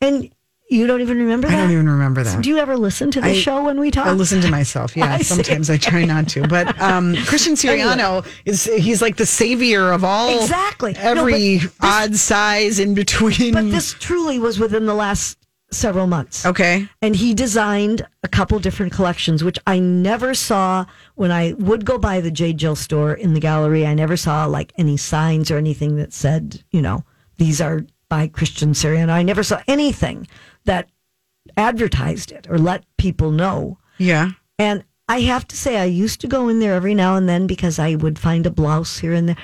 And 0.00 0.30
you 0.70 0.86
don't 0.86 1.00
even 1.00 1.18
remember 1.18 1.48
that? 1.48 1.54
I 1.58 1.60
don't 1.62 1.72
even 1.72 1.88
remember 1.88 2.22
that. 2.22 2.42
Do 2.42 2.48
you 2.48 2.58
ever 2.58 2.76
listen 2.76 3.10
to 3.10 3.20
the 3.20 3.28
I- 3.28 3.34
show 3.34 3.64
when 3.64 3.78
we 3.80 3.90
talk? 3.90 4.06
I 4.06 4.12
listen 4.12 4.40
to 4.42 4.50
myself. 4.50 4.96
Yeah, 4.96 5.12
I 5.14 5.18
see. 5.18 5.24
sometimes 5.24 5.68
I 5.68 5.76
try 5.76 6.04
not 6.04 6.28
to. 6.30 6.46
But 6.46 6.80
um, 6.80 7.14
Christian 7.26 7.54
Siriano 7.54 8.26
is 8.44 8.64
he's 8.64 9.02
like 9.02 9.16
the 9.16 9.26
savior 9.26 9.90
of 9.92 10.04
all 10.04 10.40
Exactly. 10.40 10.92
No, 10.94 11.00
every 11.00 11.58
but 11.58 11.62
this- 11.64 11.76
odd 11.80 12.16
size 12.16 12.78
in 12.78 12.94
between. 12.94 13.52
But 13.54 13.70
this 13.70 13.94
truly 13.94 14.38
was 14.38 14.58
within 14.58 14.86
the 14.86 14.94
last 14.94 15.36
several 15.72 16.08
months. 16.08 16.44
okay, 16.44 16.88
And 17.00 17.14
he 17.14 17.32
designed 17.32 18.04
a 18.24 18.28
couple 18.28 18.58
different 18.58 18.92
collections, 18.92 19.44
which 19.44 19.56
I 19.68 19.78
never 19.78 20.34
saw 20.34 20.84
when 21.14 21.30
I 21.30 21.52
would 21.58 21.84
go 21.84 21.96
by 21.96 22.20
the 22.20 22.30
J. 22.32 22.52
Jill 22.54 22.74
store 22.74 23.12
in 23.14 23.34
the 23.34 23.40
gallery. 23.40 23.86
I 23.86 23.94
never 23.94 24.16
saw 24.16 24.46
like 24.46 24.72
any 24.78 24.96
signs 24.96 25.48
or 25.48 25.58
anything 25.58 25.94
that 25.96 26.12
said, 26.12 26.64
you 26.72 26.82
know, 26.82 27.04
these 27.38 27.60
are 27.60 27.86
by 28.08 28.26
Christian 28.26 28.72
Siriano. 28.72 29.10
I 29.10 29.22
never 29.22 29.44
saw 29.44 29.62
anything 29.68 30.26
that 30.70 30.88
advertised 31.56 32.30
it 32.30 32.46
or 32.48 32.58
let 32.58 32.84
people 32.96 33.30
know. 33.32 33.78
yeah. 33.98 34.30
And 34.58 34.84
I 35.08 35.20
have 35.22 35.48
to 35.48 35.56
say, 35.56 35.78
I 35.78 35.86
used 35.86 36.20
to 36.20 36.28
go 36.28 36.48
in 36.48 36.60
there 36.60 36.74
every 36.74 36.94
now 36.94 37.16
and 37.16 37.28
then 37.28 37.48
because 37.48 37.80
I 37.80 37.96
would 37.96 38.18
find 38.18 38.46
a 38.46 38.50
blouse 38.50 38.98
here 38.98 39.12
and 39.12 39.28
there. 39.28 39.36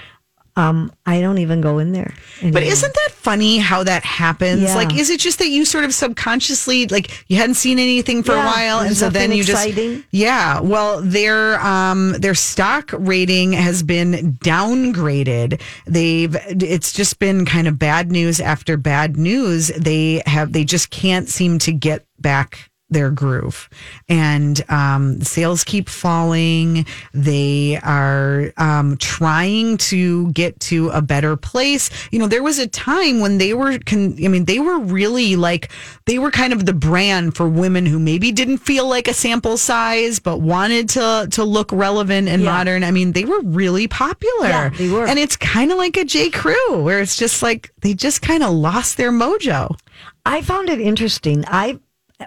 Um, 0.56 0.90
I 1.04 1.20
don't 1.20 1.36
even 1.38 1.60
go 1.60 1.78
in 1.78 1.92
there. 1.92 2.14
But 2.42 2.62
isn't 2.62 2.94
that 2.94 3.10
funny 3.12 3.58
how 3.58 3.84
that 3.84 4.04
happens? 4.04 4.62
Yeah. 4.62 4.74
Like, 4.74 4.96
is 4.96 5.10
it 5.10 5.20
just 5.20 5.38
that 5.38 5.48
you 5.48 5.66
sort 5.66 5.84
of 5.84 5.92
subconsciously, 5.92 6.86
like, 6.86 7.24
you 7.28 7.36
hadn't 7.36 7.56
seen 7.56 7.78
anything 7.78 8.22
for 8.22 8.32
a 8.32 8.38
while, 8.38 8.78
and 8.80 8.96
so 8.96 9.10
then 9.10 9.32
you 9.32 9.42
exciting. 9.42 9.96
just, 9.96 10.06
yeah. 10.12 10.60
Well, 10.60 11.02
their 11.02 11.60
um 11.60 12.12
their 12.12 12.34
stock 12.34 12.90
rating 12.92 13.52
has 13.52 13.82
been 13.82 14.38
downgraded. 14.42 15.60
They've 15.86 16.34
it's 16.48 16.92
just 16.92 17.18
been 17.18 17.44
kind 17.44 17.68
of 17.68 17.78
bad 17.78 18.10
news 18.10 18.40
after 18.40 18.78
bad 18.78 19.18
news. 19.18 19.68
They 19.68 20.22
have 20.24 20.52
they 20.52 20.64
just 20.64 20.90
can't 20.90 21.28
seem 21.28 21.58
to 21.60 21.72
get 21.72 22.06
back 22.18 22.70
their 22.88 23.10
groove. 23.10 23.68
And 24.08 24.62
um, 24.70 25.20
sales 25.20 25.64
keep 25.64 25.88
falling. 25.88 26.86
They 27.12 27.78
are 27.82 28.52
um, 28.56 28.96
trying 28.98 29.76
to 29.78 30.30
get 30.32 30.58
to 30.60 30.90
a 30.90 31.02
better 31.02 31.36
place. 31.36 31.90
You 32.12 32.18
know 32.20 32.28
there 32.28 32.42
was 32.42 32.58
a 32.58 32.66
time 32.68 33.20
when 33.20 33.38
they 33.38 33.54
were 33.54 33.78
con- 33.84 34.16
i 34.24 34.28
mean 34.28 34.44
they 34.44 34.58
were 34.58 34.78
really 34.78 35.36
like 35.36 35.70
they 36.06 36.18
were 36.18 36.30
kind 36.30 36.52
of 36.52 36.64
the 36.66 36.72
brand 36.72 37.34
for 37.36 37.48
women 37.48 37.86
who 37.86 37.98
maybe 37.98 38.30
didn't 38.32 38.58
feel 38.58 38.88
like 38.88 39.08
a 39.08 39.14
sample 39.14 39.56
size 39.56 40.18
but 40.18 40.38
wanted 40.38 40.88
to 40.90 41.28
to 41.32 41.44
look 41.44 41.70
relevant 41.72 42.28
and 42.28 42.42
Yeah. 42.42 42.52
modern. 42.52 42.84
I 42.84 42.90
mean 42.92 43.12
they 43.12 43.24
were 43.24 43.40
really 43.42 43.88
popular. 43.88 44.48
Yeah, 44.48 44.68
they 44.70 44.88
were. 44.88 45.06
and 45.06 45.18
it's 45.18 45.36
kind 45.36 45.72
of 45.72 45.78
like 45.78 45.96
a 45.96 46.04
j. 46.04 46.30
Crew 46.30 46.82
where 46.82 47.00
it's 47.00 47.16
just 47.16 47.42
like 47.42 47.70
they 47.80 47.94
just 47.94 48.22
kind 48.22 48.42
of 48.42 48.50
lost 48.52 48.96
their 48.96 49.10
mojo. 49.12 49.76
I 50.24 50.42
found 50.42 50.68
it 50.68 50.80
interesting. 50.80 51.44
I 51.46 51.78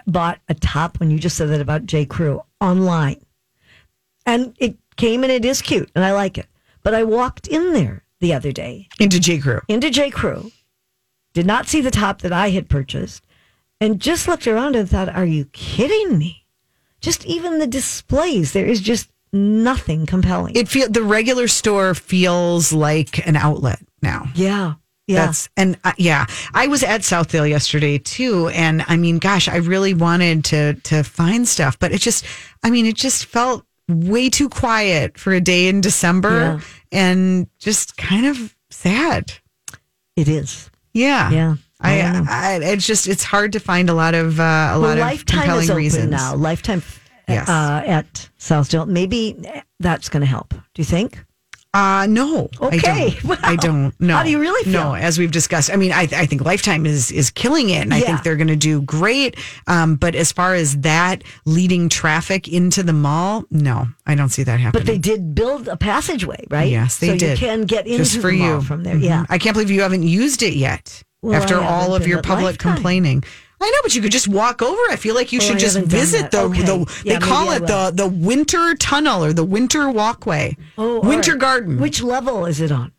bought 0.06 0.40
a 0.48 0.54
top 0.54 1.00
when 1.00 1.10
you 1.10 1.18
just 1.18 1.36
said 1.36 1.48
that 1.48 1.60
about 1.60 1.86
J. 1.86 2.04
Crew 2.04 2.42
online, 2.60 3.24
and 4.26 4.54
it 4.58 4.76
came 4.96 5.22
and 5.22 5.32
it 5.32 5.44
is 5.44 5.62
cute 5.62 5.90
and 5.94 6.04
I 6.04 6.12
like 6.12 6.36
it. 6.38 6.46
But 6.82 6.94
I 6.94 7.04
walked 7.04 7.46
in 7.46 7.72
there 7.72 8.04
the 8.20 8.34
other 8.34 8.52
day 8.52 8.88
into 8.98 9.18
j 9.18 9.38
crew 9.38 9.60
into 9.66 9.90
J. 9.90 10.10
Crew, 10.10 10.52
did 11.32 11.46
not 11.46 11.66
see 11.66 11.80
the 11.80 11.90
top 11.90 12.20
that 12.20 12.32
I 12.32 12.50
had 12.50 12.68
purchased, 12.68 13.24
and 13.80 14.00
just 14.00 14.28
looked 14.28 14.46
around 14.46 14.76
and 14.76 14.88
thought, 14.88 15.08
"Are 15.08 15.24
you 15.24 15.46
kidding 15.46 16.18
me?" 16.18 16.44
Just 17.00 17.24
even 17.24 17.58
the 17.58 17.66
displays, 17.66 18.52
there 18.52 18.66
is 18.66 18.80
just 18.82 19.08
nothing 19.32 20.06
compelling. 20.06 20.54
it 20.54 20.68
feel 20.68 20.88
the 20.88 21.02
regular 21.02 21.48
store 21.48 21.94
feels 21.94 22.72
like 22.72 23.26
an 23.26 23.36
outlet 23.36 23.80
now. 24.02 24.28
yeah, 24.34 24.74
yeah. 25.10 25.26
That's 25.26 25.48
and 25.56 25.76
uh, 25.84 25.92
yeah, 25.98 26.26
I 26.54 26.66
was 26.68 26.82
at 26.82 27.02
Southdale 27.02 27.48
yesterday 27.48 27.98
too, 27.98 28.48
and 28.48 28.84
I 28.88 28.96
mean, 28.96 29.18
gosh, 29.18 29.48
I 29.48 29.56
really 29.56 29.94
wanted 29.94 30.44
to 30.46 30.74
to 30.74 31.02
find 31.02 31.46
stuff, 31.46 31.78
but 31.78 31.92
it 31.92 32.00
just, 32.00 32.24
I 32.62 32.70
mean, 32.70 32.86
it 32.86 32.94
just 32.96 33.26
felt 33.26 33.64
way 33.88 34.28
too 34.30 34.48
quiet 34.48 35.18
for 35.18 35.32
a 35.32 35.40
day 35.40 35.68
in 35.68 35.80
December, 35.80 36.30
Yeah. 36.38 36.60
and 36.92 37.48
just 37.58 37.96
kind 37.96 38.26
of 38.26 38.54
sad. 38.70 39.32
it 40.16 40.28
is. 40.28 40.70
Yeah, 40.92 41.30
Yeah, 41.30 41.54
I 41.80 42.00
I. 42.00 42.24
I, 42.28 42.54
it's 42.72 42.86
just 42.86 43.06
it's 43.08 43.22
hard 43.24 43.52
to 43.52 43.60
find 43.60 43.88
a 43.90 43.94
lot 43.94 44.14
of 44.14 44.38
uh, 44.40 44.42
a 44.42 44.78
lot 44.78 44.80
well, 44.82 44.92
of 44.92 44.98
Lifetime 44.98 45.38
compelling 45.40 45.64
is 45.64 45.70
open 45.70 45.82
reasons 45.82 46.10
now. 46.10 46.34
Lifetime 46.36 46.82
Yes. 47.28 47.48
uh, 47.48 47.82
at 47.86 48.28
Southdale. 48.40 48.88
Maybe 48.88 49.36
that's 49.78 50.08
going 50.08 50.20
to 50.22 50.26
help. 50.26 50.50
Do 50.52 50.82
you 50.82 50.84
think? 50.84 51.24
Uh 51.72 52.06
no. 52.10 52.48
Okay, 52.60 52.78
I 52.88 53.10
don't. 53.22 53.44
I 53.44 53.56
don't. 53.56 54.00
No. 54.00 54.16
how 54.16 54.24
do 54.24 54.30
you 54.30 54.40
really 54.40 54.64
feel? 54.64 54.72
No, 54.72 54.94
as 54.94 55.20
we've 55.20 55.30
discussed. 55.30 55.70
I 55.72 55.76
mean, 55.76 55.92
I, 55.92 56.02
I 56.02 56.26
think 56.26 56.42
Lifetime 56.42 56.84
is 56.84 57.12
is 57.12 57.30
killing 57.30 57.70
it, 57.70 57.82
and 57.82 57.94
I 57.94 58.00
think 58.00 58.24
they're 58.24 58.34
going 58.34 58.48
to 58.48 58.56
do 58.56 58.82
great. 58.82 59.36
Um, 59.68 59.94
but 59.94 60.16
as 60.16 60.32
far 60.32 60.54
as 60.54 60.78
that 60.78 61.22
leading 61.44 61.88
traffic 61.88 62.48
into 62.48 62.82
the 62.82 62.92
mall, 62.92 63.44
no, 63.52 63.86
I 64.04 64.16
don't 64.16 64.30
see 64.30 64.42
that 64.42 64.58
happening. 64.58 64.84
But 64.84 64.86
they 64.90 64.98
did 64.98 65.32
build 65.34 65.68
a 65.68 65.76
passageway, 65.76 66.44
right? 66.50 66.68
Yes, 66.70 66.98
they 66.98 67.10
so 67.10 67.16
did. 67.16 67.40
you 67.40 67.46
can 67.46 67.62
get 67.66 67.86
into 67.86 67.98
Just 67.98 68.20
for 68.20 68.32
the 68.32 68.38
mall 68.38 68.54
you 68.56 68.62
from 68.62 68.82
there. 68.82 68.96
Mhm. 68.96 69.04
Yeah. 69.04 69.24
I 69.28 69.38
can't 69.38 69.54
believe 69.54 69.70
you 69.70 69.82
haven't 69.82 70.02
used 70.02 70.42
it 70.42 70.54
yet. 70.54 71.04
Well, 71.22 71.34
after 71.40 71.60
all 71.60 71.94
of 71.94 72.04
your 72.06 72.20
public 72.22 72.44
Lifetime. 72.46 72.74
complaining. 72.74 73.24
I 73.62 73.68
know, 73.70 73.78
but 73.82 73.94
you 73.94 74.00
could 74.00 74.12
just 74.12 74.26
walk 74.28 74.62
over. 74.62 74.80
I 74.90 74.96
feel 74.96 75.14
like 75.14 75.32
you 75.32 75.38
Oh, 75.42 75.44
should 75.44 75.56
I 75.56 75.58
just 75.58 75.78
visit 75.78 76.30
the 76.30 76.40
Okay. 76.42 76.62
the 76.62 76.78
Yeah, 77.04 77.18
they 77.18 77.26
call 77.26 77.50
it 77.52 77.66
the 77.66 77.92
the 77.94 78.08
winter 78.08 78.74
tunnel 78.76 79.22
or 79.24 79.32
the 79.32 79.44
winter 79.44 79.90
walkway. 79.90 80.56
Oh, 80.78 81.00
winter 81.00 81.32
right. 81.32 81.40
garden. 81.40 81.78
Which 81.78 82.02
level 82.02 82.46
is 82.46 82.60
it 82.60 82.72
on? 82.72 82.92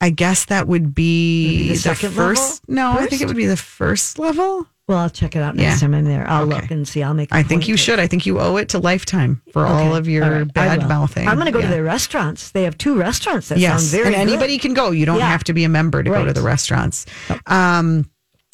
I 0.00 0.10
guess 0.10 0.44
that 0.44 0.68
would 0.68 0.94
be 0.94 1.64
the 1.64 1.68
the, 1.70 1.76
second 1.80 2.10
first. 2.12 2.62
level? 2.68 2.82
No, 2.82 3.00
I 3.00 3.06
think 3.06 3.20
it 3.20 3.26
would 3.26 3.36
be 3.36 3.46
the 3.46 3.56
first 3.56 4.18
level. 4.20 4.66
Well, 4.86 4.98
I'll 4.98 5.10
check 5.10 5.34
it 5.36 5.42
out 5.42 5.54
next 5.56 5.82
Yeah. 5.82 5.86
time 5.88 5.94
I'm 5.94 6.04
there. 6.04 6.24
I'll 6.30 6.44
Okay. 6.44 6.62
look 6.62 6.70
and 6.70 6.86
see. 6.88 7.02
I'll 7.02 7.12
make. 7.12 7.28
I 7.34 7.40
I 7.40 7.42
think 7.42 7.66
you 7.68 7.76
should. 7.76 7.98
I 7.98 8.06
think 8.06 8.24
you 8.24 8.38
owe 8.40 8.56
it 8.56 8.68
to 8.70 8.78
Lifetime 8.78 9.42
for 9.52 9.66
all 9.66 9.94
of 9.96 10.08
your 10.08 10.44
bad 10.46 10.88
mouthing. 10.88 11.26
I'm 11.28 11.34
going 11.34 11.46
to 11.46 11.52
go 11.52 11.58
to 11.60 11.64
Yeah. 11.66 11.70
their 11.72 11.82
restaurants. 11.84 12.50
They 12.52 12.62
have 12.62 12.78
two 12.78 12.96
restaurants 12.96 13.48
that 13.48 13.58
yes, 13.58 13.80
sound 13.82 13.90
very 14.04 14.14
and 14.14 14.24
good. 14.28 14.32
anybody 14.32 14.56
can 14.56 14.72
go. 14.72 14.92
You 14.92 15.04
don't 15.04 15.18
Yeah. 15.18 15.28
have 15.28 15.42
to 15.44 15.52
be 15.52 15.64
a 15.64 15.68
member 15.68 16.02
to 16.04 16.08
go 16.08 16.24
to 16.24 16.32
the 16.32 16.42
restaurants. 16.42 17.04
Um, 17.48 18.06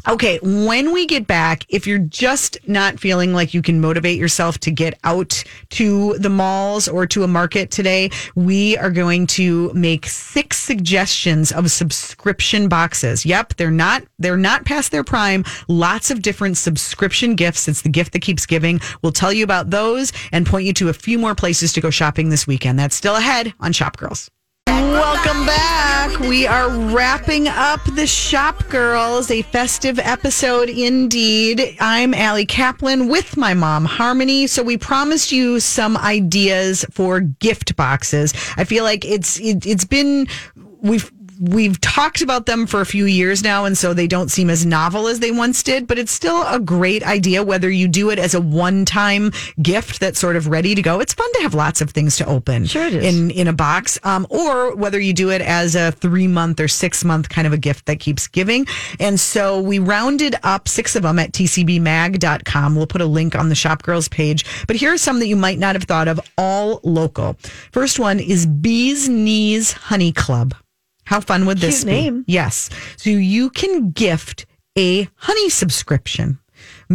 okay, 0.09 0.39
when 0.43 0.93
we 0.93 1.07
get 1.07 1.27
back, 1.27 1.65
if 1.69 1.87
you're 1.87 1.99
just 1.99 2.59
not 2.67 2.99
feeling 3.01 3.33
like 3.33 3.55
you 3.55 3.63
can 3.63 3.81
motivate 3.81 4.19
yourself 4.19 4.59
to 4.59 4.71
get 4.71 4.99
out 5.05 5.43
to 5.71 6.17
the 6.19 6.29
malls 6.29 6.89
or 6.89 7.07
to 7.07 7.23
a 7.23 7.29
market 7.29 7.71
today, 7.71 8.11
we 8.35 8.77
are 8.79 8.91
going 8.91 9.27
to 9.27 9.73
make 9.75 10.07
six 10.07 10.59
suggestions 10.59 11.53
of 11.53 11.71
subscription 11.71 12.69
boxes. 12.69 13.25
Yep, 13.25 13.55
they're 13.55 13.71
not 13.71 14.03
they're 14.19 14.37
not 14.37 14.65
past 14.65 14.91
their 14.93 15.05
prime. 15.05 15.45
Lots 15.69 16.11
of 16.11 16.23
different 16.23 16.57
subscription 16.57 17.35
gifts. 17.35 17.69
It's 17.69 17.83
the 17.83 17.89
gift 17.89 18.13
that 18.13 18.21
keeps 18.21 18.47
giving. 18.47 18.81
We'll 19.03 19.13
tell 19.13 19.33
you 19.33 19.45
about 19.45 19.71
those 19.71 20.13
and 20.33 20.47
point 20.47 20.67
you 20.67 20.73
to 20.75 20.89
a 20.89 20.93
few 20.93 21.19
more 21.19 21.35
places 21.35 21.73
to 21.75 21.81
go 21.81 21.91
shopping 21.91 22.29
this 22.29 22.47
weekend. 22.47 22.79
That's 22.79 22.97
still 22.97 23.17
ahead 23.17 23.55
on 23.61 23.73
Shop 23.73 23.97
Girls. 23.97 24.31
Welcome 24.95 25.45
back. 25.45 26.21
We 26.21 26.47
are 26.47 26.71
wrapping 26.71 27.49
up 27.49 27.81
the 27.97 28.07
Shop 28.07 28.69
Girls, 28.69 29.29
a 29.29 29.43
festive 29.43 29.99
episode 29.99 30.69
indeed. 30.69 31.77
I'm 31.81 32.15
Allie 32.15 32.47
Kaplan 32.47 33.09
with 33.09 33.37
my 33.37 33.55
mom, 33.55 33.87
Harmony. 33.87 34.47
So 34.47 34.63
we 34.63 34.79
promised 34.79 35.33
you 35.33 35.59
some 35.59 35.97
ideas 35.97 36.87
for 36.93 37.19
gift 37.19 37.75
boxes. 37.75 38.33
I 38.57 38.63
feel 38.63 38.85
like 38.85 39.05
it's 39.05 39.41
it, 39.41 39.67
it's 39.67 39.85
been 39.85 40.29
we've 40.81 41.11
we've 41.41 41.81
talked 41.81 42.23
about 42.23 42.47
them 42.47 42.67
for 42.67 42.81
a 42.81 42.87
few 42.87 43.07
years 43.07 43.43
now 43.43 43.65
and 43.65 43.77
so 43.77 43.95
they 43.95 44.07
don't 44.07 44.31
seem 44.31 44.51
as 44.51 44.65
novel 44.65 45.09
as 45.09 45.21
they 45.21 45.31
once 45.31 45.63
did 45.63 45.87
but 45.87 45.99
it's 45.99 46.13
still 46.13 46.47
a 46.47 46.59
great 46.59 47.03
idea 47.03 47.43
whether 47.43 47.71
you 47.71 47.89
do 47.89 48.11
it 48.11 48.19
as 48.19 48.35
a 48.35 48.41
one-time 48.41 49.31
gift 49.63 50.01
that's 50.01 50.19
sort 50.19 50.37
of 50.37 50.49
ready 50.49 50.75
to 50.75 50.83
go. 50.83 51.01
It's 51.01 51.15
fun 51.15 51.31
to 51.35 51.43
have 51.43 51.55
lots 51.55 51.81
of 51.81 51.91
things 51.91 52.17
to 52.17 52.27
open 52.27 52.67
Sure 52.67 52.87
in 52.87 53.31
in 53.31 53.49
a 53.49 53.53
box 53.53 53.99
um, 54.05 54.27
or 54.31 54.75
whether 54.75 55.01
you 55.01 55.13
do 55.13 55.31
it 55.31 55.41
as 55.41 55.75
a 55.75 55.93
three 55.93 56.27
month 56.27 56.61
or 56.61 56.69
six 56.69 57.05
month 57.05 57.29
kind 57.29 57.47
of 57.47 57.53
a 57.53 57.59
gift 57.59 57.87
that 57.87 58.01
keeps 58.01 58.27
giving. 58.27 58.67
And 59.01 59.19
so 59.19 59.61
we 59.61 59.79
rounded 59.79 60.37
up 60.43 60.69
six 60.69 60.97
of 60.97 61.03
them 61.03 61.19
at 61.19 61.33
tcbmag.com 61.33 62.77
we'll 62.77 62.87
put 62.87 63.01
a 63.01 63.07
link 63.07 63.35
on 63.35 63.49
the 63.49 63.55
shop 63.55 63.83
girls 63.83 64.09
page. 64.09 64.45
But 64.67 64.77
here 64.77 64.93
are 64.93 64.99
some 64.99 65.19
that 65.21 65.27
you 65.27 65.37
might 65.37 65.59
not 65.59 65.75
have 65.75 65.85
thought 65.85 66.09
of 66.09 66.21
all 66.39 66.81
local. 66.83 67.37
First 67.73 67.99
one 67.99 68.21
is 68.21 68.47
Beez 68.47 69.09
Kneez 69.09 69.73
honey 69.73 70.13
club 70.13 70.55
how 71.05 71.21
fun 71.21 71.47
would 71.47 71.59
this 71.59 71.85
Cute 71.85 71.91
be 71.95 72.01
name. 72.03 72.25
yes 72.27 72.71
so 72.97 73.11
you 73.11 73.51
can 73.51 73.91
gift 73.91 74.47
a 74.77 75.09
honey 75.17 75.49
subscription 75.51 76.39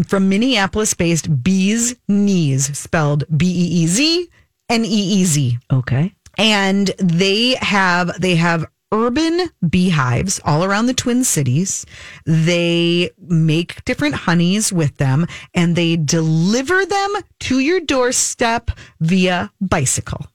from 0.07 0.30
Minneapolis 0.30 0.93
based 0.93 1.43
Beez 1.43 1.95
Kneez, 2.10 2.76
spelled 2.76 3.24
B 3.36 3.45
E 3.47 3.84
E 3.84 3.88
Z 3.88 4.30
N 4.70 4.86
E 4.86 4.88
E 5.22 5.24
Z 5.26 5.57
Okay. 5.72 6.14
and 6.38 6.91
they 6.97 7.55
have 7.55 8.20
they 8.22 8.36
have 8.36 8.66
urban 8.91 9.49
beehives 9.70 10.39
all 10.43 10.64
around 10.64 10.88
the 10.88 10.93
Twin 10.95 11.24
Cities. 11.24 11.86
They 12.26 13.12
make 13.20 13.84
different 13.86 14.16
honeys 14.16 14.74
with 14.74 14.97
them 14.97 15.28
and 15.53 15.76
they 15.76 15.95
deliver 15.95 16.84
them 16.86 17.14
to 17.41 17.60
your 17.60 17.80
doorstep 17.82 18.72
via 18.99 19.51
bicycle. 19.62 20.26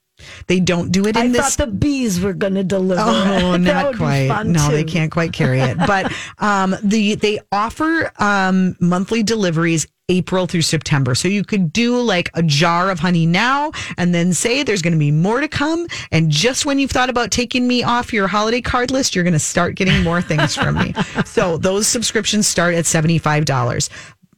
They 0.47 0.59
don't 0.59 0.91
do 0.91 1.05
it 1.07 1.15
in 1.15 1.23
I 1.23 1.27
this 1.29 1.55
thought 1.55 1.65
the 1.65 1.71
bees 1.71 2.19
were 2.19 2.33
going 2.33 2.55
to 2.55 2.63
deliver. 2.63 3.01
Oh. 3.03 3.57
Not 3.59 3.95
quite. 3.95 4.43
No, 4.45 4.69
they 4.69 4.83
can't 4.83 5.11
quite 5.11 5.33
carry 5.33 5.59
it. 5.59 5.77
But 5.77 6.11
um, 6.39 6.75
the 6.83 7.15
they 7.15 7.39
offer 7.51 8.11
um, 8.19 8.75
monthly 8.79 9.23
deliveries 9.23 9.87
April 10.07 10.45
through 10.45 10.61
September. 10.61 11.15
So 11.15 11.27
you 11.27 11.43
could 11.43 11.73
do 11.73 11.99
like 11.99 12.29
a 12.35 12.43
jar 12.43 12.91
of 12.91 12.99
honey 12.99 13.25
now 13.25 13.71
and 13.97 14.13
then 14.13 14.33
say 14.33 14.61
there's 14.61 14.81
going 14.83 14.93
to 14.93 14.99
be 14.99 15.11
more 15.11 15.39
to 15.39 15.47
come. 15.47 15.87
And 16.11 16.29
just 16.29 16.65
when 16.65 16.77
you've 16.77 16.91
thought 16.91 17.09
about 17.09 17.31
taking 17.31 17.67
me 17.67 17.81
off 17.81 18.13
your 18.13 18.27
holiday 18.27 18.61
card 18.61 18.91
list, 18.91 19.15
you're 19.15 19.23
going 19.23 19.33
to 19.33 19.39
start 19.39 19.75
getting 19.75 20.03
more 20.03 20.21
things 20.21 20.55
from 20.55 20.75
me. 20.75 20.93
So 21.25 21.57
those 21.57 21.87
subscriptions 21.87 22.47
start 22.47 22.75
at 22.75 22.85
$75. 22.85 23.89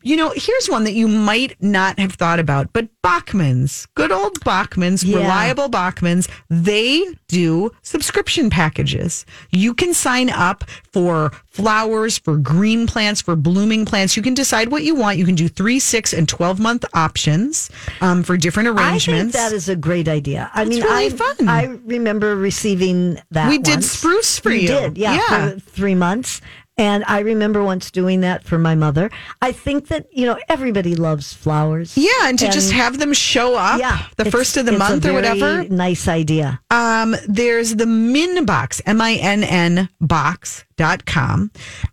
You 0.07 0.15
know, 0.15 0.31
here's 0.33 0.69
one 0.69 0.85
that 0.85 0.93
you 0.93 1.05
might 1.09 1.61
not 1.61 1.99
have 1.99 2.13
thought 2.13 2.39
about, 2.39 2.71
but 2.71 2.87
Bachman's, 3.01 3.87
good 3.93 4.09
old 4.09 4.41
Bachman's, 4.45 5.03
Yeah. 5.03 5.17
reliable 5.17 5.67
Bachman's, 5.67 6.29
they 6.49 7.05
do 7.27 7.71
subscription 7.81 8.49
packages. 8.49 9.25
You 9.51 9.73
can 9.73 9.93
sign 9.93 10.29
up 10.29 10.63
for 10.93 11.31
flowers, 11.51 12.17
for 12.19 12.37
green 12.37 12.87
plants, 12.87 13.19
for 13.21 13.35
blooming 13.35 13.83
plants. 13.83 14.15
You 14.15 14.23
can 14.23 14.33
decide 14.33 14.69
what 14.69 14.83
you 14.83 14.95
want. 14.95 15.17
You 15.17 15.25
can 15.25 15.35
do 15.35 15.49
three, 15.49 15.77
six, 15.79 16.13
and 16.13 16.29
12 16.29 16.57
month 16.57 16.85
options 16.93 17.69
um, 17.99 18.23
for 18.23 18.37
different 18.37 18.69
I 18.69 18.71
think 18.75 18.79
arrangements. 19.09 19.35
that 19.35 19.51
is 19.51 19.67
a 19.67 19.75
great 19.75 20.07
idea. 20.07 20.49
I 20.53 20.63
mean, 20.63 20.83
really 20.83 21.07
I, 21.07 21.09
fun. 21.09 21.49
I 21.49 21.63
remember 21.83 22.33
receiving 22.37 23.19
that. 23.31 23.49
We 23.49 23.57
did 23.57 23.83
spruce 23.83 24.39
for 24.39 24.49
We 24.49 24.61
you. 24.61 24.67
did, 24.69 24.97
yeah, 24.97 25.15
Yeah. 25.15 25.49
for 25.55 25.59
three 25.59 25.95
months. 25.95 26.39
And 26.77 27.03
I 27.07 27.19
remember 27.19 27.63
once 27.63 27.89
doing 27.89 28.21
that 28.21 28.43
for 28.43 28.59
my 28.59 28.75
mother. 28.75 29.09
I 29.41 29.51
think 29.51 29.87
that 29.87 30.07
you 30.11 30.25
know 30.25 30.37
everybody 30.47 30.95
loves 30.95 31.33
flowers. 31.33 31.97
yeah, 31.97 32.09
and 32.29 32.37
to 32.39 32.49
just 32.49 32.71
have 32.71 32.99
them 32.99 33.13
show 33.13 33.55
up 33.55 33.79
yeah, 33.79 34.05
the 34.17 34.29
first 34.29 34.57
of 34.57 34.65
the 34.65 34.73
month 34.73 35.05
or 35.05 35.13
whatever. 35.13 35.63
Nice 35.69 36.07
idea. 36.07 36.61
Um, 36.69 37.15
there's 37.27 37.75
the 37.75 37.87
Minn 37.87 38.45
Box, 38.45 38.81
M 38.85 39.01
I 39.01 39.13
N 39.15 39.43
N 39.43 39.89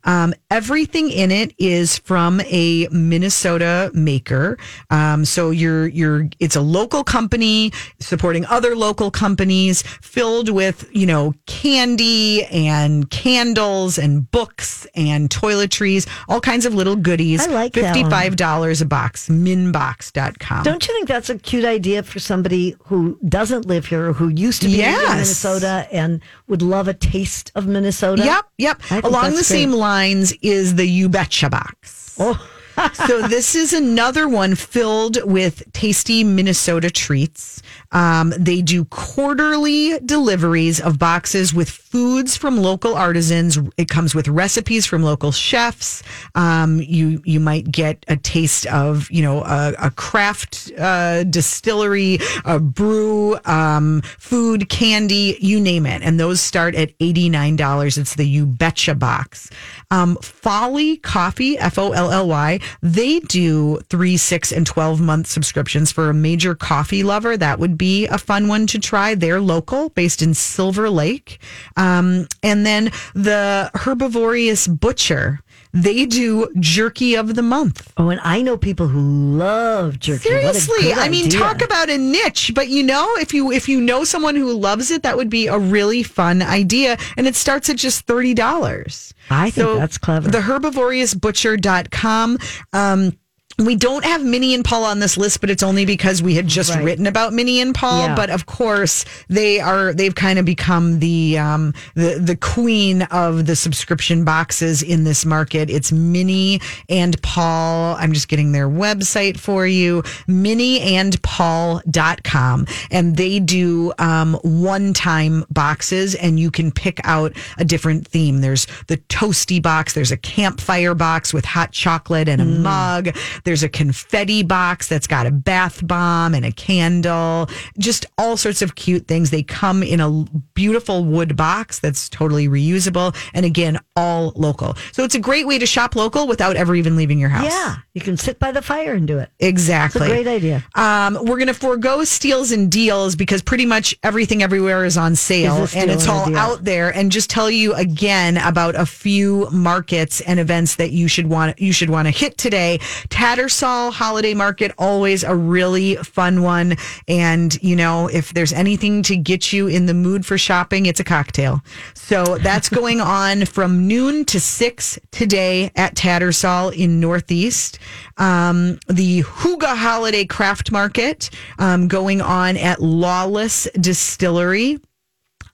Um, 0.05 0.35
everything 0.51 1.11
in 1.11 1.31
it 1.31 1.55
is 1.59 1.99
from 1.99 2.41
a 2.43 2.87
Minnesota 2.91 3.91
maker. 3.95 4.59
Um, 4.91 5.25
so 5.25 5.51
you're, 5.51 5.87
you're, 5.89 6.29
it's 6.39 6.57
a 6.57 6.61
local 6.61 7.03
company 7.05 7.73
supporting 8.01 8.45
other 8.47 8.77
local 8.77 9.11
companies 9.11 9.83
filled 10.03 10.49
with, 10.51 10.89
you 10.93 11.07
know, 11.07 11.35
candy 11.47 12.45
and 12.45 13.09
candles 13.11 13.99
and 13.99 14.31
books 14.31 14.87
and 14.95 15.31
toiletries, 15.31 16.07
all 16.29 16.41
kinds 16.41 16.67
of 16.67 16.75
little 16.75 16.97
goodies. 16.97 17.47
I 17.47 17.51
like 17.51 17.73
that 17.75 17.97
one. 17.97 18.11
$55 18.11 18.83
a 18.83 18.85
box, 18.85 19.29
minnbox.com. 19.29 20.63
Don't 20.65 20.87
you 20.87 20.95
think 20.95 21.09
that's 21.09 21.31
a 21.31 21.39
cute 21.39 21.65
idea 21.65 22.03
for 22.03 22.19
somebody 22.19 22.77
who 22.85 23.19
doesn't 23.29 23.67
live 23.67 23.87
here, 23.87 24.11
or 24.11 24.13
who 24.13 24.29
used 24.29 24.63
to 24.63 24.69
be 24.69 24.75
Yes. 24.77 25.03
in 25.09 25.13
Minnesota 25.13 25.89
and 25.93 26.21
would 26.49 26.63
love 26.63 26.89
a 26.89 26.95
taste 26.95 27.51
of 27.55 27.67
Minnesota? 27.67 28.25
Yep, 28.25 28.45
yep. 28.59 28.74
Along 28.91 29.33
the 29.33 29.45
same 29.45 29.71
great. 29.71 29.79
lines 29.79 30.33
is 30.43 30.75
the 30.77 30.87
You 30.87 31.09
Betcha 31.09 31.51
box. 31.51 32.17
Oh. 32.19 32.51
so 32.93 33.23
this 33.23 33.55
is 33.55 33.73
another 33.73 34.29
one 34.29 34.55
filled 34.55 35.19
with 35.25 35.63
tasty 35.73 36.25
Minnesota 36.25 36.91
treats. 36.91 37.63
Um, 37.93 38.33
they 38.37 38.63
do 38.63 38.85
quarterly 38.87 39.99
deliveries 40.01 40.81
of 40.81 40.99
boxes 40.99 41.55
with 41.55 41.71
foods 41.71 42.37
from 42.37 42.59
local 42.59 42.97
artisans. 42.97 43.59
It 43.77 43.89
comes 43.89 44.15
with 44.15 44.27
recipes 44.27 44.87
from 44.87 45.03
local 45.03 45.31
chefs. 45.31 46.03
Um, 46.35 46.81
you 46.81 47.23
you 47.25 47.39
might 47.39 47.71
get 47.71 48.05
a 48.09 48.17
taste 48.17 48.67
of 48.67 49.11
you 49.11 49.23
know 49.23 49.43
a, 49.45 49.75
a 49.79 49.91
craft 49.93 50.73
uh, 50.79 51.25
distillery, 51.25 52.19
a 52.45 52.59
brew, 52.59 53.39
um, 53.45 54.03
food, 54.19 54.69
candy, 54.69 55.37
you 55.41 55.61
name 55.61 55.87
it, 55.87 56.03
and 56.03 56.19
those 56.19 56.41
start 56.41 56.75
at 56.75 56.93
eighty 56.99 57.29
nine 57.29 57.55
dollars. 57.55 57.97
It's 57.97 58.17
the 58.17 58.27
You 58.27 58.47
Betcha 58.47 58.95
box. 58.95 59.51
Um, 59.95 60.17
Folly 60.17 60.97
Coffee, 60.97 61.57
F 61.57 61.79
O 61.79 61.93
L 61.93 62.11
L 62.11 62.27
Y, 62.27 62.59
they 62.83 63.21
do 63.21 63.79
three, 63.89 64.17
six, 64.17 64.51
and 64.51 64.67
12 64.67 65.01
month 65.01 65.29
subscriptions 65.29 65.93
for 65.93 66.11
a 66.11 66.15
major 66.15 66.57
coffee 66.57 67.05
lover. 67.05 67.37
That 67.37 67.61
would 67.61 67.79
be 67.79 68.07
a 68.07 68.19
fun 68.19 68.49
one 68.49 68.67
to 68.69 68.81
try. 68.81 69.15
They're 69.15 69.41
local, 69.41 69.91
based 69.91 70.21
in 70.21 70.35
Silver 70.35 70.91
Lake. 70.91 71.39
Um, 71.77 72.27
and 72.43 72.67
then 72.67 72.91
the 73.15 73.71
Herbivorous 73.75 74.67
Butcher, 74.67 75.41
they 75.75 76.07
do 76.07 76.49
jerky 76.61 77.17
of 77.17 77.35
the 77.35 77.43
month. 77.43 77.93
Oh, 77.97 78.09
and 78.09 78.21
I 78.23 78.43
know 78.43 78.57
people 78.57 78.87
who 78.87 79.37
love 79.37 79.99
jerky. 79.99 80.29
Seriously, 80.29 80.93
I 80.93 81.09
mean, 81.09 81.27
idea. 81.27 81.41
talk 81.41 81.63
about 81.63 81.91
a 81.91 81.99
niche. 81.99 82.53
But 82.55 82.69
you 82.69 82.85
know, 82.85 83.13
if 83.17 83.35
you 83.35 83.51
if 83.51 83.69
you 83.69 83.81
know 83.81 84.05
someone 84.05 84.37
who 84.37 84.53
loves 84.53 84.93
it, 84.93 85.03
that 85.03 85.17
would 85.17 85.29
be 85.29 85.49
a 85.49 85.59
really 85.59 86.05
fun 86.05 86.43
idea. 86.43 86.97
And 87.17 87.27
it 87.27 87.35
starts 87.35 87.69
at 87.69 87.77
just 87.77 88.07
thirty 88.07 88.35
dollars. 88.35 89.13
I 89.31 89.51
think 89.51 89.79
that's 89.79 89.99
clever. 89.99 90.31
The 90.31 90.39
herbivorousbutcher.com. 90.39 92.39
Um, 92.73 93.19
we 93.59 93.77
don't 93.77 94.05
have 94.05 94.25
Minnie 94.25 94.55
and 94.55 94.65
Paul 94.65 94.85
on 94.85 94.99
this 94.99 95.17
list, 95.17 95.41
but 95.41 95.51
it's 95.51 95.63
only 95.63 95.87
because 95.87 96.23
we 96.23 96.35
had 96.35 96.49
just 96.49 96.75
Right. 96.75 96.85
written 96.85 97.07
about 97.07 97.33
Minnie 97.33 97.61
and 97.61 97.75
Paul. 97.75 98.09
Yeah. 98.09 98.15
But 98.17 98.31
of 98.31 98.47
course, 98.47 99.05
they 99.29 99.61
are 99.61 99.93
they've 99.93 100.15
kind 100.15 100.39
of 100.39 100.45
become 100.45 100.99
the 100.99 101.39
um, 101.39 101.73
the 101.95 102.19
the 102.21 102.37
queen 102.37 103.03
of 103.03 103.47
the 103.47 103.55
subscription 103.55 104.25
boxes 104.25 104.83
in 104.83 105.05
this 105.05 105.25
market. 105.25 105.71
It's 105.71 105.93
Minnie 105.93 106.61
and 106.89 107.21
Paul. 107.23 107.97
I'm 107.99 108.13
just 108.13 108.29
getting 108.29 108.53
their 108.53 108.69
website 108.69 109.39
for 109.39 109.67
you, 109.67 110.03
minnieandpaul.com. 110.29 112.67
And 112.91 113.17
they 113.17 113.39
do 113.41 113.93
um, 113.99 114.35
one 114.43 114.93
time 114.95 115.45
boxes, 115.51 116.15
and 116.15 116.39
you 116.41 116.51
can 116.51 116.73
pick 116.73 117.01
out 117.05 117.33
a 117.59 117.65
different 117.65 118.07
theme. 118.09 118.41
There's 118.41 118.67
the 118.89 118.97
toasty 119.09 119.63
box, 119.63 119.95
there's 119.95 120.13
a 120.13 120.17
campfire 120.17 120.95
box 120.95 121.33
with 121.33 121.45
hot 121.45 121.71
chocolate 121.73 122.29
and 122.29 122.41
a 122.41 122.45
mug, 122.45 123.15
there's 123.45 123.63
a 123.63 123.69
confetti 123.69 124.43
box 124.43 124.89
that's 124.89 125.07
got 125.07 125.27
a 125.27 125.31
bath 125.31 125.87
bomb 125.87 126.35
and 126.35 126.45
a 126.45 126.53
candle, 126.53 127.49
just 127.79 128.07
all 128.19 128.37
sorts 128.37 128.63
of 128.63 128.75
cute 128.75 129.07
things. 129.07 129.31
They 129.31 129.43
come 129.43 129.83
in 129.83 130.01
a 130.01 130.25
beautiful 130.55 131.05
wood 131.05 131.37
box 131.37 131.79
that's 131.79 132.09
totally 132.09 132.49
reusable. 132.49 133.15
And 133.33 133.47
again, 133.47 133.79
all 133.97 134.33
local. 134.35 134.77
So 134.93 135.05
it's 135.05 135.15
a 135.15 135.21
great 135.21 135.47
way 135.47 135.59
to 135.59 135.67
shop 135.67 135.95
local 135.95 136.27
without 136.27 136.57
ever 136.57 136.75
even 136.75 136.97
leaving 136.97 137.19
your 137.19 137.29
house. 137.29 137.53
Yeah, 137.53 137.77
you 137.95 138.01
can 138.01 138.17
sit 138.17 138.41
by 138.41 138.51
the 138.51 138.61
fire 138.61 138.93
and 138.93 139.07
do 139.07 139.19
it. 139.19 139.31
Exactly. 139.39 140.09
Great 140.09 140.27
idea. 140.27 140.65
Um, 140.75 141.15
we're 141.15 141.37
going 141.37 141.47
to 141.47 141.55
forego 141.55 142.03
steals 142.03 142.51
and 142.51 142.69
deals 142.69 143.15
because 143.15 143.41
pretty 143.41 143.67
much 143.67 143.97
everything 144.03 144.43
everywhere 144.43 144.85
is 144.85 144.97
on 144.97 145.15
sale 145.15 145.63
Is 145.63 145.77
and 145.77 145.93
it's 145.93 146.09
all 146.09 146.35
out 146.37 146.65
there. 146.65 146.93
And 146.93 147.13
just 147.13 147.31
tell 147.31 147.49
you 147.49 147.73
again 147.75 148.37
about 148.37 148.75
a 148.75 148.85
few 148.85 149.49
markets 149.53 150.21
and 150.23 150.41
events 150.41 150.75
that 150.77 150.91
you 150.91 151.07
should 151.07 151.29
want 151.29 151.61
you 151.61 151.73
should 151.73 151.89
want 151.89 152.09
to 152.09 152.11
hit 152.11 152.37
today. 152.37 152.79
Tattersall 153.11 153.93
Holiday 153.93 154.35
Market, 154.35 154.73
always 154.77 155.23
a 155.23 155.37
really 155.37 155.95
fun 155.95 156.43
one. 156.43 156.77
And 157.07 157.55
you 157.63 157.77
know, 157.77 158.09
if 158.09 158.35
there's 158.35 158.53
anything 158.53 159.05
to 159.05 159.17
get 159.17 159.53
you 159.53 159.69
in 159.69 159.87
the 159.87 159.95
mood 159.95 160.27
for 160.27 160.37
shopping, 160.37 160.87
it's 160.87 160.99
a 160.99 161.05
cocktail. 161.05 161.63
So 161.95 162.25
that's 162.39 162.69
going 162.71 163.01
on 163.01 163.45
from 163.45 163.87
noon 163.87 164.25
to 164.25 164.41
six 164.41 164.99
today 165.13 165.71
at 165.77 165.95
Tattersall 165.95 166.77
in 166.77 166.99
Northeast. 166.99 167.79
Um, 168.17 168.79
the 168.89 169.23
Huga 169.23 169.77
Holiday 169.77 170.25
Craft 170.25 170.73
Market 170.73 171.31
um, 171.59 171.89
going 171.89 172.21
on 172.21 172.57
at 172.57 172.81
Lawless 172.81 173.69
Distillery. 173.79 174.81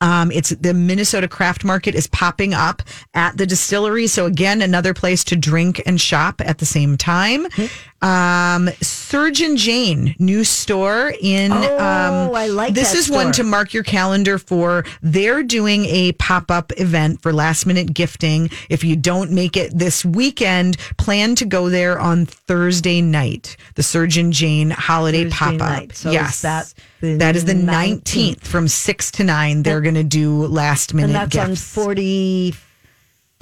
Um, 0.02 0.32
it's 0.32 0.50
the 0.50 0.72
Minnesota 0.72 1.28
Craft 1.28 1.62
Market 1.62 1.94
is 1.94 2.06
popping 2.06 2.54
up 2.54 2.82
at 3.12 3.36
the 3.36 3.46
distillery. 3.46 4.06
So 4.06 4.24
again, 4.24 4.62
another 4.62 4.94
place 4.94 5.24
to 5.24 5.36
drink 5.36 5.82
and 5.84 6.00
shop 6.00 6.40
at 6.40 6.58
the 6.58 6.66
same 6.66 6.96
time. 6.96 7.46
Um, 8.02 8.70
Surgeon 8.80 9.56
Jane, 9.56 10.14
new 10.18 10.42
store 10.44 11.12
in. 11.20 11.52
Oh, 11.52 11.74
um, 11.78 12.34
I 12.34 12.46
like 12.46 12.74
This 12.74 12.94
is 12.94 13.10
one 13.10 13.32
to 13.32 13.44
mark 13.44 13.74
your 13.74 13.82
calendar 13.82 14.38
for. 14.38 14.84
They're 15.02 15.42
doing 15.42 15.84
a 15.84 16.12
pop 16.12 16.50
up 16.50 16.72
event 16.78 17.20
for 17.20 17.32
last 17.32 17.66
minute 17.66 17.92
gifting. 17.92 18.50
If 18.70 18.84
you 18.84 18.96
don't 18.96 19.32
make 19.32 19.56
it 19.56 19.76
this 19.76 20.04
weekend, 20.04 20.78
plan 20.96 21.34
to 21.36 21.44
go 21.44 21.68
there 21.68 21.98
on 21.98 22.24
Thursday 22.24 23.02
night. 23.02 23.56
The 23.74 23.82
Surgeon 23.82 24.32
Jane 24.32 24.70
holiday 24.70 25.28
pop 25.28 25.60
up. 25.60 25.92
So 25.92 26.10
yes, 26.10 26.40
that 26.42 26.72
that 27.00 27.36
is 27.36 27.44
the 27.44 27.52
19th? 27.52 27.64
nineteenth 27.64 28.46
from 28.46 28.66
six 28.68 29.10
to 29.12 29.24
nine. 29.24 29.62
They're 29.62 29.80
going 29.82 29.94
to 29.94 30.04
do 30.04 30.46
last 30.46 30.94
minute 30.94 31.14
And 31.16 31.30
that's 31.30 31.36
on 31.36 31.50
gifts. 31.50 31.76
44th? 31.76 32.56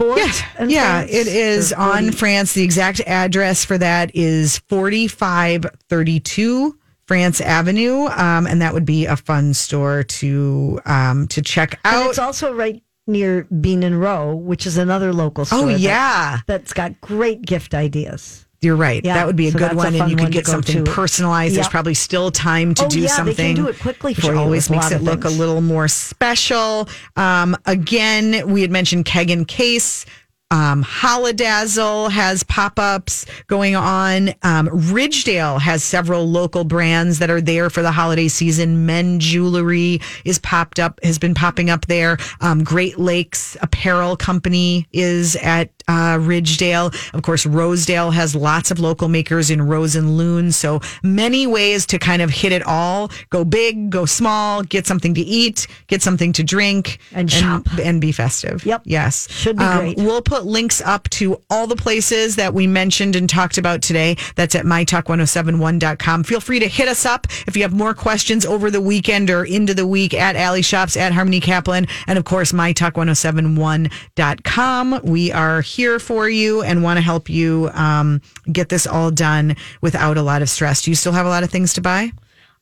And 0.00 0.70
Yeah, 0.70 0.98
France? 1.00 1.10
it 1.12 1.26
is 1.26 1.72
on 1.72 2.04
40 2.04 2.16
France. 2.16 2.52
The 2.54 2.62
exact 2.62 3.00
address 3.06 3.64
for 3.64 3.76
that 3.78 4.14
is 4.14 4.58
4532 4.68 6.78
France 7.06 7.40
Avenue. 7.40 8.06
Um, 8.06 8.46
and 8.46 8.60
that 8.62 8.74
would 8.74 8.84
be 8.84 9.06
a 9.06 9.16
fun 9.16 9.54
store 9.54 10.02
to 10.02 10.80
um, 10.84 11.26
to 11.28 11.40
check 11.42 11.78
And 11.84 11.96
out. 11.96 12.10
it's 12.10 12.18
also 12.18 12.52
right 12.54 12.82
near 13.06 13.44
Bean 13.44 13.82
and 13.82 13.98
Row, 14.00 14.34
which 14.34 14.66
is 14.66 14.76
another 14.76 15.12
local 15.14 15.44
store. 15.46 15.60
Oh, 15.60 15.66
that- 15.68 15.80
yeah. 15.80 16.40
that's 16.46 16.72
got 16.74 17.00
great 17.00 17.40
gift 17.42 17.74
ideas. 17.74 18.44
You're 18.60 18.76
right. 18.76 19.04
Yeah, 19.04 19.14
that 19.14 19.26
would 19.26 19.36
be 19.36 19.48
a 19.48 19.52
so 19.52 19.58
good 19.58 19.64
that's 19.70 19.74
a 19.74 19.76
one, 19.76 19.94
and 19.94 20.10
you 20.10 20.16
could 20.16 20.32
get 20.32 20.46
something 20.46 20.84
to. 20.84 20.90
personalized. 20.90 21.54
There's 21.54 21.68
probably 21.68 21.94
still 21.94 22.32
time 22.32 22.74
to 22.74 22.86
Oh, 22.86 22.88
do 22.88 23.00
yeah, 23.00 23.22
they 23.22 23.34
can 23.34 23.54
do 23.54 23.68
it 23.68 23.78
quickly 23.78 24.14
which 24.14 24.24
for 24.24 24.32
you 24.32 24.38
always 24.38 24.68
makes 24.68 24.90
it 24.90 25.00
look 25.00 25.24
a 25.24 25.28
little 25.28 25.60
more 25.60 25.86
special. 25.86 26.88
Um, 27.16 27.56
again, 27.66 28.50
we 28.50 28.62
had 28.62 28.70
mentioned 28.72 29.04
Keg 29.04 29.30
and 29.30 29.46
Case. 29.46 30.04
Um, 30.50 30.82
Holidazzle 30.82 32.10
has 32.10 32.42
pop 32.44 32.78
ups 32.78 33.26
going 33.48 33.76
on. 33.76 34.30
Um, 34.42 34.68
Ridgedale 34.68 35.60
has 35.60 35.84
several 35.84 36.26
local 36.26 36.64
brands 36.64 37.18
that 37.18 37.28
are 37.28 37.40
there 37.42 37.68
for 37.68 37.82
the 37.82 37.92
holiday 37.92 38.28
season. 38.28 38.86
Men 38.86 39.20
Jewelry 39.20 40.00
is 40.24 40.38
popped 40.38 40.78
up, 40.80 41.00
has 41.02 41.18
been 41.18 41.34
popping 41.34 41.68
up 41.68 41.86
there. 41.86 42.16
Um, 42.40 42.64
Great 42.64 42.98
Lakes 42.98 43.58
Apparel 43.60 44.16
Company 44.16 44.86
is 44.90 45.36
at 45.36 45.70
uh, 45.86 46.16
Ridgedale. 46.18 46.94
Of 47.14 47.22
course, 47.22 47.44
Rosedale 47.44 48.10
has 48.10 48.34
lots 48.34 48.70
of 48.70 48.78
local 48.78 49.08
makers 49.08 49.50
in 49.50 49.60
Rose 49.62 49.96
and 49.96 50.16
Loon. 50.16 50.52
So 50.52 50.80
many 51.02 51.46
ways 51.46 51.84
to 51.86 51.98
kind 51.98 52.22
of 52.22 52.30
hit 52.30 52.52
it 52.52 52.62
all. 52.62 53.10
Go 53.30 53.44
big, 53.44 53.90
go 53.90 54.06
small, 54.06 54.62
get 54.62 54.86
something 54.86 55.12
to 55.14 55.20
eat, 55.20 55.66
get 55.88 56.00
something 56.02 56.32
to 56.34 56.42
drink, 56.42 56.98
And 57.12 57.30
shop. 57.30 57.66
and 57.82 58.00
be 58.00 58.12
festive. 58.12 58.64
Yep. 58.64 58.82
Yes. 58.84 59.30
Should 59.30 59.56
be 59.58 59.64
Um, 59.64 59.78
great. 59.78 59.96
We'll 59.98 60.22
put 60.22 60.37
links 60.44 60.80
up 60.80 61.08
to 61.10 61.40
all 61.50 61.66
the 61.66 61.76
places 61.76 62.36
that 62.36 62.54
we 62.54 62.66
mentioned 62.66 63.16
and 63.16 63.28
talked 63.28 63.58
about 63.58 63.82
today. 63.82 64.16
That's 64.36 64.54
at 64.54 64.64
mytalk1071.com. 64.64 66.24
Feel 66.24 66.40
free 66.40 66.60
to 66.60 66.68
hit 66.68 66.88
us 66.88 67.04
up 67.06 67.26
if 67.46 67.56
you 67.56 67.62
have 67.62 67.72
more 67.72 67.94
questions 67.94 68.44
over 68.46 68.70
the 68.70 68.80
weekend 68.80 69.30
or 69.30 69.44
into 69.44 69.74
the 69.74 69.86
week 69.86 70.14
at 70.14 70.36
Allie 70.36 70.62
Shops, 70.62 70.96
at 70.96 71.12
Harmony 71.12 71.40
Kaplan, 71.40 71.86
and 72.06 72.18
of 72.18 72.24
course, 72.24 72.52
mytalk1071.com. 72.52 75.00
We 75.04 75.32
are 75.32 75.60
here 75.60 75.98
for 75.98 76.28
you 76.28 76.62
and 76.62 76.82
want 76.82 76.98
to 76.98 77.02
help 77.02 77.28
you 77.28 77.70
um, 77.74 78.20
get 78.50 78.68
this 78.68 78.86
all 78.86 79.10
done 79.10 79.56
without 79.80 80.16
a 80.16 80.22
lot 80.22 80.42
of 80.42 80.48
stress. 80.48 80.82
Do 80.82 80.90
you 80.90 80.94
still 80.94 81.12
have 81.12 81.26
a 81.26 81.30
lot 81.30 81.42
of 81.42 81.50
things 81.50 81.74
to 81.74 81.80
buy? 81.80 82.12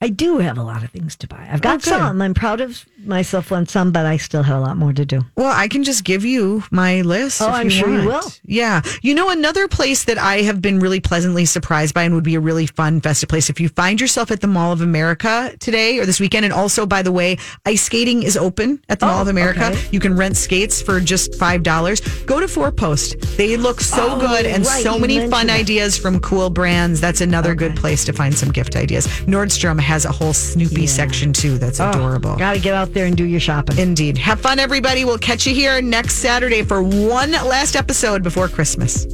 I 0.00 0.08
do 0.08 0.38
have 0.38 0.58
a 0.58 0.62
lot 0.62 0.84
of 0.84 0.90
things 0.90 1.16
to 1.16 1.26
buy. 1.26 1.48
I've 1.50 1.62
got 1.62 1.76
Oh, 1.86 1.90
some. 1.90 2.20
I'm 2.20 2.34
proud 2.34 2.60
of 2.60 2.84
myself 3.04 3.50
on 3.50 3.66
some, 3.66 3.92
but 3.92 4.04
I 4.04 4.18
still 4.18 4.42
have 4.42 4.58
a 4.58 4.60
lot 4.60 4.76
more 4.76 4.92
to 4.92 5.04
do. 5.06 5.22
Well, 5.36 5.50
I 5.50 5.68
can 5.68 5.84
just 5.84 6.04
give 6.04 6.22
you 6.24 6.62
my 6.70 7.00
list. 7.00 7.40
Oh, 7.40 7.48
I'm 7.48 7.70
sure 7.70 7.88
you 7.88 8.06
will. 8.06 8.22
Yeah. 8.44 8.82
You 9.02 9.14
know, 9.14 9.30
another 9.30 9.68
place 9.68 10.04
that 10.04 10.18
I 10.18 10.42
have 10.42 10.60
been 10.60 10.80
really 10.80 11.00
pleasantly 11.00 11.46
surprised 11.46 11.94
by 11.94 12.02
and 12.02 12.14
would 12.14 12.24
be 12.24 12.34
a 12.34 12.40
really 12.40 12.66
fun 12.66 13.00
festive 13.00 13.28
place 13.30 13.48
if 13.48 13.58
you 13.58 13.70
find 13.70 13.98
yourself 14.00 14.30
at 14.30 14.40
the 14.42 14.46
Mall 14.46 14.70
of 14.72 14.82
America 14.82 15.54
today 15.60 15.98
or 15.98 16.04
this 16.04 16.20
weekend. 16.20 16.44
And 16.44 16.52
also, 16.52 16.84
by 16.84 17.00
the 17.02 17.12
way, 17.12 17.38
ice 17.64 17.82
skating 17.82 18.22
is 18.22 18.36
open 18.36 18.82
at 18.90 19.00
the 19.00 19.06
oh, 19.06 19.08
Mall 19.08 19.18
Oh, 19.18 19.22
of 19.22 19.28
America. 19.28 19.68
okay. 19.68 19.88
You 19.92 20.00
can 20.00 20.14
rent 20.14 20.36
skates 20.36 20.82
for 20.82 21.00
just 21.00 21.32
$5. 21.32 22.26
Go 22.26 22.38
to 22.40 22.46
Fourpost. 22.48 23.18
They 23.38 23.56
look 23.56 23.80
so 23.80 24.16
Oh, 24.16 24.20
good 24.20 24.44
and 24.46 24.64
right, 24.66 24.82
so 24.82 24.98
many 24.98 25.28
fun 25.30 25.46
that. 25.46 25.58
ideas 25.60 25.96
from 25.96 26.20
cool 26.20 26.50
brands. 26.50 27.00
That's 27.00 27.20
another 27.22 27.54
good 27.54 27.74
place 27.76 28.04
to 28.04 28.12
find 28.12 28.34
some 28.36 28.50
gift 28.52 28.76
ideas. 28.76 29.06
Nordstrom 29.26 29.80
has 29.86 30.04
a 30.04 30.12
whole 30.12 30.32
Snoopy 30.32 30.86
section 30.86 31.32
too. 31.32 31.56
That's 31.58 31.80
oh, 31.80 31.88
adorable. 31.90 32.36
Got 32.36 32.54
to 32.54 32.60
get 32.60 32.74
out 32.74 32.92
there 32.92 33.06
and 33.06 33.16
do 33.16 33.24
your 33.24 33.40
shopping. 33.40 33.78
Indeed. 33.78 34.18
Have 34.18 34.40
fun, 34.40 34.58
everybody. 34.58 35.04
We'll 35.04 35.18
catch 35.18 35.46
you 35.46 35.54
here 35.54 35.80
next 35.80 36.16
Saturday 36.16 36.62
for 36.62 36.82
one 36.82 37.30
last 37.30 37.76
episode 37.76 38.22
before 38.22 38.48
Christmas. 38.48 39.06